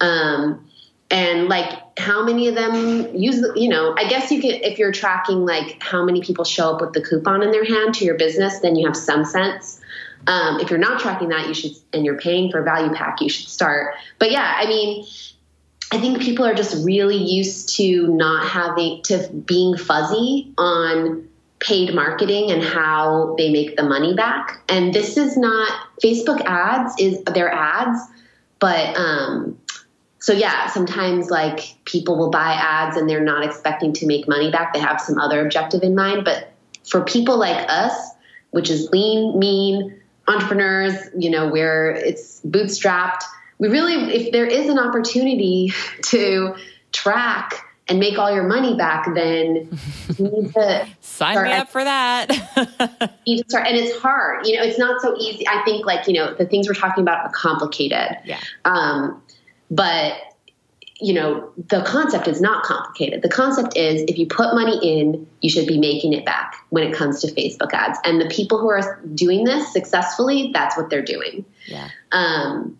Um, 0.00 0.69
and 1.10 1.48
like 1.48 1.78
how 1.98 2.24
many 2.24 2.46
of 2.46 2.54
them 2.54 3.14
use 3.14 3.44
you 3.56 3.68
know 3.68 3.94
i 3.98 4.08
guess 4.08 4.30
you 4.30 4.40
can 4.40 4.52
if 4.62 4.78
you're 4.78 4.92
tracking 4.92 5.44
like 5.44 5.82
how 5.82 6.04
many 6.04 6.22
people 6.22 6.44
show 6.44 6.74
up 6.74 6.80
with 6.80 6.92
the 6.92 7.02
coupon 7.02 7.42
in 7.42 7.50
their 7.50 7.64
hand 7.64 7.94
to 7.94 8.04
your 8.04 8.16
business 8.16 8.60
then 8.60 8.76
you 8.76 8.86
have 8.86 8.96
some 8.96 9.24
sense. 9.24 9.80
Um, 10.26 10.60
if 10.60 10.68
you're 10.68 10.78
not 10.78 11.00
tracking 11.00 11.30
that 11.30 11.48
you 11.48 11.54
should 11.54 11.72
and 11.94 12.04
you're 12.04 12.18
paying 12.18 12.50
for 12.50 12.62
a 12.62 12.66
Valpak 12.66 13.20
you 13.20 13.30
should 13.30 13.48
start. 13.48 13.94
But 14.18 14.30
yeah 14.30 14.54
i 14.58 14.66
mean 14.66 15.06
i 15.92 15.98
think 15.98 16.20
people 16.20 16.44
are 16.44 16.54
just 16.54 16.84
really 16.84 17.16
used 17.16 17.76
to 17.76 18.06
not 18.08 18.46
having 18.46 19.02
to 19.04 19.28
being 19.46 19.76
fuzzy 19.76 20.52
on 20.58 21.26
paid 21.58 21.94
marketing 21.94 22.50
and 22.50 22.62
how 22.62 23.34
they 23.36 23.50
make 23.50 23.76
the 23.76 23.82
money 23.82 24.14
back. 24.14 24.62
And 24.68 24.94
this 24.94 25.16
is 25.16 25.36
not 25.36 25.72
facebook 26.02 26.42
ads 26.44 26.94
is 26.98 27.22
their 27.24 27.52
ads 27.52 28.00
but 28.60 28.94
um, 28.96 29.58
so 30.20 30.34
yeah, 30.34 30.66
sometimes 30.66 31.30
like 31.30 31.74
people 31.86 32.18
will 32.18 32.30
buy 32.30 32.52
ads 32.52 32.96
and 32.96 33.08
they're 33.08 33.24
not 33.24 33.42
expecting 33.42 33.94
to 33.94 34.06
make 34.06 34.28
money 34.28 34.50
back. 34.50 34.74
They 34.74 34.80
have 34.80 35.00
some 35.00 35.18
other 35.18 35.44
objective 35.44 35.82
in 35.82 35.94
mind. 35.94 36.26
But 36.26 36.52
for 36.86 37.02
people 37.02 37.38
like 37.38 37.66
us, 37.70 38.10
which 38.50 38.68
is 38.68 38.90
lean, 38.90 39.38
mean 39.38 39.98
entrepreneurs, 40.28 40.94
you 41.16 41.30
know, 41.30 41.48
where 41.48 41.90
it's 41.90 42.40
bootstrapped, 42.42 43.22
we 43.58 43.68
really, 43.68 43.94
if 44.14 44.32
there 44.32 44.46
is 44.46 44.68
an 44.68 44.78
opportunity 44.78 45.72
to 46.04 46.54
track 46.92 47.66
and 47.88 47.98
make 47.98 48.18
all 48.18 48.32
your 48.32 48.46
money 48.46 48.76
back, 48.76 49.06
then 49.14 49.68
you 50.18 50.28
need 50.28 50.52
to 50.52 50.86
sign 51.00 51.42
me 51.42 51.52
up 51.52 51.70
for 51.70 51.82
that. 51.82 52.28
you 53.24 53.36
need 53.36 53.42
to 53.42 53.48
start, 53.48 53.66
and 53.66 53.76
it's 53.76 53.98
hard. 53.98 54.46
You 54.46 54.58
know, 54.58 54.64
it's 54.64 54.78
not 54.78 55.00
so 55.00 55.16
easy. 55.18 55.48
I 55.48 55.62
think 55.64 55.86
like 55.86 56.06
you 56.06 56.14
know 56.14 56.34
the 56.34 56.46
things 56.46 56.68
we're 56.68 56.74
talking 56.74 57.02
about 57.02 57.26
are 57.26 57.32
complicated. 57.32 58.18
Yeah. 58.24 58.38
Um, 58.64 59.20
but 59.70 60.14
you 61.00 61.14
know, 61.14 61.50
the 61.56 61.82
concept 61.82 62.28
is 62.28 62.40
not 62.40 62.62
complicated. 62.62 63.22
The 63.22 63.28
concept 63.28 63.76
is 63.76 64.02
if 64.02 64.18
you 64.18 64.26
put 64.26 64.54
money 64.54 64.78
in, 64.82 65.26
you 65.40 65.48
should 65.48 65.66
be 65.66 65.78
making 65.78 66.12
it 66.12 66.26
back 66.26 66.54
when 66.68 66.84
it 66.84 66.94
comes 66.94 67.22
to 67.22 67.28
Facebook 67.28 67.72
ads. 67.72 67.98
And 68.04 68.20
the 68.20 68.28
people 68.28 68.58
who 68.58 68.68
are 68.68 69.00
doing 69.14 69.44
this 69.44 69.72
successfully, 69.72 70.50
that's 70.52 70.76
what 70.76 70.90
they're 70.90 71.00
doing. 71.00 71.46
Yeah. 71.66 71.88
Um, 72.12 72.78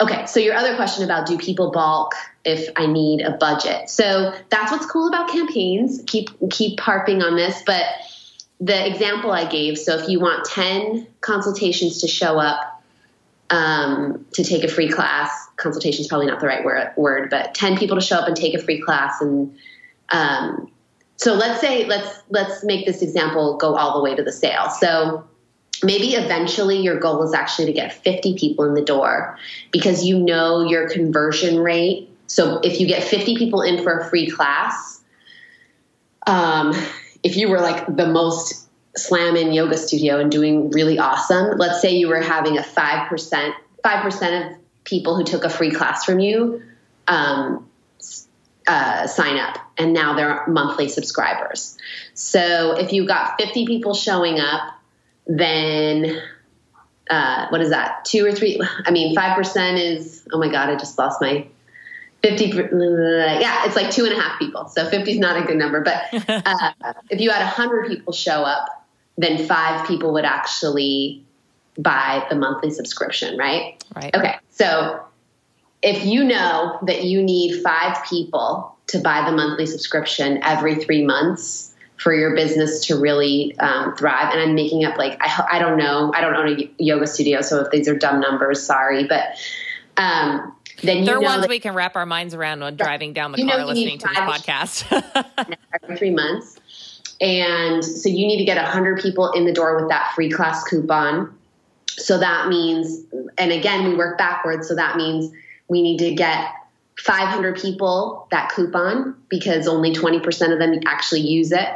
okay, 0.00 0.24
so 0.24 0.40
your 0.40 0.54
other 0.54 0.76
question 0.76 1.04
about 1.04 1.26
do 1.26 1.36
people 1.36 1.70
bulk 1.70 2.14
if 2.44 2.70
I 2.76 2.86
need 2.86 3.20
a 3.20 3.32
budget? 3.32 3.90
So 3.90 4.34
that's 4.48 4.72
what's 4.72 4.86
cool 4.86 5.08
about 5.08 5.28
campaigns. 5.28 6.02
Keep 6.06 6.30
keep 6.50 6.80
harping 6.80 7.22
on 7.22 7.36
this, 7.36 7.62
but 7.66 7.84
the 8.60 8.86
example 8.90 9.30
I 9.30 9.44
gave. 9.44 9.76
So 9.76 9.98
if 9.98 10.08
you 10.08 10.20
want 10.20 10.46
ten 10.46 11.06
consultations 11.20 12.00
to 12.00 12.08
show 12.08 12.38
up 12.38 12.82
um, 13.52 14.24
to 14.32 14.42
take 14.42 14.64
a 14.64 14.68
free 14.68 14.88
class. 14.88 15.30
Consultation 15.62 16.02
is 16.02 16.08
probably 16.08 16.26
not 16.26 16.40
the 16.40 16.46
right 16.46 16.64
word, 16.96 17.30
but 17.30 17.54
10 17.54 17.78
people 17.78 17.96
to 17.96 18.02
show 18.02 18.16
up 18.16 18.26
and 18.26 18.36
take 18.36 18.54
a 18.54 18.58
free 18.58 18.80
class. 18.80 19.20
And 19.20 19.56
um, 20.10 20.70
so 21.16 21.34
let's 21.34 21.60
say, 21.60 21.86
let's, 21.86 22.22
let's 22.30 22.64
make 22.64 22.86
this 22.86 23.02
example 23.02 23.56
go 23.56 23.76
all 23.76 23.96
the 23.96 24.02
way 24.02 24.14
to 24.14 24.22
the 24.22 24.32
sale. 24.32 24.68
So 24.70 25.24
maybe 25.82 26.14
eventually 26.14 26.78
your 26.78 26.98
goal 26.98 27.22
is 27.22 27.34
actually 27.34 27.66
to 27.66 27.72
get 27.72 27.92
50 27.92 28.36
people 28.36 28.64
in 28.64 28.74
the 28.74 28.84
door 28.84 29.38
because 29.70 30.04
you 30.04 30.18
know 30.18 30.62
your 30.62 30.88
conversion 30.88 31.58
rate. 31.58 32.08
So 32.26 32.60
if 32.62 32.80
you 32.80 32.86
get 32.86 33.02
50 33.02 33.36
people 33.36 33.62
in 33.62 33.82
for 33.82 33.98
a 33.98 34.08
free 34.08 34.30
class, 34.30 35.02
um, 36.26 36.72
if 37.22 37.36
you 37.36 37.48
were 37.48 37.60
like 37.60 37.84
the 37.86 38.06
most 38.06 38.68
slam 38.96 39.36
in 39.36 39.52
yoga 39.52 39.76
studio 39.76 40.18
and 40.20 40.30
doing 40.30 40.70
really 40.70 40.98
awesome, 40.98 41.58
let's 41.58 41.80
say 41.80 41.94
you 41.94 42.08
were 42.08 42.20
having 42.20 42.58
a 42.58 42.62
5%, 42.62 43.52
5% 43.84 44.46
of 44.46 44.58
people 44.92 45.16
who 45.16 45.24
took 45.24 45.44
a 45.44 45.48
free 45.48 45.70
class 45.70 46.04
from 46.04 46.20
you 46.20 46.62
um, 47.08 47.66
uh, 48.66 49.06
sign 49.06 49.38
up 49.38 49.56
and 49.78 49.94
now 49.94 50.14
they're 50.14 50.46
monthly 50.46 50.86
subscribers. 50.86 51.78
So 52.12 52.76
if 52.76 52.92
you 52.92 53.06
got 53.06 53.40
50 53.40 53.66
people 53.66 53.94
showing 53.94 54.38
up, 54.38 54.74
then 55.26 56.20
uh, 57.08 57.46
what 57.48 57.62
is 57.62 57.70
that? 57.70 58.04
Two 58.04 58.26
or 58.26 58.32
three? 58.32 58.60
I 58.84 58.90
mean, 58.90 59.16
5% 59.16 59.96
is, 59.96 60.28
oh 60.30 60.38
my 60.38 60.48
God, 60.48 60.68
I 60.68 60.76
just 60.76 60.98
lost 60.98 61.22
my 61.22 61.46
50. 62.22 62.48
Yeah, 62.48 63.64
it's 63.64 63.74
like 63.74 63.90
two 63.90 64.04
and 64.04 64.12
a 64.12 64.20
half 64.20 64.38
people. 64.38 64.68
So 64.68 64.86
50 64.86 65.10
is 65.10 65.18
not 65.18 65.42
a 65.42 65.46
good 65.46 65.56
number. 65.56 65.80
But 65.80 66.04
uh, 66.28 66.92
if 67.08 67.18
you 67.18 67.30
had 67.30 67.40
100 67.40 67.88
people 67.88 68.12
show 68.12 68.42
up, 68.42 68.68
then 69.16 69.46
five 69.46 69.86
people 69.86 70.12
would 70.12 70.26
actually 70.26 71.24
buy 71.78 72.26
the 72.28 72.36
monthly 72.36 72.70
subscription, 72.70 73.38
right? 73.38 73.82
Right. 73.94 74.14
Okay. 74.14 74.36
So 74.50 75.00
if 75.82 76.04
you 76.04 76.24
know 76.24 76.78
that 76.82 77.04
you 77.04 77.22
need 77.22 77.62
five 77.62 78.04
people 78.08 78.76
to 78.88 78.98
buy 78.98 79.24
the 79.28 79.34
monthly 79.34 79.66
subscription 79.66 80.42
every 80.42 80.76
three 80.76 81.04
months 81.04 81.74
for 81.96 82.14
your 82.14 82.34
business 82.34 82.84
to 82.86 83.00
really 83.00 83.56
um, 83.58 83.94
thrive, 83.96 84.32
and 84.32 84.40
I'm 84.40 84.54
making 84.54 84.84
up 84.84 84.98
like 84.98 85.16
I, 85.20 85.44
I 85.52 85.58
don't 85.58 85.76
know, 85.76 86.12
I 86.14 86.20
don't 86.20 86.34
own 86.34 86.60
a 86.60 86.70
yoga 86.78 87.06
studio, 87.06 87.42
so 87.42 87.60
if 87.60 87.70
these 87.70 87.88
are 87.88 87.96
dumb 87.96 88.20
numbers, 88.20 88.62
sorry, 88.62 89.06
but 89.06 89.36
um, 89.96 90.54
then 90.82 91.04
they're 91.04 91.20
ones 91.20 91.42
that, 91.42 91.50
we 91.50 91.60
can 91.60 91.74
wrap 91.74 91.96
our 91.96 92.06
minds 92.06 92.34
around 92.34 92.60
when 92.60 92.76
driving 92.76 93.12
down 93.12 93.32
the 93.32 93.38
you 93.38 93.46
car 93.46 93.64
listening 93.64 93.98
to 93.98 94.08
this 94.08 94.18
podcast 94.18 95.64
every 95.82 95.96
three 95.96 96.10
months. 96.10 96.58
And 97.20 97.84
so 97.84 98.08
you 98.08 98.26
need 98.26 98.38
to 98.38 98.44
get 98.44 98.56
100 98.56 99.00
people 99.00 99.30
in 99.30 99.44
the 99.44 99.52
door 99.52 99.80
with 99.80 99.88
that 99.90 100.12
free 100.14 100.28
class 100.28 100.64
coupon. 100.64 101.32
So 101.98 102.18
that 102.18 102.48
means, 102.48 103.04
and 103.38 103.52
again, 103.52 103.88
we 103.88 103.94
work 103.94 104.18
backwards. 104.18 104.68
So 104.68 104.74
that 104.74 104.96
means 104.96 105.32
we 105.68 105.82
need 105.82 105.98
to 105.98 106.14
get 106.14 106.52
500 106.98 107.56
people 107.56 108.28
that 108.30 108.50
coupon 108.50 109.16
because 109.28 109.66
only 109.66 109.92
20% 109.92 110.52
of 110.52 110.58
them 110.58 110.78
actually 110.86 111.22
use 111.22 111.52
it. 111.52 111.68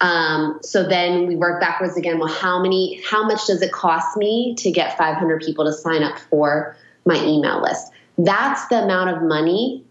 Um, 0.00 0.60
so 0.62 0.88
then 0.88 1.26
we 1.26 1.36
work 1.36 1.60
backwards 1.60 1.96
again. 1.96 2.18
Well, 2.18 2.32
how 2.32 2.62
many, 2.62 3.02
how 3.08 3.26
much 3.26 3.46
does 3.46 3.62
it 3.62 3.72
cost 3.72 4.16
me 4.16 4.54
to 4.58 4.70
get 4.70 4.96
500 4.96 5.42
people 5.42 5.64
to 5.64 5.72
sign 5.72 6.02
up 6.02 6.18
for 6.18 6.76
my 7.04 7.16
email 7.24 7.60
list? 7.60 7.92
That's 8.16 8.66
the 8.68 8.82
amount 8.82 9.10
of 9.10 9.22
money 9.22 9.84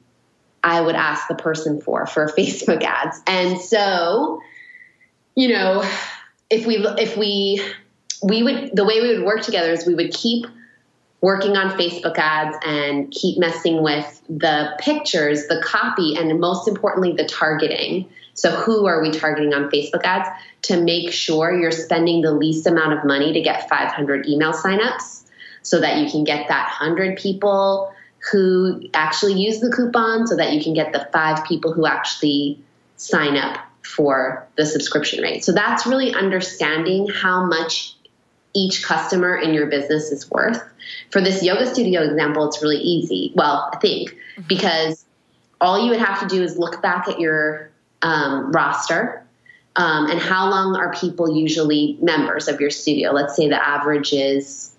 I 0.63 0.81
would 0.81 0.95
ask 0.95 1.27
the 1.27 1.35
person 1.35 1.79
for 1.81 2.05
for 2.05 2.27
Facebook 2.37 2.83
ads. 2.83 3.21
And 3.25 3.59
so, 3.59 4.41
you 5.35 5.49
know, 5.49 5.83
if 6.49 6.65
we 6.65 6.77
if 6.77 7.17
we 7.17 7.61
we 8.23 8.43
would 8.43 8.75
the 8.75 8.85
way 8.85 9.01
we 9.01 9.17
would 9.17 9.25
work 9.25 9.41
together 9.41 9.71
is 9.71 9.85
we 9.85 9.95
would 9.95 10.13
keep 10.13 10.45
working 11.21 11.57
on 11.57 11.77
Facebook 11.77 12.17
ads 12.17 12.55
and 12.65 13.11
keep 13.11 13.39
messing 13.39 13.81
with 13.81 14.21
the 14.29 14.75
pictures, 14.79 15.47
the 15.47 15.61
copy, 15.63 16.15
and 16.15 16.39
most 16.39 16.67
importantly, 16.67 17.13
the 17.13 17.25
targeting. 17.25 18.07
So, 18.33 18.51
who 18.51 18.85
are 18.85 19.01
we 19.01 19.11
targeting 19.11 19.53
on 19.53 19.71
Facebook 19.71 20.03
ads 20.03 20.29
to 20.63 20.81
make 20.81 21.11
sure 21.11 21.51
you're 21.51 21.71
spending 21.71 22.21
the 22.21 22.31
least 22.31 22.67
amount 22.67 22.93
of 22.93 23.03
money 23.03 23.33
to 23.33 23.41
get 23.41 23.67
500 23.67 24.27
email 24.27 24.53
signups 24.53 25.23
so 25.63 25.81
that 25.81 25.97
you 25.97 26.09
can 26.09 26.23
get 26.23 26.47
that 26.49 26.67
100 26.79 27.17
people 27.17 27.91
who 28.31 28.83
actually 28.93 29.33
use 29.33 29.59
the 29.59 29.71
coupon 29.71 30.27
so 30.27 30.35
that 30.35 30.53
you 30.53 30.63
can 30.63 30.73
get 30.73 30.93
the 30.93 31.07
five 31.11 31.43
people 31.45 31.73
who 31.73 31.87
actually 31.87 32.61
sign 32.97 33.37
up 33.37 33.59
for 33.81 34.47
the 34.55 34.65
subscription 34.65 35.23
rate. 35.23 35.43
So, 35.43 35.51
that's 35.51 35.87
really 35.87 36.13
understanding 36.13 37.07
how 37.07 37.43
much 37.43 37.96
each 38.57 38.83
customer 38.83 39.37
in 39.37 39.53
your 39.53 39.67
business 39.67 40.11
is 40.11 40.29
worth. 40.31 40.61
For 41.11 41.21
this 41.21 41.43
yoga 41.43 41.71
studio 41.71 42.01
example, 42.01 42.47
it's 42.47 42.61
really 42.61 42.79
easy. 42.79 43.31
Well, 43.35 43.69
I 43.71 43.77
think 43.77 44.09
mm-hmm. 44.09 44.41
because 44.47 45.05
all 45.61 45.83
you 45.83 45.91
would 45.91 45.99
have 45.99 46.19
to 46.21 46.27
do 46.27 46.41
is 46.41 46.57
look 46.57 46.81
back 46.81 47.07
at 47.07 47.19
your 47.19 47.69
um, 48.01 48.51
roster 48.51 49.23
um, 49.75 50.09
and 50.09 50.19
how 50.19 50.49
long 50.49 50.75
are 50.75 50.91
people 50.93 51.37
usually 51.37 51.97
members 52.01 52.47
of 52.47 52.59
your 52.59 52.71
studio. 52.71 53.11
Let's 53.11 53.35
say 53.35 53.47
the 53.47 53.63
average 53.63 54.11
is 54.11 54.71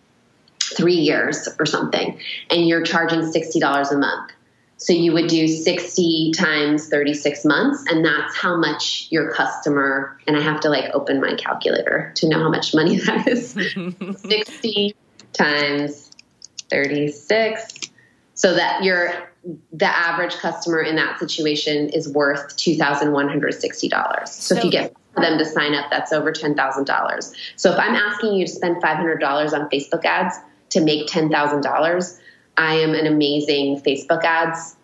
three 0.61 0.97
years 0.97 1.49
or 1.59 1.67
something, 1.67 2.19
and 2.51 2.69
you're 2.69 2.83
charging 2.83 3.21
$60 3.21 3.93
a 3.93 3.97
month. 3.97 4.33
So 4.79 4.93
you 4.93 5.13
would 5.13 5.27
do 5.27 5.49
60 5.49 6.33
times 6.37 6.89
36 6.89 7.45
months, 7.45 7.85
and 7.91 8.05
that's 8.05 8.37
how 8.37 8.57
much 8.57 9.09
your 9.11 9.33
customer, 9.33 10.17
and 10.27 10.37
I 10.37 10.41
have 10.41 10.61
to 10.61 10.69
like 10.69 10.95
open 10.95 11.21
my 11.21 11.35
calculator 11.35 12.13
to 12.17 12.29
know 12.29 12.39
how 12.39 12.49
much 12.49 12.75
money 12.75 12.97
that 13.07 13.27
is. 13.27 13.51
60 14.21 14.95
times 15.33 16.13
36. 16.71 17.91
So 18.35 18.55
that 18.55 18.85
your 18.85 19.29
the 19.73 19.87
average 19.87 20.35
customer 20.35 20.81
in 20.81 20.95
that 20.97 21.19
situation 21.19 21.89
is 21.89 22.09
worth 22.09 22.57
$2,160. 22.57 24.29
So, 24.29 24.55
so 24.55 24.57
if 24.57 24.65
you 24.65 24.71
get 24.71 24.95
them 25.17 25.39
to 25.39 25.45
sign 25.45 25.75
up, 25.75 25.91
that's 25.91 26.13
over 26.13 26.33
$10,000. 26.33 27.35
So 27.57 27.73
if 27.73 27.79
I'm 27.79 27.95
asking 27.95 28.35
you 28.35 28.47
to 28.47 28.53
spend 28.53 28.83
$500 28.83 29.23
on 29.53 29.69
Facebook 29.71 30.05
ads 30.05 30.37
to 30.71 30.81
make 30.81 31.09
$10,000, 31.09 32.21
I 32.59 32.75
am 32.75 32.95
an 32.95 33.07
amazing 33.07 33.81
Facebook 33.81 34.25
ads 34.25 34.77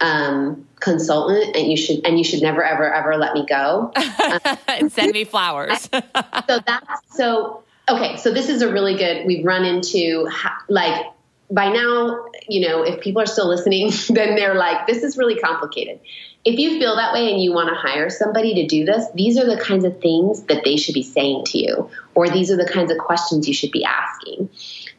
um, 0.00 0.66
consultant, 0.80 1.56
and 1.56 1.70
you 1.70 1.76
should 1.76 2.04
and 2.06 2.18
you 2.18 2.24
should 2.24 2.42
never 2.42 2.62
ever 2.62 2.92
ever 2.92 3.16
let 3.16 3.34
me 3.34 3.46
go 3.46 3.92
and 4.68 4.92
send 4.92 5.12
me 5.12 5.24
flowers. 5.24 5.82
so 5.92 6.58
that's 6.66 7.00
so 7.10 7.62
okay. 7.88 8.16
So 8.16 8.32
this 8.32 8.48
is 8.48 8.62
a 8.62 8.72
really 8.72 8.96
good. 8.96 9.26
We've 9.26 9.44
run 9.44 9.64
into 9.64 10.28
like 10.68 11.06
by 11.50 11.68
now, 11.70 12.26
you 12.48 12.68
know, 12.68 12.82
if 12.82 13.00
people 13.00 13.20
are 13.20 13.26
still 13.26 13.48
listening, 13.48 13.90
then 14.08 14.36
they're 14.36 14.54
like, 14.54 14.86
this 14.86 15.02
is 15.02 15.16
really 15.16 15.36
complicated. 15.36 16.00
If 16.44 16.58
you 16.58 16.78
feel 16.78 16.96
that 16.96 17.12
way 17.12 17.30
and 17.30 17.42
you 17.42 17.52
want 17.52 17.68
to 17.68 17.74
hire 17.74 18.08
somebody 18.08 18.54
to 18.54 18.66
do 18.66 18.86
this, 18.86 19.04
these 19.14 19.36
are 19.36 19.44
the 19.44 19.60
kinds 19.60 19.84
of 19.84 20.00
things 20.00 20.42
that 20.44 20.64
they 20.64 20.76
should 20.76 20.94
be 20.94 21.02
saying 21.02 21.44
to 21.46 21.58
you, 21.58 21.90
or 22.14 22.30
these 22.30 22.50
are 22.50 22.56
the 22.56 22.66
kinds 22.66 22.90
of 22.90 22.98
questions 22.98 23.46
you 23.46 23.52
should 23.52 23.72
be 23.72 23.84
asking. 23.84 24.48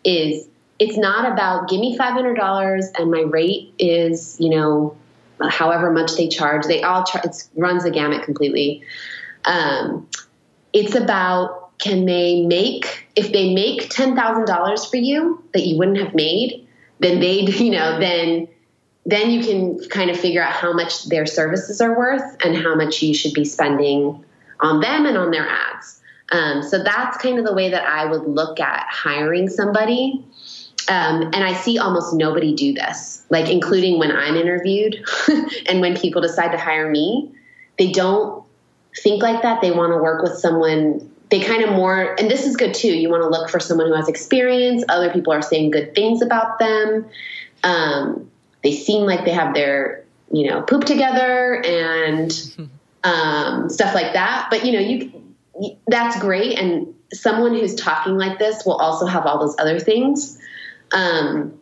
Is 0.04 0.48
it's 0.82 0.98
not 0.98 1.32
about 1.32 1.70
give 1.70 1.80
me 1.80 1.96
$500 1.96 2.92
and 2.98 3.12
my 3.12 3.22
rate 3.22 3.72
is, 3.78 4.36
you 4.40 4.50
know, 4.50 4.98
however 5.40 5.92
much 5.92 6.16
they 6.16 6.28
charge. 6.28 6.66
They 6.66 6.82
all 6.82 7.04
char- 7.04 7.22
it 7.24 7.36
runs 7.56 7.84
the 7.84 7.92
gamut 7.92 8.24
completely. 8.24 8.82
Um, 9.46 10.10
it's 10.74 10.96
about 10.96 11.78
can 11.78 12.06
they 12.06 12.48
make 12.48 13.08
if 13.16 13.32
they 13.32 13.54
make 13.54 13.90
ten 13.90 14.16
thousand 14.16 14.46
dollars 14.46 14.84
for 14.86 14.98
you 14.98 15.44
that 15.54 15.68
you 15.68 15.78
wouldn't 15.78 15.98
have 16.00 16.16
made, 16.16 16.68
then 17.00 17.20
they 17.20 17.42
you 17.66 17.72
know 17.72 18.00
then 18.00 18.48
then 19.06 19.30
you 19.30 19.44
can 19.44 19.88
kind 19.90 20.10
of 20.10 20.20
figure 20.20 20.42
out 20.42 20.52
how 20.52 20.74
much 20.74 21.06
their 21.06 21.28
services 21.28 21.80
are 21.80 21.96
worth 21.96 22.38
and 22.44 22.58
how 22.58 22.74
much 22.74 23.04
you 23.04 23.14
should 23.14 23.34
be 23.34 23.46
spending 23.46 24.24
on 24.62 24.80
them 24.80 25.06
and 25.06 25.16
on 25.16 25.30
their 25.30 25.48
ads. 25.48 26.02
Um, 26.32 26.64
so 26.64 26.82
that's 26.82 27.18
kind 27.18 27.38
of 27.38 27.46
the 27.46 27.54
way 27.54 27.70
that 27.70 27.84
I 27.84 28.06
would 28.06 28.24
look 28.24 28.60
at 28.60 28.88
hiring 28.90 29.48
somebody. 29.50 30.26
Um, 30.92 31.22
and 31.22 31.38
I 31.38 31.54
see 31.54 31.80
almost 31.80 32.14
nobody 32.14 32.54
do 32.54 32.74
this, 32.74 33.24
like 33.30 33.48
including 33.48 33.98
when 33.98 34.12
I'm 34.12 34.36
interviewed 34.36 35.06
and 35.66 35.80
when 35.80 35.96
people 35.96 36.22
decide 36.22 36.52
to 36.52 36.58
hire 36.58 36.92
me, 36.92 37.32
they 37.80 37.94
don't 37.94 38.44
think 39.02 39.24
like 39.24 39.42
that. 39.44 39.62
They 39.62 39.72
want 39.72 39.94
to 39.94 39.98
work 40.00 40.22
with 40.22 40.34
someone. 40.34 41.10
They 41.30 41.40
kind 41.40 41.64
of 41.64 41.70
more, 41.70 42.14
and 42.20 42.30
this 42.30 42.46
is 42.46 42.58
good 42.58 42.74
too. 42.74 42.94
You 42.94 43.10
want 43.10 43.24
to 43.24 43.30
look 43.30 43.50
for 43.50 43.58
someone 43.58 43.88
who 43.88 43.94
has 43.94 44.10
experience. 44.10 44.84
Other 44.90 45.10
people 45.14 45.32
are 45.32 45.42
saying 45.42 45.72
good 45.72 45.96
things 45.96 46.22
about 46.22 46.60
them. 46.60 47.06
Um, 47.64 48.30
they 48.62 48.74
seem 48.74 49.04
like 49.06 49.24
they 49.24 49.32
have 49.32 49.54
their, 49.54 50.04
you 50.30 50.50
know, 50.50 50.62
poop 50.62 50.84
together 50.84 51.64
and 51.66 52.70
um, 53.06 53.70
stuff 53.70 53.96
like 53.96 54.12
that. 54.12 54.48
But 54.52 54.66
you 54.66 54.74
know, 54.74 54.80
you 54.80 55.72
that's 55.88 56.20
great. 56.20 56.60
And 56.60 56.94
someone 57.14 57.54
who's 57.54 57.76
talking 57.76 58.18
like 58.18 58.40
this 58.40 58.66
will 58.66 58.76
also 58.76 59.06
have 59.06 59.26
all 59.26 59.40
those 59.40 59.56
other 59.58 59.80
things. 59.80 60.38
Um, 60.92 61.60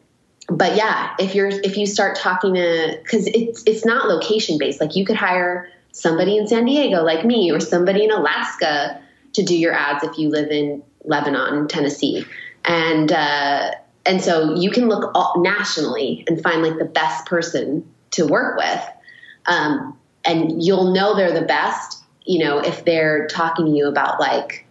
but 0.49 0.75
yeah, 0.75 1.13
if 1.19 1.35
you're 1.35 1.49
if 1.49 1.77
you 1.77 1.85
start 1.85 2.17
talking 2.17 2.55
to 2.55 2.99
because 3.03 3.27
it's 3.27 3.63
it's 3.65 3.85
not 3.85 4.07
location 4.07 4.57
based. 4.57 4.81
Like 4.81 4.95
you 4.95 5.05
could 5.05 5.15
hire 5.15 5.69
somebody 5.91 6.37
in 6.37 6.47
San 6.47 6.65
Diego 6.65 7.03
like 7.03 7.25
me 7.25 7.51
or 7.51 7.59
somebody 7.59 8.03
in 8.03 8.11
Alaska 8.11 9.01
to 9.33 9.43
do 9.43 9.57
your 9.57 9.73
ads 9.73 10.03
if 10.03 10.17
you 10.17 10.29
live 10.29 10.49
in 10.49 10.83
Lebanon, 11.03 11.67
Tennessee, 11.67 12.25
and 12.65 13.11
uh, 13.11 13.71
and 14.05 14.21
so 14.21 14.55
you 14.55 14.71
can 14.71 14.87
look 14.87 15.11
all, 15.13 15.35
nationally 15.37 16.23
and 16.27 16.41
find 16.41 16.63
like 16.63 16.77
the 16.77 16.85
best 16.85 17.25
person 17.25 17.87
to 18.11 18.25
work 18.25 18.57
with, 18.57 18.83
um, 19.45 19.97
and 20.25 20.63
you'll 20.63 20.93
know 20.93 21.15
they're 21.15 21.39
the 21.39 21.45
best. 21.45 22.03
You 22.25 22.43
know 22.43 22.59
if 22.59 22.85
they're 22.85 23.27
talking 23.27 23.65
to 23.65 23.71
you 23.71 23.87
about 23.87 24.19
like 24.19 24.65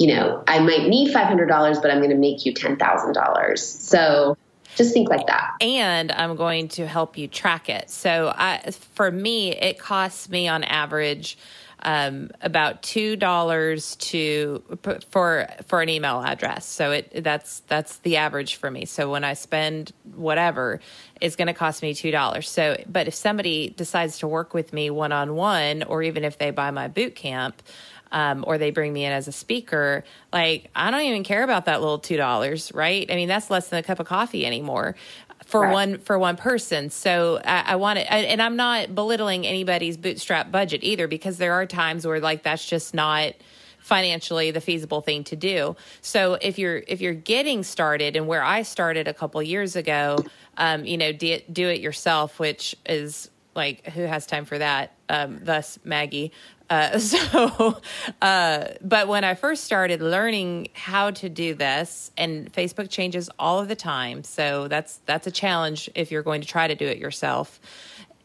you 0.00 0.06
know, 0.06 0.42
I 0.48 0.60
might 0.60 0.88
need 0.88 1.14
$500, 1.14 1.82
but 1.82 1.90
I'm 1.90 1.98
going 1.98 2.08
to 2.08 2.16
make 2.16 2.46
you 2.46 2.54
$10,000. 2.54 3.58
So 3.58 4.34
just 4.74 4.94
think 4.94 5.10
like 5.10 5.26
that. 5.26 5.56
And 5.60 6.10
I'm 6.10 6.36
going 6.36 6.68
to 6.68 6.86
help 6.86 7.18
you 7.18 7.28
track 7.28 7.68
it. 7.68 7.90
So 7.90 8.32
I, 8.34 8.70
for 8.94 9.10
me, 9.10 9.54
it 9.54 9.78
costs 9.78 10.30
me 10.30 10.48
on 10.48 10.64
average 10.64 11.36
um, 11.82 12.30
about 12.42 12.82
two 12.82 13.16
dollars 13.16 13.96
to 13.96 14.62
for 15.10 15.48
for 15.66 15.80
an 15.80 15.88
email 15.88 16.20
address. 16.20 16.66
So 16.66 16.92
it 16.92 17.24
that's 17.24 17.60
that's 17.60 17.98
the 17.98 18.18
average 18.18 18.56
for 18.56 18.70
me. 18.70 18.84
So 18.84 19.10
when 19.10 19.24
I 19.24 19.32
spend 19.34 19.92
whatever, 20.14 20.80
it's 21.20 21.36
going 21.36 21.48
to 21.48 21.54
cost 21.54 21.82
me 21.82 21.94
two 21.94 22.10
dollars. 22.10 22.50
So, 22.50 22.82
but 22.86 23.08
if 23.08 23.14
somebody 23.14 23.70
decides 23.70 24.18
to 24.18 24.28
work 24.28 24.52
with 24.52 24.72
me 24.72 24.90
one 24.90 25.12
on 25.12 25.34
one, 25.34 25.82
or 25.82 26.02
even 26.02 26.24
if 26.24 26.38
they 26.38 26.50
buy 26.50 26.70
my 26.70 26.88
boot 26.88 27.14
camp. 27.14 27.62
Um, 28.12 28.44
or 28.44 28.58
they 28.58 28.72
bring 28.72 28.92
me 28.92 29.04
in 29.04 29.12
as 29.12 29.28
a 29.28 29.32
speaker, 29.32 30.02
like 30.32 30.68
I 30.74 30.90
don't 30.90 31.02
even 31.02 31.22
care 31.22 31.44
about 31.44 31.66
that 31.66 31.80
little 31.80 32.00
two 32.00 32.16
dollars, 32.16 32.72
right? 32.74 33.08
I 33.08 33.14
mean, 33.14 33.28
that's 33.28 33.50
less 33.50 33.68
than 33.68 33.78
a 33.78 33.84
cup 33.84 34.00
of 34.00 34.06
coffee 34.06 34.44
anymore 34.44 34.96
for 35.46 35.60
right. 35.60 35.72
one 35.72 35.98
for 35.98 36.18
one 36.18 36.36
person. 36.36 36.90
So 36.90 37.40
I, 37.44 37.62
I 37.72 37.76
want 37.76 38.00
to, 38.00 38.12
and 38.12 38.42
I'm 38.42 38.56
not 38.56 38.96
belittling 38.96 39.46
anybody's 39.46 39.96
bootstrap 39.96 40.50
budget 40.50 40.82
either, 40.82 41.06
because 41.06 41.38
there 41.38 41.52
are 41.52 41.66
times 41.66 42.04
where 42.04 42.18
like 42.18 42.42
that's 42.42 42.66
just 42.66 42.94
not 42.94 43.34
financially 43.78 44.50
the 44.50 44.60
feasible 44.60 45.02
thing 45.02 45.22
to 45.24 45.36
do. 45.36 45.76
So 46.02 46.34
if 46.34 46.58
you're 46.58 46.82
if 46.88 47.00
you're 47.00 47.14
getting 47.14 47.62
started, 47.62 48.16
and 48.16 48.26
where 48.26 48.42
I 48.42 48.62
started 48.62 49.06
a 49.06 49.14
couple 49.14 49.40
years 49.40 49.76
ago, 49.76 50.18
um, 50.56 50.84
you 50.84 50.98
know, 50.98 51.12
do, 51.12 51.38
do 51.52 51.68
it 51.68 51.80
yourself, 51.80 52.40
which 52.40 52.74
is 52.86 53.30
like 53.54 53.86
who 53.86 54.02
has 54.02 54.26
time 54.26 54.44
for 54.44 54.58
that? 54.58 54.94
Um, 55.08 55.38
thus 55.42 55.78
Maggie. 55.84 56.32
Uh, 56.70 56.98
so, 56.98 57.80
uh, 58.22 58.64
but 58.80 59.08
when 59.08 59.24
I 59.24 59.34
first 59.34 59.64
started 59.64 60.00
learning 60.00 60.68
how 60.72 61.10
to 61.10 61.28
do 61.28 61.54
this, 61.54 62.12
and 62.16 62.50
Facebook 62.52 62.88
changes 62.88 63.28
all 63.38 63.58
of 63.58 63.68
the 63.68 63.76
time, 63.76 64.22
so 64.24 64.68
that's 64.68 65.00
that's 65.04 65.26
a 65.26 65.32
challenge 65.32 65.90
if 65.94 66.10
you're 66.10 66.22
going 66.22 66.40
to 66.40 66.46
try 66.46 66.68
to 66.68 66.74
do 66.74 66.86
it 66.86 66.98
yourself. 66.98 67.60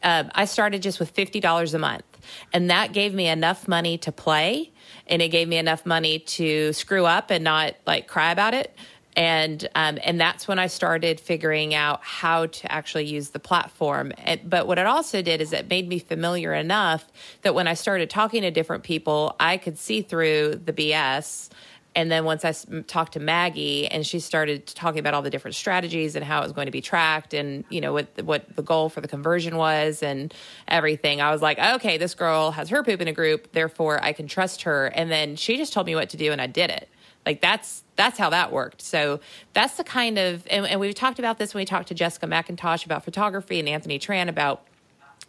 Uh, 0.04 0.26
I 0.36 0.46
started 0.46 0.84
just 0.84 1.00
with 1.00 1.10
fifty 1.10 1.40
dollars 1.40 1.74
a 1.74 1.80
month, 1.80 2.06
and 2.54 2.70
that 2.70 2.94
gave 2.94 3.14
me 3.14 3.28
enough 3.28 3.68
money 3.68 3.98
to 4.00 4.12
play, 4.12 4.72
and 5.08 5.22
it 5.22 5.30
gave 5.30 5.48
me 5.48 5.58
enough 5.58 5.86
money 5.86 6.20
to 6.20 6.72
screw 6.74 7.06
up 7.06 7.32
and 7.32 7.44
not 7.44 7.76
like 7.88 8.08
cry 8.08 8.32
about 8.32 8.54
it 8.54 8.78
and 9.16 9.68
um, 9.76 9.98
and 10.04 10.20
that's 10.20 10.48
when 10.48 10.60
I 10.60 10.68
started 10.68 11.20
figuring 11.20 11.74
out 11.74 12.04
how 12.04 12.48
to 12.48 12.72
actually 12.72 13.06
use 13.06 13.30
the 13.30 13.40
platform. 13.40 14.12
but 14.46 14.68
what 14.68 14.78
it 14.78 14.86
also 14.86 15.22
did 15.22 15.42
is 15.42 15.54
it 15.54 15.70
made 15.70 15.88
me 15.88 16.00
familiar 16.00 16.54
enough 16.54 17.06
that 17.44 17.56
when 17.56 17.68
I 17.68 17.76
started 17.76 18.10
talking 18.10 18.42
to 18.42 18.52
different 18.52 18.84
people, 18.84 19.36
I 19.40 19.58
could 19.58 19.78
see 19.78 20.02
through 20.02 20.62
the 20.66 20.74
BS. 20.74 21.50
And 21.98 22.12
then 22.12 22.26
once 22.26 22.44
I 22.44 22.52
talked 22.88 23.14
to 23.14 23.22
Maggie 23.22 23.88
and 23.88 24.06
she 24.06 24.20
started 24.20 24.68
talking 24.68 25.00
about 25.00 25.14
all 25.14 25.22
the 25.22 25.30
different 25.30 25.56
strategies 25.56 26.18
and 26.18 26.26
how 26.26 26.42
it 26.42 26.44
was 26.44 26.52
going 26.52 26.66
to 26.66 26.72
be 26.72 26.82
tracked 26.82 27.34
and, 27.34 27.64
you 27.70 27.80
know, 27.80 27.94
what, 27.94 28.22
what 28.22 28.54
the 28.54 28.62
goal 28.62 28.90
for 28.90 29.00
the 29.00 29.08
conversion 29.08 29.56
was 29.56 30.04
and 30.04 30.34
everything, 30.68 31.22
I 31.22 31.32
was 31.32 31.42
like, 31.42 31.58
okay, 31.58 31.98
this 31.98 32.14
girl 32.14 32.52
has 32.52 32.68
her 32.68 32.84
poop 32.84 33.00
in 33.00 33.08
a 33.08 33.14
group. 33.14 33.54
Therefore, 33.54 34.04
I 34.04 34.12
can 34.12 34.28
trust 34.28 34.64
her. 34.64 34.88
And 34.88 35.10
then 35.10 35.38
she 35.38 35.56
just 35.56 35.72
told 35.72 35.86
me 35.86 35.96
what 35.96 36.10
to 36.10 36.18
do 36.18 36.34
and 36.34 36.42
I 36.42 36.48
did 36.48 36.70
it. 36.70 36.90
Like 37.26 37.42
that's 37.42 37.84
that's 37.96 38.18
how 38.18 38.30
that 38.30 38.52
worked. 38.52 38.82
So 38.82 39.20
that's 39.54 39.78
the 39.78 39.84
kind 39.84 40.18
of 40.18 40.46
and, 40.50 40.66
and 40.66 40.80
we've 40.80 40.96
talked 40.96 41.20
about 41.20 41.38
this 41.38 41.54
when 41.54 41.62
we 41.62 41.66
talked 41.66 41.88
to 41.88 41.94
Jessica 41.94 42.28
McIntosh 42.28 42.86
about 42.86 43.04
photography 43.04 43.60
and 43.60 43.68
Anthony 43.68 44.00
Tran 44.00 44.28
about 44.30 44.66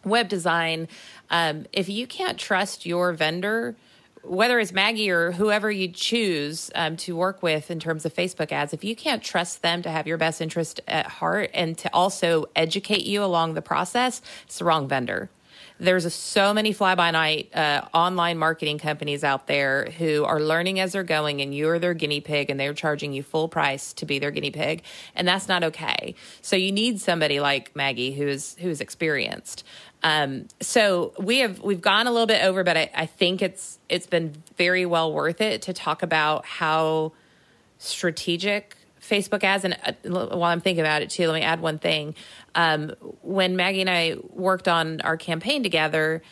web 0.05 0.29
design. 0.29 0.89
Um, 1.31 1.67
if 1.73 1.89
you 1.89 2.07
can't 2.07 2.39
trust 2.39 2.87
your 2.87 3.13
vendor, 3.13 3.77
whether 4.23 4.59
it's 4.59 4.73
Maggie 4.73 5.11
or 5.11 5.33
whoever 5.33 5.71
you 5.71 5.89
choose 5.89 6.71
um, 6.75 6.97
to 6.99 7.17
work 7.17 7.43
with 7.43 7.71
in 7.71 7.79
terms 7.79 8.05
of 8.05 8.15
Facebook 8.15 8.53
ads, 8.53 8.73
if 8.73 8.85
you 8.85 8.97
can't 8.97 9.23
trust 9.23 9.63
them 9.63 9.83
to 9.83 9.91
have 9.91 10.07
your 10.07 10.19
best 10.19 10.41
interest 10.41 10.81
at 10.89 11.07
heart 11.07 11.51
and 11.55 11.79
to 11.79 11.93
also 11.95 12.47
educate 12.57 13.05
you 13.05 13.23
along 13.23 13.55
the 13.55 13.63
process, 13.63 14.21
it's 14.45 14.59
the 14.59 14.65
wrong 14.65 14.89
vendor. 14.89 15.31
There's 15.79 16.05
a, 16.05 16.11
so 16.11 16.55
many 16.55 16.73
fly 16.73 16.95
by 16.95 17.11
night 17.11 17.55
uh, 17.55 17.83
online 17.93 18.39
marketing 18.39 18.79
companies 18.79 19.23
out 19.23 19.47
there 19.47 19.91
who 19.99 20.25
are 20.25 20.41
learning 20.41 20.81
as 20.81 20.93
they're 20.93 21.03
going, 21.03 21.43
and 21.43 21.55
you're 21.55 21.79
their 21.79 21.93
guinea 21.93 22.21
pig, 22.21 22.49
and 22.49 22.59
they're 22.59 22.75
charging 22.75 23.13
you 23.13 23.23
full 23.23 23.49
price 23.49 23.93
to 23.95 24.07
be 24.07 24.19
their 24.19 24.31
guinea 24.31 24.51
pig, 24.51 24.83
and 25.15 25.29
that's 25.29 25.49
not 25.49 25.63
okay. 25.65 26.15
So 26.41 26.57
you 26.57 26.73
need 26.73 27.01
somebody 27.01 27.41
like 27.41 27.77
Maggie 27.77 28.13
who 28.13 28.27
is 28.27 28.57
who 28.61 28.71
is 28.71 28.81
experienced. 28.81 29.65
Um, 30.03 30.47
so 30.61 31.13
we 31.19 31.39
have 31.39 31.61
we've 31.61 31.81
gone 31.81 32.07
a 32.07 32.11
little 32.11 32.27
bit 32.27 32.45
over, 32.45 32.65
but 32.65 32.77
I, 32.77 32.91
I 32.95 33.07
think 33.07 33.43
it's 33.43 33.79
it's 33.89 34.07
been 34.07 34.43
very 34.57 34.87
well 34.87 35.13
worth 35.13 35.41
it 35.41 35.63
to 35.63 35.73
talk 35.73 36.03
about 36.03 36.47
how 36.47 37.13
strategic 37.79 38.76
Facebook 39.09 39.45
ads. 39.45 39.65
And 39.65 39.77
uh, 39.85 39.93
while 40.05 40.45
I'm 40.45 40.61
thinking 40.61 40.83
about 40.83 41.03
it 41.03 41.11
too, 41.11 41.27
let 41.29 41.35
me 41.35 41.43
add 41.43 41.61
one 41.61 41.79
thing. 41.79 42.15
Um, 42.55 42.93
when 43.23 43.57
Maggie 43.57 43.81
and 43.81 43.91
I 43.91 44.17
worked 44.31 44.69
on 44.69 45.01
our 45.03 45.17
campaign 45.17 45.63
together, 45.63 46.23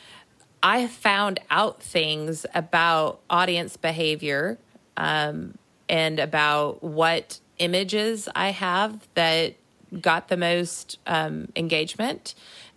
I 0.62 0.86
found 0.86 1.40
out 1.50 1.82
things 1.82 2.46
about 2.54 3.20
audience 3.28 3.76
behavior 3.76 4.58
um, 4.96 5.58
and 5.88 6.18
about 6.18 6.82
what 6.82 7.40
images 7.58 8.28
I 8.34 8.50
have 8.50 9.06
that 9.14 9.54
got 10.00 10.28
the 10.28 10.36
most 10.36 10.98
um, 11.06 11.48
engagement 11.54 12.34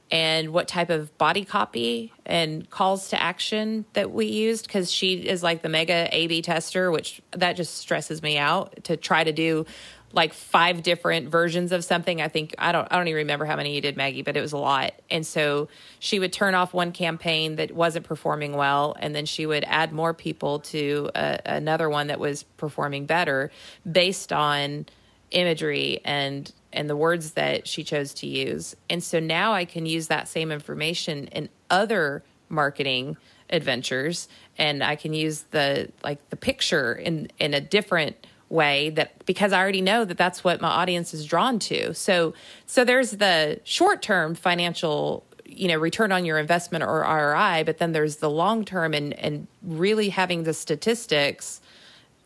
and 0.10 0.54
what 0.54 0.68
type 0.68 0.90
of 0.90 1.18
body 1.18 1.44
copy 1.44 2.14
and 2.26 2.70
calls 2.70 3.10
to 3.10 3.22
action 3.22 3.86
that 3.94 4.12
we 4.12 4.28
used 4.28 4.68
because 4.68 4.92
she 4.92 5.16
is 5.16 5.44
like 5.44 5.62
the 5.62 5.70
mega 5.70 6.08
A 6.12 6.28
B 6.28 6.42
tester, 6.42 6.92
which 6.92 7.22
that 7.32 7.54
just 7.54 7.78
stresses 7.78 8.22
me 8.22 8.38
out 8.38 8.84
to 8.86 8.98
try 8.98 9.24
to 9.24 9.32
do 9.32 9.66
like 10.14 10.34
five 10.34 10.84
different 10.84 11.28
versions 11.28 11.74
of 11.74 11.84
something. 11.84 12.22
I 12.22 12.30
think 12.30 12.56
I 12.58 12.72
don't 12.72 12.88
I 12.90 12.96
don't 12.96 13.10
even 13.10 13.18
remember 13.18 13.46
how 13.46 13.58
many 13.58 13.76
you 13.76 13.82
did, 13.82 13.98
Maggie, 13.98 14.22
but 14.22 14.38
it 14.38 14.42
was 14.42 14.54
a 14.54 14.58
lot. 14.58 14.94
And 15.10 15.26
so 15.26 15.68
she 16.00 16.20
would 16.20 16.32
turn 16.32 16.56
off 16.56 16.74
one 16.74 16.94
campaign 16.94 17.58
that 17.58 17.72
wasn't 17.74 18.06
performing 18.06 18.54
well, 18.54 18.96
and 18.98 19.14
then 19.14 19.26
she 19.26 19.46
would 19.46 19.66
add 19.68 19.92
more 19.92 20.14
people 20.14 20.60
to 20.60 21.12
a, 21.14 21.40
another 21.46 21.90
one 21.90 22.08
that 22.08 22.20
was 22.20 22.44
performing 22.44 23.06
better 23.06 23.52
based 23.90 24.32
on 24.32 24.86
imagery 25.32 26.00
and 26.06 26.54
and 26.74 26.90
the 26.90 26.96
words 26.96 27.32
that 27.32 27.68
she 27.68 27.84
chose 27.84 28.14
to 28.16 28.28
use. 28.28 28.76
And 28.90 29.04
so 29.04 29.20
now 29.20 29.54
I 29.54 29.66
can 29.66 29.86
use 29.86 30.08
that 30.08 30.28
same 30.28 30.52
information 30.52 31.28
in 31.28 31.50
other 31.70 32.24
marketing 32.50 33.18
adventures 33.50 34.28
and 34.58 34.84
I 34.84 34.96
can 34.96 35.14
use 35.14 35.46
the 35.52 35.90
like 36.04 36.30
the 36.30 36.36
picture 36.36 36.94
in 36.94 37.30
in 37.40 37.54
a 37.54 37.62
different 37.62 38.16
way 38.50 38.90
that 38.92 39.26
because 39.26 39.52
I 39.54 39.60
already 39.60 39.82
know 39.82 40.06
that 40.06 40.18
that's 40.18 40.44
what 40.44 40.62
my 40.62 40.70
audience 40.70 41.14
is 41.14 41.26
drawn 41.26 41.60
to. 41.60 41.94
So 41.94 42.34
so 42.66 42.84
there's 42.84 43.12
the 43.12 43.60
short-term 43.64 44.36
financial 44.36 45.24
you 45.46 45.68
know 45.68 45.78
return 45.78 46.12
on 46.12 46.26
your 46.26 46.38
investment 46.38 46.84
or 46.84 47.02
ROI, 47.02 47.64
but 47.66 47.78
then 47.78 47.92
there's 47.94 48.18
the 48.18 48.30
long 48.30 48.66
term 48.66 48.94
and 48.94 49.14
and 49.14 49.48
really 49.62 50.10
having 50.10 50.44
the 50.44 50.54
statistics 50.54 51.62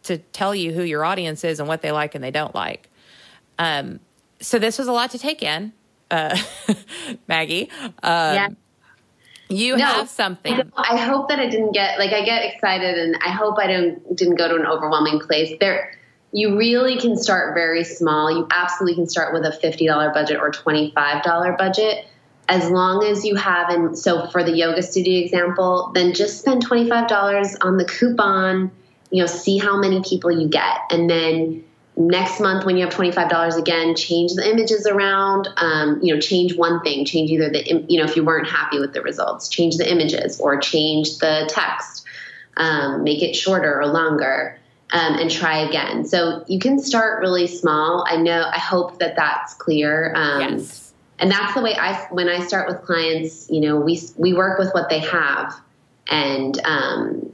to 0.03 0.17
tell 0.17 0.55
you 0.55 0.73
who 0.73 0.81
your 0.81 1.05
audience 1.05 1.43
is 1.43 1.59
and 1.59 1.67
what 1.67 1.81
they 1.81 1.91
like 1.91 2.15
and 2.15 2.23
they 2.23 2.31
don't 2.31 2.55
like. 2.55 2.89
Um, 3.59 3.99
so 4.41 4.59
this 4.59 4.77
was 4.77 4.87
a 4.87 4.91
lot 4.91 5.11
to 5.11 5.19
take 5.19 5.41
in, 5.43 5.73
uh, 6.09 6.37
Maggie. 7.27 7.69
Um, 8.03 8.35
yeah. 8.35 8.47
You 9.51 9.75
no, 9.75 9.85
have 9.85 10.09
something. 10.09 10.71
I 10.77 10.95
hope 10.95 11.27
that 11.27 11.39
I 11.39 11.47
didn't 11.49 11.73
get 11.73 11.99
like 11.99 12.13
I 12.13 12.23
get 12.23 12.45
excited, 12.45 12.97
and 12.97 13.17
I 13.21 13.31
hope 13.31 13.59
I 13.59 13.67
didn't 13.67 14.15
didn't 14.15 14.35
go 14.35 14.47
to 14.47 14.55
an 14.55 14.65
overwhelming 14.65 15.19
place. 15.19 15.51
There, 15.59 15.93
you 16.31 16.57
really 16.57 16.97
can 16.97 17.17
start 17.17 17.53
very 17.53 17.83
small. 17.83 18.31
You 18.31 18.47
absolutely 18.49 18.95
can 18.95 19.09
start 19.09 19.33
with 19.33 19.43
a 19.43 19.51
fifty 19.51 19.85
dollar 19.85 20.09
budget 20.13 20.39
or 20.39 20.51
twenty 20.51 20.91
five 20.95 21.21
dollar 21.23 21.51
budget, 21.57 22.05
as 22.47 22.69
long 22.69 23.03
as 23.03 23.25
you 23.25 23.35
have. 23.35 23.69
And 23.69 23.97
so 23.97 24.27
for 24.27 24.41
the 24.41 24.55
yoga 24.55 24.81
studio 24.81 25.21
example, 25.21 25.91
then 25.93 26.13
just 26.13 26.39
spend 26.39 26.61
twenty 26.61 26.87
five 26.87 27.09
dollars 27.09 27.53
on 27.59 27.75
the 27.75 27.85
coupon. 27.85 28.71
You 29.09 29.23
know, 29.23 29.27
see 29.27 29.57
how 29.57 29.77
many 29.77 30.01
people 30.01 30.31
you 30.31 30.47
get, 30.47 30.77
and 30.89 31.09
then 31.09 31.65
next 31.97 32.39
month 32.39 32.65
when 32.65 32.77
you 32.77 32.85
have 32.85 32.93
$25 32.93 33.57
again 33.57 33.95
change 33.95 34.33
the 34.33 34.49
images 34.49 34.87
around 34.87 35.49
um, 35.57 35.99
you 36.01 36.13
know 36.13 36.19
change 36.19 36.55
one 36.55 36.79
thing 36.81 37.05
change 37.05 37.29
either 37.29 37.49
the 37.49 37.85
you 37.89 37.99
know 37.99 38.05
if 38.05 38.15
you 38.15 38.23
weren't 38.23 38.47
happy 38.47 38.79
with 38.79 38.93
the 38.93 39.01
results 39.01 39.49
change 39.49 39.77
the 39.77 39.89
images 39.89 40.39
or 40.39 40.57
change 40.57 41.17
the 41.17 41.49
text 41.49 42.05
um, 42.57 43.03
make 43.03 43.21
it 43.21 43.35
shorter 43.35 43.79
or 43.79 43.87
longer 43.87 44.57
um, 44.91 45.15
and 45.15 45.29
try 45.29 45.59
again 45.59 46.05
so 46.05 46.45
you 46.47 46.59
can 46.59 46.79
start 46.79 47.19
really 47.19 47.47
small 47.47 48.05
i 48.07 48.15
know 48.15 48.49
i 48.53 48.57
hope 48.57 48.99
that 48.99 49.15
that's 49.15 49.53
clear 49.55 50.13
um, 50.15 50.41
yes. 50.41 50.93
and 51.19 51.29
that's 51.29 51.53
the 51.53 51.61
way 51.61 51.75
i 51.75 52.07
when 52.11 52.29
i 52.29 52.39
start 52.39 52.69
with 52.69 52.81
clients 52.83 53.49
you 53.49 53.59
know 53.59 53.77
we 53.77 53.99
we 54.17 54.33
work 54.33 54.57
with 54.57 54.73
what 54.73 54.89
they 54.89 54.99
have 54.99 55.53
and 56.09 56.59
um, 56.65 57.33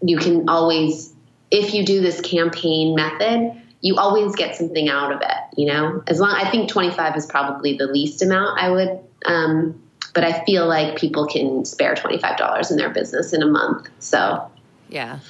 you 0.00 0.16
can 0.16 0.48
always 0.48 1.12
if 1.50 1.74
you 1.74 1.84
do 1.84 2.00
this 2.00 2.20
campaign 2.20 2.94
method 2.94 3.59
you 3.80 3.96
always 3.96 4.34
get 4.34 4.56
something 4.56 4.88
out 4.88 5.12
of 5.12 5.20
it, 5.22 5.56
you 5.56 5.66
know? 5.66 6.02
As 6.06 6.20
long 6.20 6.30
I 6.30 6.50
think 6.50 6.68
25 6.68 7.16
is 7.16 7.26
probably 7.26 7.76
the 7.76 7.86
least 7.86 8.22
amount 8.22 8.60
I 8.60 8.70
would 8.70 9.00
um, 9.26 9.80
but 10.14 10.24
I 10.24 10.44
feel 10.44 10.66
like 10.66 10.98
people 10.98 11.26
can 11.26 11.64
spare 11.64 11.94
$25 11.94 12.70
in 12.70 12.76
their 12.76 12.90
business 12.90 13.32
in 13.32 13.42
a 13.42 13.46
month. 13.46 13.88
So, 13.98 14.50
yeah. 14.88 15.20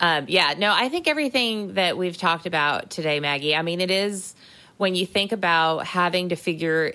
Um, 0.00 0.26
yeah, 0.28 0.54
no, 0.56 0.72
I 0.72 0.88
think 0.88 1.08
everything 1.08 1.74
that 1.74 1.96
we've 1.98 2.16
talked 2.16 2.46
about 2.46 2.90
today, 2.90 3.20
Maggie, 3.20 3.54
I 3.54 3.62
mean, 3.62 3.80
it 3.80 3.90
is 3.90 4.34
when 4.76 4.94
you 4.94 5.04
think 5.04 5.32
about 5.32 5.86
having 5.86 6.30
to 6.30 6.36
figure 6.36 6.94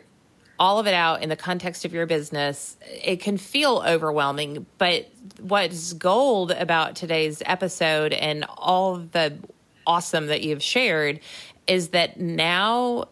all 0.57 0.79
of 0.79 0.87
it 0.87 0.93
out 0.93 1.21
in 1.21 1.29
the 1.29 1.35
context 1.35 1.83
of 1.83 1.93
your 1.93 2.05
business, 2.05 2.77
it 3.03 3.19
can 3.19 3.37
feel 3.37 3.83
overwhelming. 3.85 4.65
But 4.77 5.09
what's 5.39 5.93
gold 5.93 6.51
about 6.51 6.95
today's 6.95 7.43
episode 7.45 8.13
and 8.13 8.45
all 8.57 8.97
the 8.97 9.37
awesome 9.87 10.27
that 10.27 10.43
you've 10.43 10.63
shared 10.63 11.19
is 11.67 11.89
that 11.89 12.19
now 12.19 13.05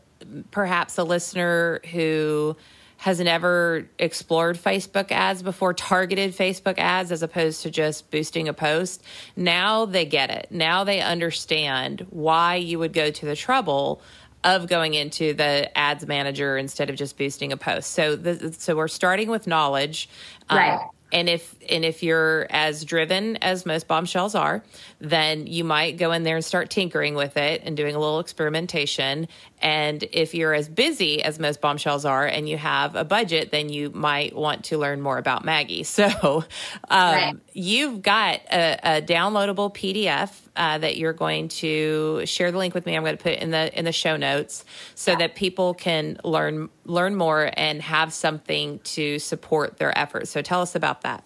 perhaps 0.51 0.97
a 0.97 1.03
listener 1.03 1.81
who 1.91 2.55
has 2.97 3.19
never 3.19 3.89
explored 3.99 4.57
Facebook 4.57 5.11
ads 5.11 5.43
before, 5.43 5.73
targeted 5.73 6.33
Facebook 6.33 6.75
ads 6.77 7.11
as 7.11 7.21
opposed 7.21 7.63
to 7.63 7.69
just 7.69 8.09
boosting 8.11 8.47
a 8.47 8.53
post. 8.53 9.03
Now 9.35 9.83
they 9.85 10.05
get 10.05 10.29
it. 10.29 10.47
Now 10.51 10.85
they 10.85 11.01
understand 11.01 12.07
why 12.11 12.55
you 12.55 12.79
would 12.79 12.93
go 12.93 13.11
to 13.11 13.25
the 13.25 13.35
trouble 13.35 14.01
of 14.45 14.67
going 14.67 14.93
into 14.93 15.33
the 15.33 15.77
ads 15.77 16.07
manager 16.07 16.57
instead 16.57 16.89
of 16.89 16.95
just 16.95 17.17
boosting 17.17 17.51
a 17.51 17.57
post. 17.57 17.91
So, 17.91 18.15
the, 18.15 18.53
so 18.53 18.75
we're 18.75 18.87
starting 18.87 19.29
with 19.29 19.47
knowledge, 19.47 20.09
right? 20.49 20.79
Um, 20.79 20.89
and 21.11 21.29
if 21.29 21.55
and 21.69 21.85
if 21.85 22.03
you're 22.03 22.47
as 22.49 22.85
driven 22.85 23.37
as 23.37 23.65
most 23.65 23.87
bombshells 23.87 24.35
are, 24.35 24.63
then 24.99 25.47
you 25.47 25.63
might 25.63 25.97
go 25.97 26.11
in 26.11 26.23
there 26.23 26.35
and 26.35 26.45
start 26.45 26.69
tinkering 26.69 27.15
with 27.15 27.37
it 27.37 27.61
and 27.65 27.75
doing 27.75 27.95
a 27.95 27.99
little 27.99 28.19
experimentation. 28.19 29.27
And 29.61 30.03
if 30.11 30.33
you're 30.33 30.53
as 30.53 30.67
busy 30.67 31.23
as 31.23 31.39
most 31.39 31.61
bombshells 31.61 32.05
are 32.05 32.25
and 32.25 32.47
you 32.47 32.57
have 32.57 32.95
a 32.95 33.03
budget, 33.03 33.51
then 33.51 33.69
you 33.69 33.89
might 33.91 34.35
want 34.35 34.65
to 34.65 34.77
learn 34.77 35.01
more 35.01 35.17
about 35.17 35.45
Maggie. 35.45 35.85
So 35.93 36.05
um, 36.09 36.43
right. 36.89 37.35
you've 37.53 38.01
got 38.01 38.41
a, 38.51 38.97
a 38.97 39.01
downloadable 39.01 39.73
PDF 39.73 40.31
uh, 40.55 40.77
that 40.79 40.97
you're 40.97 41.13
going 41.13 41.47
to 41.49 42.25
share 42.25 42.51
the 42.51 42.57
link 42.57 42.73
with 42.73 42.85
me. 42.85 42.95
I'm 42.95 43.03
going 43.03 43.17
to 43.17 43.21
put 43.21 43.33
it 43.33 43.41
in 43.41 43.51
the 43.51 43.77
in 43.77 43.85
the 43.85 43.91
show 43.91 44.17
notes 44.17 44.65
so 44.95 45.11
yeah. 45.11 45.17
that 45.17 45.35
people 45.35 45.73
can 45.73 46.19
learn 46.23 46.69
learn 46.85 47.15
more 47.15 47.49
and 47.55 47.81
have 47.81 48.11
something 48.11 48.79
to 48.79 49.19
support 49.19 49.77
their 49.77 49.97
efforts. 49.97 50.31
So 50.31 50.41
tell 50.41 50.61
us 50.61 50.75
about 50.75 51.01
that. 51.01 51.23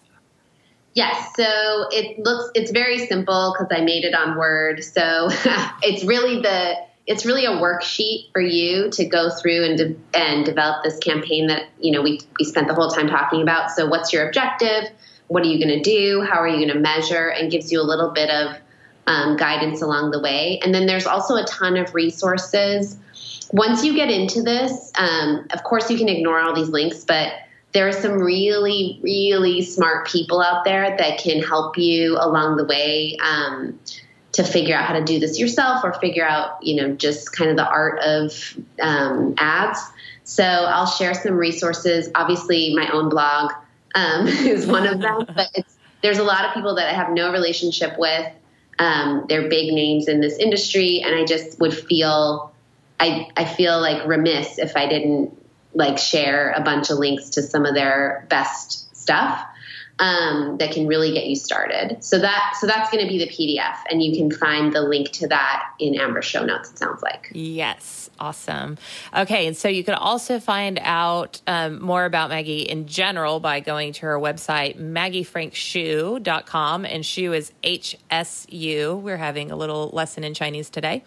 Yes, 0.98 1.30
so 1.36 1.86
it 1.92 2.18
looks 2.18 2.50
it's 2.56 2.72
very 2.72 3.06
simple 3.06 3.54
because 3.56 3.68
I 3.70 3.84
made 3.84 4.02
it 4.02 4.16
on 4.16 4.36
Word. 4.36 4.82
So 4.82 5.28
it's 5.80 6.02
really 6.02 6.42
the 6.42 6.74
it's 7.06 7.24
really 7.24 7.44
a 7.44 7.50
worksheet 7.50 8.32
for 8.32 8.40
you 8.40 8.90
to 8.90 9.04
go 9.04 9.30
through 9.30 9.64
and 9.64 9.78
de- 9.78 9.96
and 10.18 10.44
develop 10.44 10.82
this 10.82 10.98
campaign 10.98 11.46
that 11.46 11.66
you 11.78 11.92
know 11.92 12.02
we 12.02 12.20
we 12.40 12.44
spent 12.44 12.66
the 12.66 12.74
whole 12.74 12.90
time 12.90 13.06
talking 13.06 13.42
about. 13.42 13.70
So 13.70 13.86
what's 13.86 14.12
your 14.12 14.26
objective? 14.26 14.90
What 15.28 15.44
are 15.44 15.46
you 15.46 15.64
going 15.64 15.80
to 15.80 15.88
do? 15.88 16.26
How 16.28 16.40
are 16.40 16.48
you 16.48 16.56
going 16.56 16.76
to 16.76 16.80
measure? 16.80 17.28
And 17.28 17.48
gives 17.48 17.70
you 17.70 17.80
a 17.80 17.86
little 17.86 18.10
bit 18.10 18.28
of 18.28 18.56
um, 19.06 19.36
guidance 19.36 19.82
along 19.82 20.10
the 20.10 20.20
way. 20.20 20.58
And 20.64 20.74
then 20.74 20.86
there's 20.86 21.06
also 21.06 21.36
a 21.36 21.44
ton 21.44 21.76
of 21.76 21.94
resources. 21.94 22.98
Once 23.52 23.84
you 23.84 23.94
get 23.94 24.10
into 24.10 24.42
this, 24.42 24.90
um, 24.98 25.46
of 25.52 25.62
course 25.62 25.88
you 25.92 25.96
can 25.96 26.08
ignore 26.08 26.40
all 26.40 26.56
these 26.56 26.70
links, 26.70 27.04
but 27.04 27.34
there 27.72 27.86
are 27.86 27.92
some 27.92 28.12
really, 28.12 28.98
really 29.02 29.62
smart 29.62 30.06
people 30.06 30.40
out 30.40 30.64
there 30.64 30.96
that 30.96 31.18
can 31.18 31.42
help 31.42 31.76
you 31.76 32.16
along 32.18 32.56
the 32.56 32.64
way 32.64 33.16
um, 33.22 33.78
to 34.32 34.42
figure 34.42 34.74
out 34.74 34.84
how 34.84 34.94
to 34.94 35.04
do 35.04 35.18
this 35.18 35.38
yourself 35.38 35.84
or 35.84 35.92
figure 35.94 36.26
out, 36.26 36.62
you 36.62 36.76
know, 36.76 36.94
just 36.94 37.32
kind 37.32 37.50
of 37.50 37.56
the 37.56 37.68
art 37.68 37.98
of 38.00 38.56
um, 38.80 39.34
ads. 39.36 39.80
So 40.24 40.44
I'll 40.44 40.86
share 40.86 41.14
some 41.14 41.34
resources. 41.34 42.10
Obviously, 42.14 42.74
my 42.74 42.88
own 42.90 43.08
blog 43.08 43.52
um, 43.94 44.26
is 44.26 44.66
one 44.66 44.86
of 44.86 45.00
them, 45.00 45.26
but 45.34 45.50
there's 46.02 46.18
a 46.18 46.24
lot 46.24 46.44
of 46.46 46.54
people 46.54 46.74
that 46.76 46.88
I 46.88 46.92
have 46.92 47.10
no 47.10 47.32
relationship 47.32 47.98
with. 47.98 48.32
Um, 48.78 49.26
they're 49.28 49.48
big 49.48 49.74
names 49.74 50.08
in 50.08 50.20
this 50.20 50.38
industry, 50.38 51.02
and 51.04 51.14
I 51.14 51.24
just 51.24 51.58
would 51.60 51.74
feel 51.74 52.52
I 53.00 53.28
I 53.36 53.44
feel 53.44 53.80
like 53.80 54.06
remiss 54.06 54.58
if 54.58 54.76
I 54.76 54.88
didn't 54.88 55.36
like 55.74 55.98
share 55.98 56.52
a 56.56 56.62
bunch 56.62 56.90
of 56.90 56.98
links 56.98 57.30
to 57.30 57.42
some 57.42 57.64
of 57.64 57.74
their 57.74 58.26
best 58.28 58.94
stuff 58.96 59.44
um, 59.98 60.56
that 60.58 60.72
can 60.72 60.86
really 60.86 61.12
get 61.12 61.26
you 61.26 61.36
started. 61.36 62.02
So 62.04 62.18
that 62.18 62.56
so 62.60 62.66
that's 62.66 62.90
going 62.90 63.04
to 63.04 63.10
be 63.10 63.18
the 63.18 63.28
PDF, 63.28 63.76
and 63.90 64.02
you 64.02 64.16
can 64.16 64.30
find 64.30 64.72
the 64.72 64.82
link 64.82 65.10
to 65.12 65.28
that 65.28 65.70
in 65.78 65.94
Amber's 65.94 66.24
show 66.24 66.44
notes. 66.44 66.70
It 66.70 66.78
sounds 66.78 67.02
like 67.02 67.30
yes. 67.32 68.10
Awesome. 68.20 68.78
Okay. 69.16 69.46
And 69.46 69.56
so 69.56 69.68
you 69.68 69.84
can 69.84 69.94
also 69.94 70.40
find 70.40 70.80
out 70.82 71.40
um, 71.46 71.80
more 71.80 72.04
about 72.04 72.30
Maggie 72.30 72.62
in 72.62 72.88
general 72.88 73.38
by 73.38 73.60
going 73.60 73.92
to 73.94 74.06
her 74.06 74.18
website, 74.18 74.76
maggiefrankhsu.com. 74.76 76.84
And 76.84 77.06
Hsu 77.06 77.32
is 77.32 77.52
H 77.62 77.96
S 78.10 78.44
U. 78.50 78.96
We're 78.96 79.18
having 79.18 79.52
a 79.52 79.56
little 79.56 79.90
lesson 79.90 80.24
in 80.24 80.34
Chinese 80.34 80.68
today. 80.68 81.04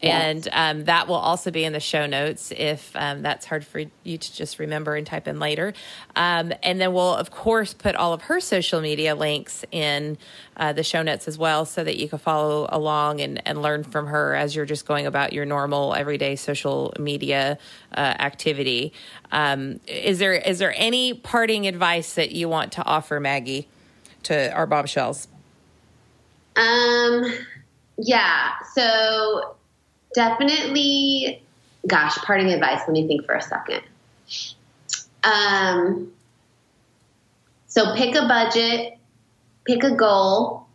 Yes. 0.00 0.24
And 0.24 0.48
um, 0.52 0.86
that 0.86 1.06
will 1.06 1.14
also 1.14 1.52
be 1.52 1.64
in 1.64 1.72
the 1.72 1.80
show 1.80 2.06
notes 2.06 2.52
if 2.56 2.90
um, 2.96 3.22
that's 3.22 3.46
hard 3.46 3.64
for 3.64 3.84
you 4.02 4.18
to 4.18 4.34
just 4.34 4.58
remember 4.58 4.96
and 4.96 5.06
type 5.06 5.28
in 5.28 5.38
later. 5.38 5.74
Um, 6.16 6.52
and 6.64 6.80
then 6.80 6.92
we'll, 6.92 7.14
of 7.14 7.30
course, 7.30 7.72
put 7.72 7.94
all 7.94 8.12
of 8.12 8.22
her 8.28 8.40
social 8.40 8.82
media 8.82 9.14
links 9.14 9.64
in 9.72 10.18
uh, 10.58 10.70
the 10.74 10.82
show 10.82 11.02
notes 11.02 11.26
as 11.26 11.38
well 11.38 11.64
so 11.64 11.82
that 11.82 11.96
you 11.96 12.06
can 12.10 12.18
follow 12.18 12.68
along 12.70 13.22
and, 13.22 13.40
and 13.46 13.62
learn 13.62 13.82
from 13.82 14.06
her 14.06 14.34
as 14.34 14.54
you're 14.54 14.66
just 14.66 14.86
going 14.86 15.06
about 15.06 15.32
your 15.32 15.46
normal 15.46 15.94
everyday 15.94 16.36
social 16.36 16.92
media 16.98 17.56
uh, 17.96 18.00
activity. 18.00 18.92
Um, 19.32 19.80
is 19.86 20.18
there 20.18 20.34
is 20.34 20.58
there 20.58 20.74
any 20.76 21.14
parting 21.14 21.66
advice 21.66 22.14
that 22.14 22.32
you 22.32 22.50
want 22.50 22.72
to 22.72 22.84
offer, 22.84 23.18
Maggie, 23.18 23.66
to 24.24 24.52
our 24.52 24.66
bombshells? 24.66 25.26
Um, 26.54 27.32
yeah. 27.96 28.56
So 28.74 29.56
definitely, 30.12 31.42
gosh, 31.86 32.18
parting 32.18 32.48
advice. 32.48 32.80
Let 32.80 32.90
me 32.90 33.06
think 33.06 33.24
for 33.24 33.36
a 33.36 33.42
second. 33.42 33.82
Um, 35.24 36.12
so 37.68 37.94
pick 37.94 38.14
a 38.16 38.26
budget, 38.26 38.98
pick 39.64 39.84
a 39.84 39.94
goal, 39.94 40.66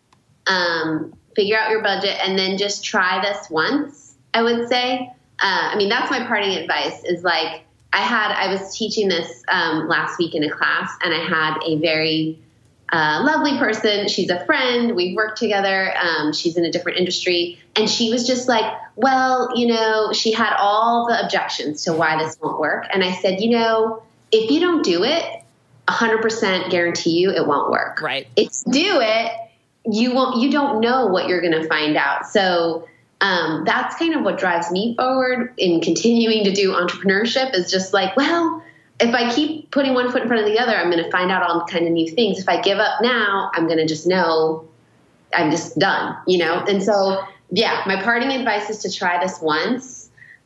um, 0.48 1.14
figure 1.36 1.58
out 1.58 1.70
your 1.70 1.84
budget, 1.84 2.18
and 2.24 2.38
then 2.38 2.58
just 2.58 2.84
try 2.84 3.22
this 3.22 3.50
once. 3.50 4.16
I 4.34 4.42
would 4.42 4.68
say. 4.70 5.12
Uh, 5.40 5.72
I 5.74 5.76
mean, 5.76 5.90
that's 5.90 6.10
my 6.10 6.26
parting 6.26 6.56
advice. 6.56 7.04
Is 7.04 7.24
like 7.24 7.64
I 7.92 7.98
had 7.98 8.32
I 8.32 8.48
was 8.52 8.76
teaching 8.76 9.10
this 9.10 9.44
um, 9.48 9.88
last 9.88 10.18
week 10.18 10.34
in 10.34 10.44
a 10.44 10.50
class, 10.50 10.92
and 11.04 11.14
I 11.14 11.24
had 11.24 11.60
a 11.66 11.78
very 11.78 12.40
uh, 12.94 13.24
lovely 13.26 13.58
person. 13.58 14.08
She's 14.08 14.30
a 14.30 14.46
friend. 14.46 14.96
We've 14.96 15.16
worked 15.16 15.40
together. 15.40 15.94
Um, 15.98 16.32
she's 16.32 16.58
in 16.58 16.64
a 16.64 16.72
different 16.72 17.00
industry. 17.00 17.60
And 17.76 17.90
she 17.90 18.12
was 18.12 18.28
just 18.28 18.48
like, 18.48 18.72
well, 18.96 19.50
you 19.56 19.66
know, 19.66 20.14
she 20.14 20.32
had 20.32 20.56
all 20.60 21.08
the 21.08 21.24
objections 21.24 21.86
to 21.86 21.94
why 21.94 22.24
this 22.24 22.38
won't 22.40 22.60
work. 22.60 22.86
And 22.94 23.04
I 23.04 23.14
said, 23.14 23.42
you 23.42 23.50
know, 23.50 24.04
if 24.32 24.52
you 24.52 24.60
don't 24.60 24.84
do 24.84 25.04
it, 25.04 25.43
100% 25.88 26.70
guarantee 26.70 27.20
you 27.20 27.32
it 27.32 27.46
won't 27.46 27.72
work. 27.72 28.02
Right. 28.02 28.28
If 28.36 28.50
you 28.66 28.74
do 28.74 29.00
it, 29.02 29.32
you 29.86 30.14
won't, 30.14 30.42
you 30.42 30.50
don't 30.50 30.80
know 30.80 31.08
what 31.08 31.28
you're 31.28 31.42
going 31.42 31.62
to 31.62 31.68
find 31.68 31.98
out. 31.98 32.28
So, 32.28 32.88
um, 33.22 33.64
that's 33.64 33.96
kind 33.96 34.16
of 34.16 34.24
what 34.24 34.38
drives 34.38 34.70
me 34.70 34.96
forward 34.98 35.54
in 35.58 35.80
continuing 35.80 36.44
to 36.44 36.52
do 36.52 36.74
entrepreneurship 36.74 37.56
is 37.56 37.72
just 37.72 37.94
like, 37.94 38.18
well, 38.18 38.62
if 39.00 39.16
I 39.16 39.34
keep 39.34 39.72
putting 39.72 39.94
one 39.94 40.12
foot 40.12 40.24
in 40.24 40.28
front 40.28 40.44
of 40.44 40.50
the 40.50 40.60
other, 40.60 40.76
I'm 40.76 40.92
going 40.92 41.04
to 41.04 41.10
find 41.10 41.32
out 41.32 41.42
all 41.42 41.66
kind 41.66 41.86
of 41.86 41.94
new 41.94 42.10
things. 42.10 42.40
If 42.40 42.50
I 42.50 42.62
give 42.62 42.80
up 42.80 43.02
now, 43.02 43.50
I'm 43.54 43.66
going 43.66 43.78
to 43.78 43.88
just 43.88 44.06
know 44.06 44.68
I'm 45.34 45.52
just 45.52 45.80
done, 45.80 46.18
you 46.28 46.38
know? 46.38 46.66
And 46.68 46.84
so, 46.84 47.24
yeah, 47.50 47.82
my 47.88 48.02
parting 48.02 48.30
advice 48.30 48.70
is 48.70 48.80
to 48.80 48.92
try 48.92 49.24
this 49.24 49.40
once 49.42 50.03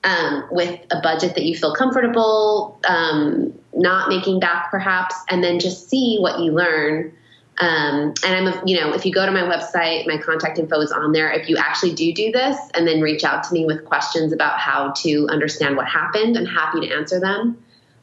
um, 0.07 0.47
with 0.49 0.79
a 0.89 1.01
budget 1.01 1.35
that 1.35 1.43
you 1.43 1.55
feel 1.55 1.75
comfortable, 1.75 2.79
um, 2.87 3.53
not 3.73 4.07
making 4.07 4.39
back 4.39 4.71
perhaps, 4.71 5.15
and 5.29 5.43
then 5.43 5.59
just 5.59 5.89
see 5.89 6.17
what 6.19 6.39
you 6.39 6.53
learn. 6.53 7.13
Um, 7.59 8.13
and 8.23 8.25
I'm, 8.25 8.47
a, 8.47 8.63
you 8.65 8.79
know, 8.79 8.93
if 8.93 9.05
you 9.05 9.11
go 9.11 9.25
to 9.25 9.31
my 9.31 9.41
website, 9.41 10.07
my 10.07 10.17
contact 10.17 10.59
info 10.59 10.79
is 10.79 10.91
on 10.91 11.11
there. 11.11 11.29
If 11.31 11.49
you 11.49 11.57
actually 11.57 11.93
do 11.93 12.13
do 12.13 12.31
this 12.31 12.55
and 12.73 12.87
then 12.87 13.01
reach 13.01 13.23
out 13.25 13.43
to 13.45 13.53
me 13.53 13.65
with 13.65 13.83
questions 13.83 14.31
about 14.31 14.59
how 14.59 14.93
to 14.97 15.27
understand 15.29 15.75
what 15.75 15.87
happened, 15.87 16.37
I'm 16.37 16.45
happy 16.45 16.87
to 16.87 16.95
answer 16.95 17.19
them. 17.19 17.57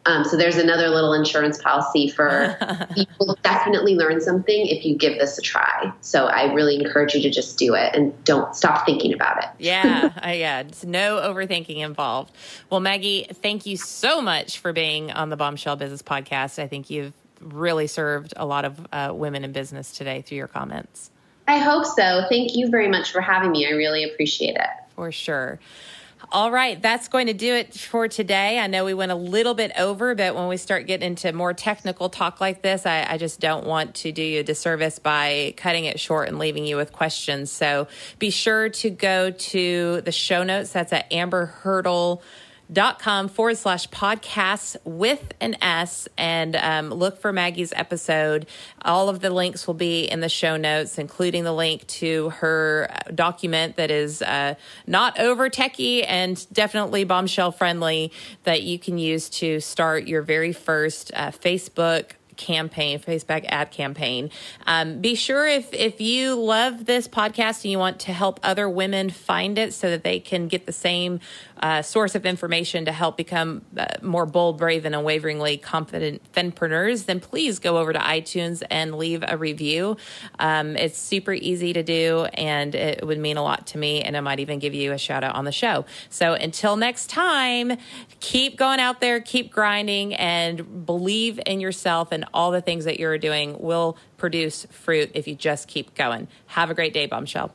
Um, 0.07 0.25
so 0.25 0.37
there's 0.37 0.57
another 0.57 0.89
little 0.89 1.15
insurance 1.15 1.61
policy 1.61 2.11
for 2.11 2.59
you 2.97 3.07
will 3.19 3.39
definitely 3.43 3.95
learn 3.95 4.21
something 4.21 4.67
if 4.67 4.85
you 4.85 4.97
give 4.97 5.19
this 5.19 5.39
a 5.39 5.43
try. 5.43 5.93
So 6.01 6.27
I 6.27 6.53
really 6.53 6.77
encourage 6.77 7.15
you 7.15 7.23
to 7.23 7.31
just 7.31 7.59
do 7.59 7.75
it 7.75 7.95
and 7.95 8.13
don't 8.25 8.55
stop 8.55 8.85
thinking 8.85 9.15
about 9.15 9.43
it. 9.43 9.51
yeah, 9.59 10.13
uh, 10.25 10.29
yeah, 10.29 10.61
it's 10.61 10.85
no 10.85 11.17
overthinking 11.17 11.79
involved. 11.79 12.35
Well, 12.71 12.81
Maggie, 12.81 13.27
thank 13.33 13.67
you 13.67 13.77
so 13.77 14.21
much 14.21 14.59
for 14.59 14.73
being 14.73 15.11
on 15.11 15.31
the 15.31 15.37
Bombshell 15.37 15.77
Business 15.77 16.03
Podcast. 16.03 16.63
I 16.63 16.67
think 16.67 16.91
you've 16.91 17.15
really 17.41 17.87
served 17.87 18.35
a 18.37 18.47
lot 18.47 18.65
of 18.65 18.87
uh, 18.93 19.13
women 19.15 19.45
in 19.45 19.53
business 19.53 19.93
today 19.93 20.23
through 20.23 20.39
your 20.39 20.49
comments. 20.49 21.11
I 21.47 21.59
hope 21.59 21.85
so. 21.85 22.25
Thank 22.29 22.57
you 22.57 22.71
very 22.71 22.89
much 22.89 23.13
for 23.13 23.21
having 23.21 23.53
me. 23.53 23.67
I 23.67 23.71
really 23.71 24.05
appreciate 24.05 24.57
it. 24.57 24.71
For 24.95 25.13
sure. 25.13 25.61
All 26.33 26.51
right, 26.51 26.81
that's 26.81 27.09
going 27.09 27.27
to 27.27 27.35
do 27.35 27.55
it 27.55 27.75
for 27.75 28.09
today. 28.09 28.59
I 28.59 28.67
know 28.67 28.85
we 28.85 28.95
went 28.95 29.13
a 29.13 29.17
little 29.17 29.55
bit 29.55 29.73
over, 29.77 30.15
but 30.15 30.35
when 30.35 30.49
we 30.49 30.57
start 30.57 30.87
getting 30.87 31.07
into 31.07 31.33
more 31.33 31.53
technical 31.53 32.09
talk 32.09 32.41
like 32.41 32.63
this, 32.63 32.87
I, 32.87 33.07
I, 33.09 33.19
just 33.19 33.41
don't 33.41 33.67
want 33.67 33.97
to 33.97 34.13
do 34.13 34.23
you 34.23 34.41
a 34.41 34.43
disservice 34.43 34.99
by 34.99 35.55
cutting 35.57 35.85
it 35.85 36.01
short 36.01 36.29
and 36.29 36.39
leaving 36.39 36.65
you 36.65 36.77
with 36.77 36.93
questions. 36.93 37.51
So 37.51 37.89
be 38.19 38.31
sure 38.31 38.69
to 38.71 38.91
go 38.91 39.31
to 39.31 40.01
the 40.01 40.13
show 40.13 40.45
notes. 40.45 40.73
That's 40.73 40.93
at 40.93 41.13
Amber 41.13 41.47
Hurdle 41.47 42.23
dot 42.73 42.99
com 42.99 43.29
forward 43.29 43.57
slash 43.57 43.89
podcasts 43.91 44.77
with 44.85 45.33
an 45.41 45.57
S 45.63 46.09
and 46.17 46.57
um, 46.57 46.91
look 46.91 47.21
for 47.21 47.33
Maggie's 47.33 47.73
episode. 47.77 48.47
All 48.83 49.09
of 49.09 49.21
the 49.21 49.31
links 49.31 49.67
will 49.67 49.75
be 49.75 50.05
in 50.05 50.21
the 50.21 50.29
show 50.29 50.57
notes, 50.57 50.99
including 50.99 51.45
the 51.45 51.53
link 51.53 51.87
to 51.87 52.31
her 52.31 52.89
document 53.15 53.77
that 53.77 53.91
is 53.91 54.23
uh, 54.23 54.55
not 54.87 55.21
over 55.21 55.51
techie 55.51 56.05
and 56.07 56.47
definitely 56.53 57.05
bombshell 57.05 57.53
friendly 57.53 58.11
that 58.45 58.63
you 58.63 58.79
can 58.79 58.99
use 58.99 59.29
to 59.29 59.61
start 59.61 60.07
your 60.07 60.23
very 60.23 60.53
first 60.53 61.11
uh, 61.15 61.31
Facebook 61.31 62.13
campaign, 62.37 62.99
Facebook 62.99 63.45
ad 63.49 63.71
campaign. 63.71 64.31
Um, 64.67 65.01
be 65.01 65.15
sure 65.15 65.47
if 65.47 65.73
if 65.73 66.01
you 66.01 66.35
love 66.35 66.85
this 66.87 67.09
podcast 67.09 67.65
and 67.65 67.73
you 67.73 67.79
want 67.79 68.01
to 68.01 68.13
help 68.13 68.41
other 68.43 68.69
women 68.69 69.11
find 69.11 69.59
it 69.59 69.75
so 69.75 69.91
that 69.91 70.05
they 70.05 70.21
can 70.21 70.49
get 70.49 70.67
the 70.67 70.73
same 70.73 71.21
uh, 71.65 71.83
source 71.83 72.15
of 72.15 72.27
information 72.27 72.85
to 72.85 72.93
help 72.93 73.17
become 73.17 73.63
uh, 73.77 73.87
more 74.03 74.27
bold, 74.27 74.59
brave, 74.59 74.85
and 74.85 74.95
unwaveringly 74.95 75.57
confident 75.57 76.21
fempreneurs, 76.33 77.07
then 77.07 77.21
please 77.21 77.59
go 77.59 77.79
over 77.79 77.93
to 77.93 77.99
iTunes 77.99 78.63
and 78.71 78.97
leave 78.97 79.25
a 79.27 79.37
review. 79.37 79.97
Um, 80.39 80.77
it's 80.77 80.99
super 80.99 81.33
easy 81.33 81.73
to 81.73 81.83
do, 81.83 82.25
and 82.35 82.75
it 82.75 83.07
would 83.07 83.19
mean 83.19 83.37
a 83.37 83.43
lot 83.43 83.69
to 83.69 83.79
me, 83.79 84.03
and 84.03 84.17
I 84.17 84.21
might 84.21 84.41
even 84.41 84.59
give 84.59 84.75
you 84.75 84.93
a 84.93 84.99
shout 84.99 85.25
out 85.25 85.35
on 85.37 85.45
the 85.45 85.53
show. 85.53 85.87
So 86.11 86.35
until 86.35 86.77
next 86.77 87.09
time, 87.09 87.79
keep 88.21 88.59
going 88.59 88.81
out 88.81 89.01
there, 89.01 89.21
keep 89.21 89.51
grinding, 89.51 90.15
and 90.15 90.85
believe 90.85 91.41
in 91.47 91.61
yourself, 91.61 92.13
all 92.33 92.51
the 92.51 92.61
things 92.61 92.85
that 92.85 92.99
you're 92.99 93.19
doing 93.19 93.59
will 93.59 93.97
produce 94.17 94.67
fruit 94.71 95.11
if 95.15 95.27
you 95.29 95.35
just 95.35 95.69
keep 95.69 95.95
going. 95.95 96.29
Have 96.47 96.71
a 96.71 96.75
great 96.75 96.95
day, 96.95 97.07
Bombshell. 97.07 97.53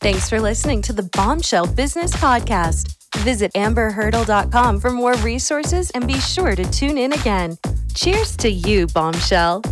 Thanks 0.00 0.28
for 0.28 0.40
listening 0.40 0.82
to 0.82 0.92
the 0.92 1.02
Bombshell 1.02 1.66
Business 1.66 2.14
Podcast. 2.16 2.94
Visit 3.18 3.52
amberhurdle.com 3.54 4.80
for 4.80 4.90
more 4.90 5.14
resources 5.16 5.90
and 5.90 6.06
be 6.06 6.18
sure 6.20 6.54
to 6.54 6.70
tune 6.70 6.98
in 6.98 7.12
again. 7.12 7.56
Cheers 7.94 8.36
to 8.38 8.50
you, 8.50 8.86
Bombshell. 8.88 9.62